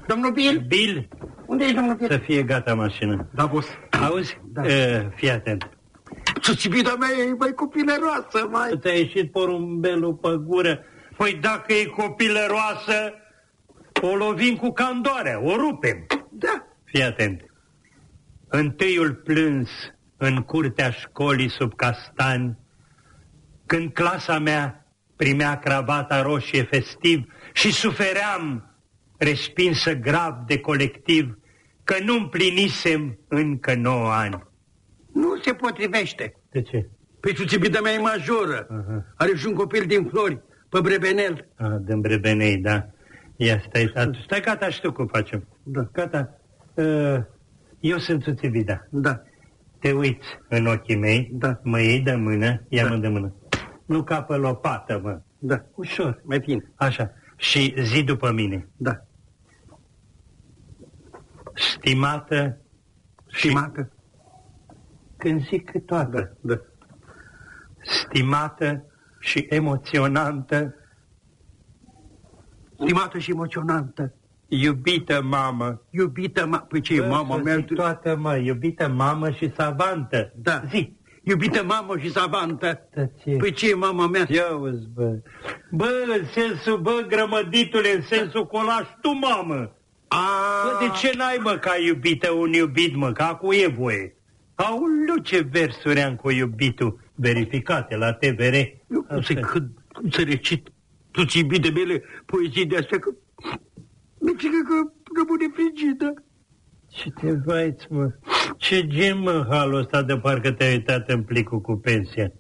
Domnul 0.08 0.32
Bill? 0.32 0.66
Bill? 0.68 1.08
Unde 1.46 1.66
e 1.66 1.74
domnul 1.74 1.96
Bill? 1.96 2.10
Să 2.10 2.18
fie 2.18 2.44
gata 2.44 2.76
mașina. 2.76 3.28
Da, 3.34 3.46
boss. 3.46 3.68
Auzi? 4.02 4.38
Da. 4.44 4.62
Uh, 4.62 5.08
fii 5.16 5.30
atent. 5.30 5.70
Țuțibida 6.40 6.96
mea 6.96 7.10
e 7.10 7.34
mai 7.34 7.54
copilăroasă, 7.54 8.48
mai... 8.50 8.78
Te-a 8.82 8.94
ieșit 8.94 9.32
porumbelul 9.32 10.14
pe 10.14 10.30
gură. 10.46 10.80
Păi 11.18 11.38
dacă 11.42 11.74
e 11.74 11.86
copilăroasă, 11.86 13.14
o 14.02 14.16
lovim 14.16 14.56
cu 14.56 14.72
candoarea, 14.72 15.42
o 15.44 15.56
rupem. 15.56 16.06
Da. 16.30 16.68
Fii 16.84 17.04
atent. 17.04 17.42
Întâiul 18.48 19.14
plâns 19.14 19.70
în 20.18 20.42
curtea 20.42 20.90
școlii 20.90 21.50
sub 21.50 21.76
castani, 21.76 22.58
când 23.66 23.94
clasa 23.94 24.40
mea 24.40 24.81
primea 25.22 25.58
cravata 25.60 26.22
roșie 26.22 26.64
festiv 26.64 27.24
și 27.54 27.72
sufeream, 27.72 28.76
respinsă 29.18 29.94
grav 29.94 30.34
de 30.48 30.60
colectiv, 30.60 31.38
că 31.84 31.96
nu 32.04 32.14
împlinisem 32.14 33.20
încă 33.28 33.74
9 33.76 34.12
ani. 34.12 34.44
Nu 35.14 35.38
se 35.42 35.54
potrivește. 35.54 36.34
De 36.52 36.62
ce? 36.62 36.90
Păi 37.20 37.34
țuțibida 37.34 37.80
mea 37.82 37.92
e 37.92 37.98
majoră. 37.98 38.68
Aha. 38.70 39.06
Are 39.18 39.36
și 39.36 39.48
un 39.48 39.54
copil 39.54 39.84
din 39.88 40.08
flori, 40.10 40.42
pe 40.70 40.80
brebenel. 40.82 41.48
A, 41.56 41.68
din 41.86 42.00
brebenei, 42.00 42.58
da. 42.58 42.86
Ia, 43.36 43.64
stai, 43.68 43.88
stai, 43.90 44.10
stai 44.24 44.42
gata, 44.42 44.70
știu 44.70 44.92
cum 44.92 45.08
facem. 45.08 45.48
Da. 45.64 45.90
Gata. 45.92 46.40
Uh, 46.74 47.18
Eu 47.80 47.98
sunt 47.98 48.24
Țuțibida. 48.24 48.88
Da. 48.90 49.22
Te 49.80 49.92
uiți 49.92 50.28
în 50.50 50.66
ochii 50.66 50.98
mei, 50.98 51.30
Da. 51.32 51.60
mă 51.64 51.82
iei 51.82 52.00
de 52.00 52.16
mână, 52.16 52.66
ia-mă 52.70 52.96
de 52.96 53.08
mână. 53.08 53.36
Nu 53.92 54.04
ca 54.04 54.24
pe 54.24 54.36
lopată, 54.36 55.00
mă. 55.04 55.22
Da. 55.40 55.66
Ușor. 55.76 56.22
Mai 56.24 56.40
bine. 56.40 56.72
Așa. 56.76 57.12
Și 57.36 57.74
zi 57.82 58.04
după 58.04 58.32
mine. 58.32 58.70
Da. 58.78 58.98
Stimată, 61.54 62.58
Stimată. 63.28 63.92
când 65.18 65.42
zic 65.42 65.86
toată, 65.86 66.38
Da. 66.42 66.56
stimată 67.82 68.86
și 69.20 69.46
emoționantă, 69.50 70.76
Stimată 72.84 73.18
și 73.18 73.32
emoționantă. 73.32 74.14
iubită 74.48 75.22
mamă. 75.22 75.82
Iubită 75.90 76.46
ma... 76.46 76.58
Păi 76.60 76.82
ce 76.82 76.94
e 76.96 77.08
mama 77.08 77.36
Să 77.36 77.42
mea? 77.42 77.56
zic 77.56 77.74
toată, 77.74 78.16
mă, 78.16 78.36
iubită 78.36 78.88
mamă 78.90 79.32
și 79.32 79.54
savantă. 79.56 80.32
Da. 80.36 80.62
Zi. 80.70 81.00
Iubită 81.24 81.64
mamă 81.64 81.98
și 81.98 82.12
savantă. 82.12 82.88
Tăție. 82.94 83.36
Păi 83.38 83.52
ce 83.52 83.70
e 83.70 83.74
mama 83.74 84.08
mea? 84.08 84.26
Ia 84.30 84.56
uzi, 84.56 84.88
bă. 84.94 85.20
Bă, 85.72 85.90
în 86.20 86.26
sensul, 86.34 86.78
bă, 86.78 87.06
grămăditule, 87.08 87.96
în 87.96 88.02
sensul 88.02 88.48
că 88.48 88.56
o 88.56 88.64
lași 88.64 88.98
tu, 89.02 89.12
mamă. 89.12 89.76
A, 90.08 90.18
Bă, 90.64 90.86
de 90.86 90.92
ce 91.00 91.18
n-ai, 91.18 91.38
mă, 91.44 91.52
ca 91.52 91.76
iubită 91.86 92.32
un 92.32 92.54
iubit, 92.54 92.96
mă, 92.96 93.12
că 93.12 93.24
acum 93.24 93.52
e 93.54 93.68
voie? 93.68 94.16
Aoleu, 94.56 95.18
ce 95.24 95.48
versuri 95.52 96.02
am 96.02 96.16
cu 96.16 96.30
iubitul 96.30 97.00
verificate 97.16 97.96
la 97.96 98.14
TVR. 98.14 98.54
Eu 98.54 99.02
cum 99.08 99.22
să, 99.22 99.34
cât, 99.34 99.64
cum 99.94 100.10
să 100.10 100.22
recit 100.22 100.68
tu 101.12 101.26
ți 101.26 101.42
de 101.44 101.70
mele 101.70 102.04
poezii 102.26 102.66
de 102.66 102.78
astea, 102.78 103.00
că 103.00 103.10
mi 104.20 104.36
se 104.40 104.48
că 104.48 104.92
rămâne 105.18 105.48
frigidă. 105.54 106.14
Ce 106.92 107.10
te 107.10 107.32
vaiți, 107.46 107.88
mă? 107.90 108.12
Ce 108.58 108.88
gen, 108.88 109.20
mă, 109.20 109.46
halul 109.50 109.80
ăsta 109.80 110.04
de 110.04 110.18
parcă 110.18 110.52
te-ai 110.52 110.72
uitat 110.72 111.10
în 111.10 111.24
plicul 111.24 111.62
cu 111.62 111.76
pensia? 111.76 112.32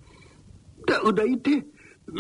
Da, 0.86 1.00
înainte 1.04 1.66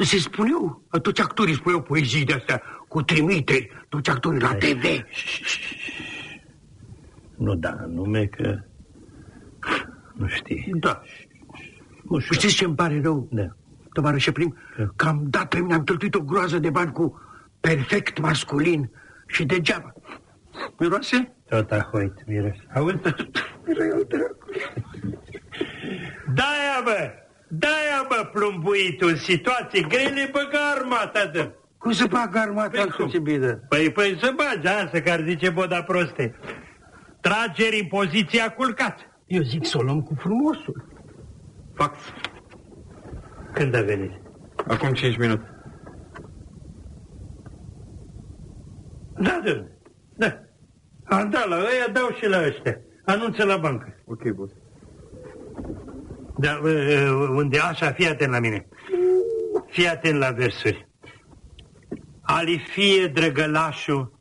se 0.03 0.17
spuneau, 0.17 0.83
toți 1.01 1.21
actorii 1.21 1.55
spuneau 1.55 1.81
poezii 1.81 2.25
de 2.25 2.33
astea, 2.33 2.61
cu 2.87 3.01
trimiteri, 3.01 3.69
toți 3.89 4.09
actorii 4.09 4.41
la 4.41 4.55
TV. 4.55 4.83
Nu 7.37 7.55
da, 7.55 7.85
nume 7.87 8.25
că... 8.25 8.59
Nu 10.13 10.27
știi. 10.27 10.71
Da. 10.79 11.01
Ușor. 12.07 12.35
Știți 12.35 12.55
ce 12.55 12.65
îmi 12.65 12.75
pare 12.75 13.01
rău? 13.01 13.27
Da. 13.31 13.47
Tovarășe 13.93 14.31
prim, 14.31 14.57
că 14.95 15.07
am 15.07 15.25
dat 15.29 15.47
pe 15.47 15.59
mine, 15.59 15.73
am 15.73 15.83
cheltuit 15.83 16.15
o 16.15 16.19
groază 16.19 16.59
de 16.59 16.69
bani 16.69 16.91
cu 16.91 17.21
perfect 17.59 18.19
masculin 18.19 18.91
și 19.27 19.45
degeaba. 19.45 19.93
Miroase? 20.79 21.35
Tot 21.51 21.71
ahoit, 21.71 22.27
miros. 22.27 22.55
Auzi? 22.75 22.95
Da-aia, 26.33 26.81
bă! 26.83 27.13
Da-aia, 27.47 28.05
bă, 28.07 28.29
plumbuitul, 28.33 29.09
în 29.09 29.15
situații 29.15 29.87
grele, 29.87 30.29
băga 30.31 30.59
armata, 30.75 31.25
dă. 31.33 31.51
Cum 31.77 31.91
să 31.91 32.07
fac 32.07 32.35
armata 32.35 32.69
Păi 32.69 32.81
în 32.81 32.89
cum? 32.89 33.05
Suțibidă? 33.05 33.65
Păi, 33.69 33.91
păi 33.91 34.17
să 34.19 34.33
bagi, 34.35 34.67
asta 34.67 35.01
care 35.01 35.23
zice 35.27 35.49
Boda 35.49 35.83
proste. 35.83 36.35
Trageri 37.21 37.79
în 37.81 37.87
poziția 37.87 38.49
culcat. 38.49 38.99
Eu 39.27 39.41
zic 39.41 39.65
să 39.65 39.77
o 39.77 39.81
luăm 39.81 40.01
cu 40.01 40.15
frumosul. 40.19 40.85
Fax. 41.73 41.97
Când 43.53 43.75
a 43.75 43.81
venit? 43.81 44.11
Acum 44.67 44.93
5 44.93 45.17
minute. 45.17 45.49
Da, 49.13 49.41
domnule. 49.43 49.77
Da. 50.15 50.50
Am 51.11 51.29
dat 51.29 51.47
la 51.47 51.55
ăia, 51.55 51.87
dau 51.91 52.09
și 52.19 52.27
la 52.27 52.43
ăștia. 52.45 52.79
Anunță 53.05 53.43
la 53.43 53.57
bancă. 53.57 53.95
Ok, 54.05 54.29
boss. 54.29 54.53
Da, 56.37 56.59
uh, 56.63 56.71
uh, 56.71 57.27
unde 57.29 57.59
așa, 57.59 57.91
fii 57.91 58.07
atent 58.07 58.31
la 58.31 58.39
mine. 58.39 58.67
Fii 59.69 59.87
atent 59.87 60.17
la 60.17 60.31
versuri. 60.31 60.87
Ali 62.21 62.57
fie 62.57 63.07
drăgălașul, 63.07 64.19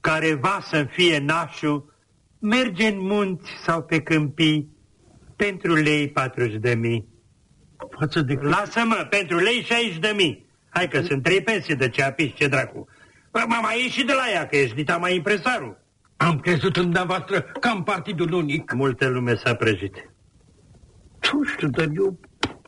care 0.00 0.34
va 0.34 0.58
să 0.62 0.86
fie 0.90 1.18
nașul, 1.18 1.94
merge 2.40 2.86
în 2.86 2.98
munți 2.98 3.50
sau 3.64 3.82
pe 3.82 4.02
câmpii, 4.02 4.70
pentru 5.36 5.74
lei 5.74 6.10
40 6.10 6.60
de 6.60 6.74
mii. 6.74 7.08
Față 7.98 8.20
de... 8.20 8.38
Lasă-mă, 8.40 9.06
pentru 9.10 9.36
lei 9.36 9.62
60 9.62 9.98
de 9.98 10.12
mii. 10.16 10.46
Hai 10.68 10.88
că 10.88 11.00
sunt 11.00 11.22
trei 11.22 11.42
pensii 11.42 11.76
de 11.76 11.88
ce 11.88 12.02
apiși, 12.02 12.34
ce 12.34 12.48
dracu. 12.48 12.88
Bă, 13.32 13.44
mă, 13.46 13.58
mai 13.62 13.82
ieși 13.82 14.04
de 14.04 14.12
la 14.12 14.30
ea, 14.32 14.46
că 14.46 14.56
ești 14.56 14.74
dita 14.74 14.96
mai 14.96 15.14
impresarul. 15.14 15.84
Am 16.16 16.40
crezut 16.40 16.76
în 16.76 16.82
dumneavoastră 16.82 17.40
ca 17.40 17.70
în 17.70 17.82
partidul 17.82 18.32
unic. 18.32 18.72
Multă 18.72 19.08
lume 19.08 19.34
s-a 19.34 19.54
prăjit. 19.54 19.94
Nu 21.32 21.44
știu, 21.44 21.68
dar 21.68 21.86
eu 21.94 22.20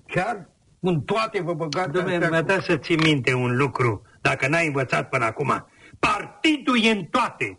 chiar 0.06 0.50
în 0.80 1.00
toate 1.00 1.42
vă 1.42 1.54
băgați 1.54 1.88
Dom'le, 1.90 2.12
astea 2.12 2.28
mi-a 2.28 2.40
cu- 2.40 2.46
dat 2.46 2.62
să 2.62 2.76
ții 2.76 2.96
minte 2.96 3.34
un 3.34 3.56
lucru, 3.56 4.02
dacă 4.20 4.48
n-ai 4.48 4.66
învățat 4.66 5.08
până 5.08 5.24
acum. 5.24 5.66
Partidul 5.98 6.78
e 6.82 6.90
în 6.90 7.04
toate. 7.04 7.58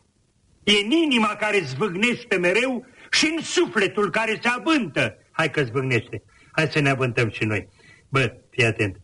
E 0.63 0.71
în 0.85 0.91
inima 0.91 1.27
care 1.27 1.59
zvâgnește 1.63 2.37
mereu 2.37 2.85
și 3.11 3.33
în 3.37 3.43
sufletul 3.43 4.09
care 4.09 4.39
se 4.41 4.47
abântă. 4.47 5.17
Hai 5.31 5.49
că 5.51 5.63
zvâgnește. 5.63 6.23
Hai 6.51 6.67
să 6.67 6.79
ne 6.79 6.89
abântăm 6.89 7.29
și 7.29 7.43
noi. 7.45 7.67
Bă, 8.09 8.33
fii 8.49 8.65
atent. 8.65 8.95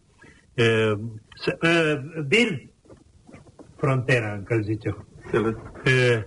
Uh, 0.53 0.99
să, 1.35 1.57
uh, 1.61 2.21
Bill, 2.27 2.73
frontera, 3.77 4.33
încălzit 4.33 4.85
eu. 4.85 5.05
Uh, 5.33 6.23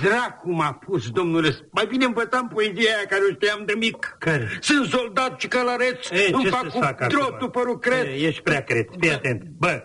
Dracu 0.00 0.50
m-a 0.52 0.72
pus, 0.72 1.10
domnule. 1.10 1.48
Mai 1.70 1.86
bine 1.86 2.04
învățam 2.04 2.48
poezia 2.48 2.96
aia 2.96 3.06
care 3.08 3.22
o 3.30 3.32
știam 3.34 3.62
de 3.66 3.74
mic. 3.78 4.16
Care? 4.18 4.48
Sunt 4.60 4.86
soldat 4.86 5.40
și 5.40 5.48
călăreț, 5.48 6.10
Ei, 6.10 6.30
îmi 6.32 6.42
ce 6.42 6.48
fac 6.48 6.60
să-ți 6.60 6.74
cu 6.74 6.80
fac 6.82 7.00
acum? 7.00 7.18
drotul 7.18 7.50
părul 7.50 7.78
cred. 7.78 8.04
E, 8.06 8.26
Ești 8.26 8.42
prea 8.42 8.62
cret, 8.64 8.88
fii 9.00 9.10
atent. 9.12 9.42
Bă, 9.58 9.82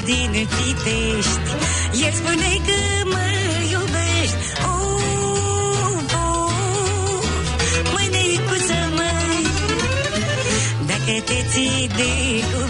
Din 0.06 0.48
Pitești. 0.54 1.40
El 2.04 2.12
spune 2.14 2.52
că 2.68 2.80
mă 3.14 3.28
iubești. 3.72 4.38
Oh, 4.66 5.98
oh, 6.24 7.24
Mai 7.94 8.08
neicuță 8.12 8.80
măi 8.98 9.46
Dacă 10.88 11.22
te 11.26 11.40
ții 11.52 11.88
de 11.96 12.12
cuvânt 12.52 12.63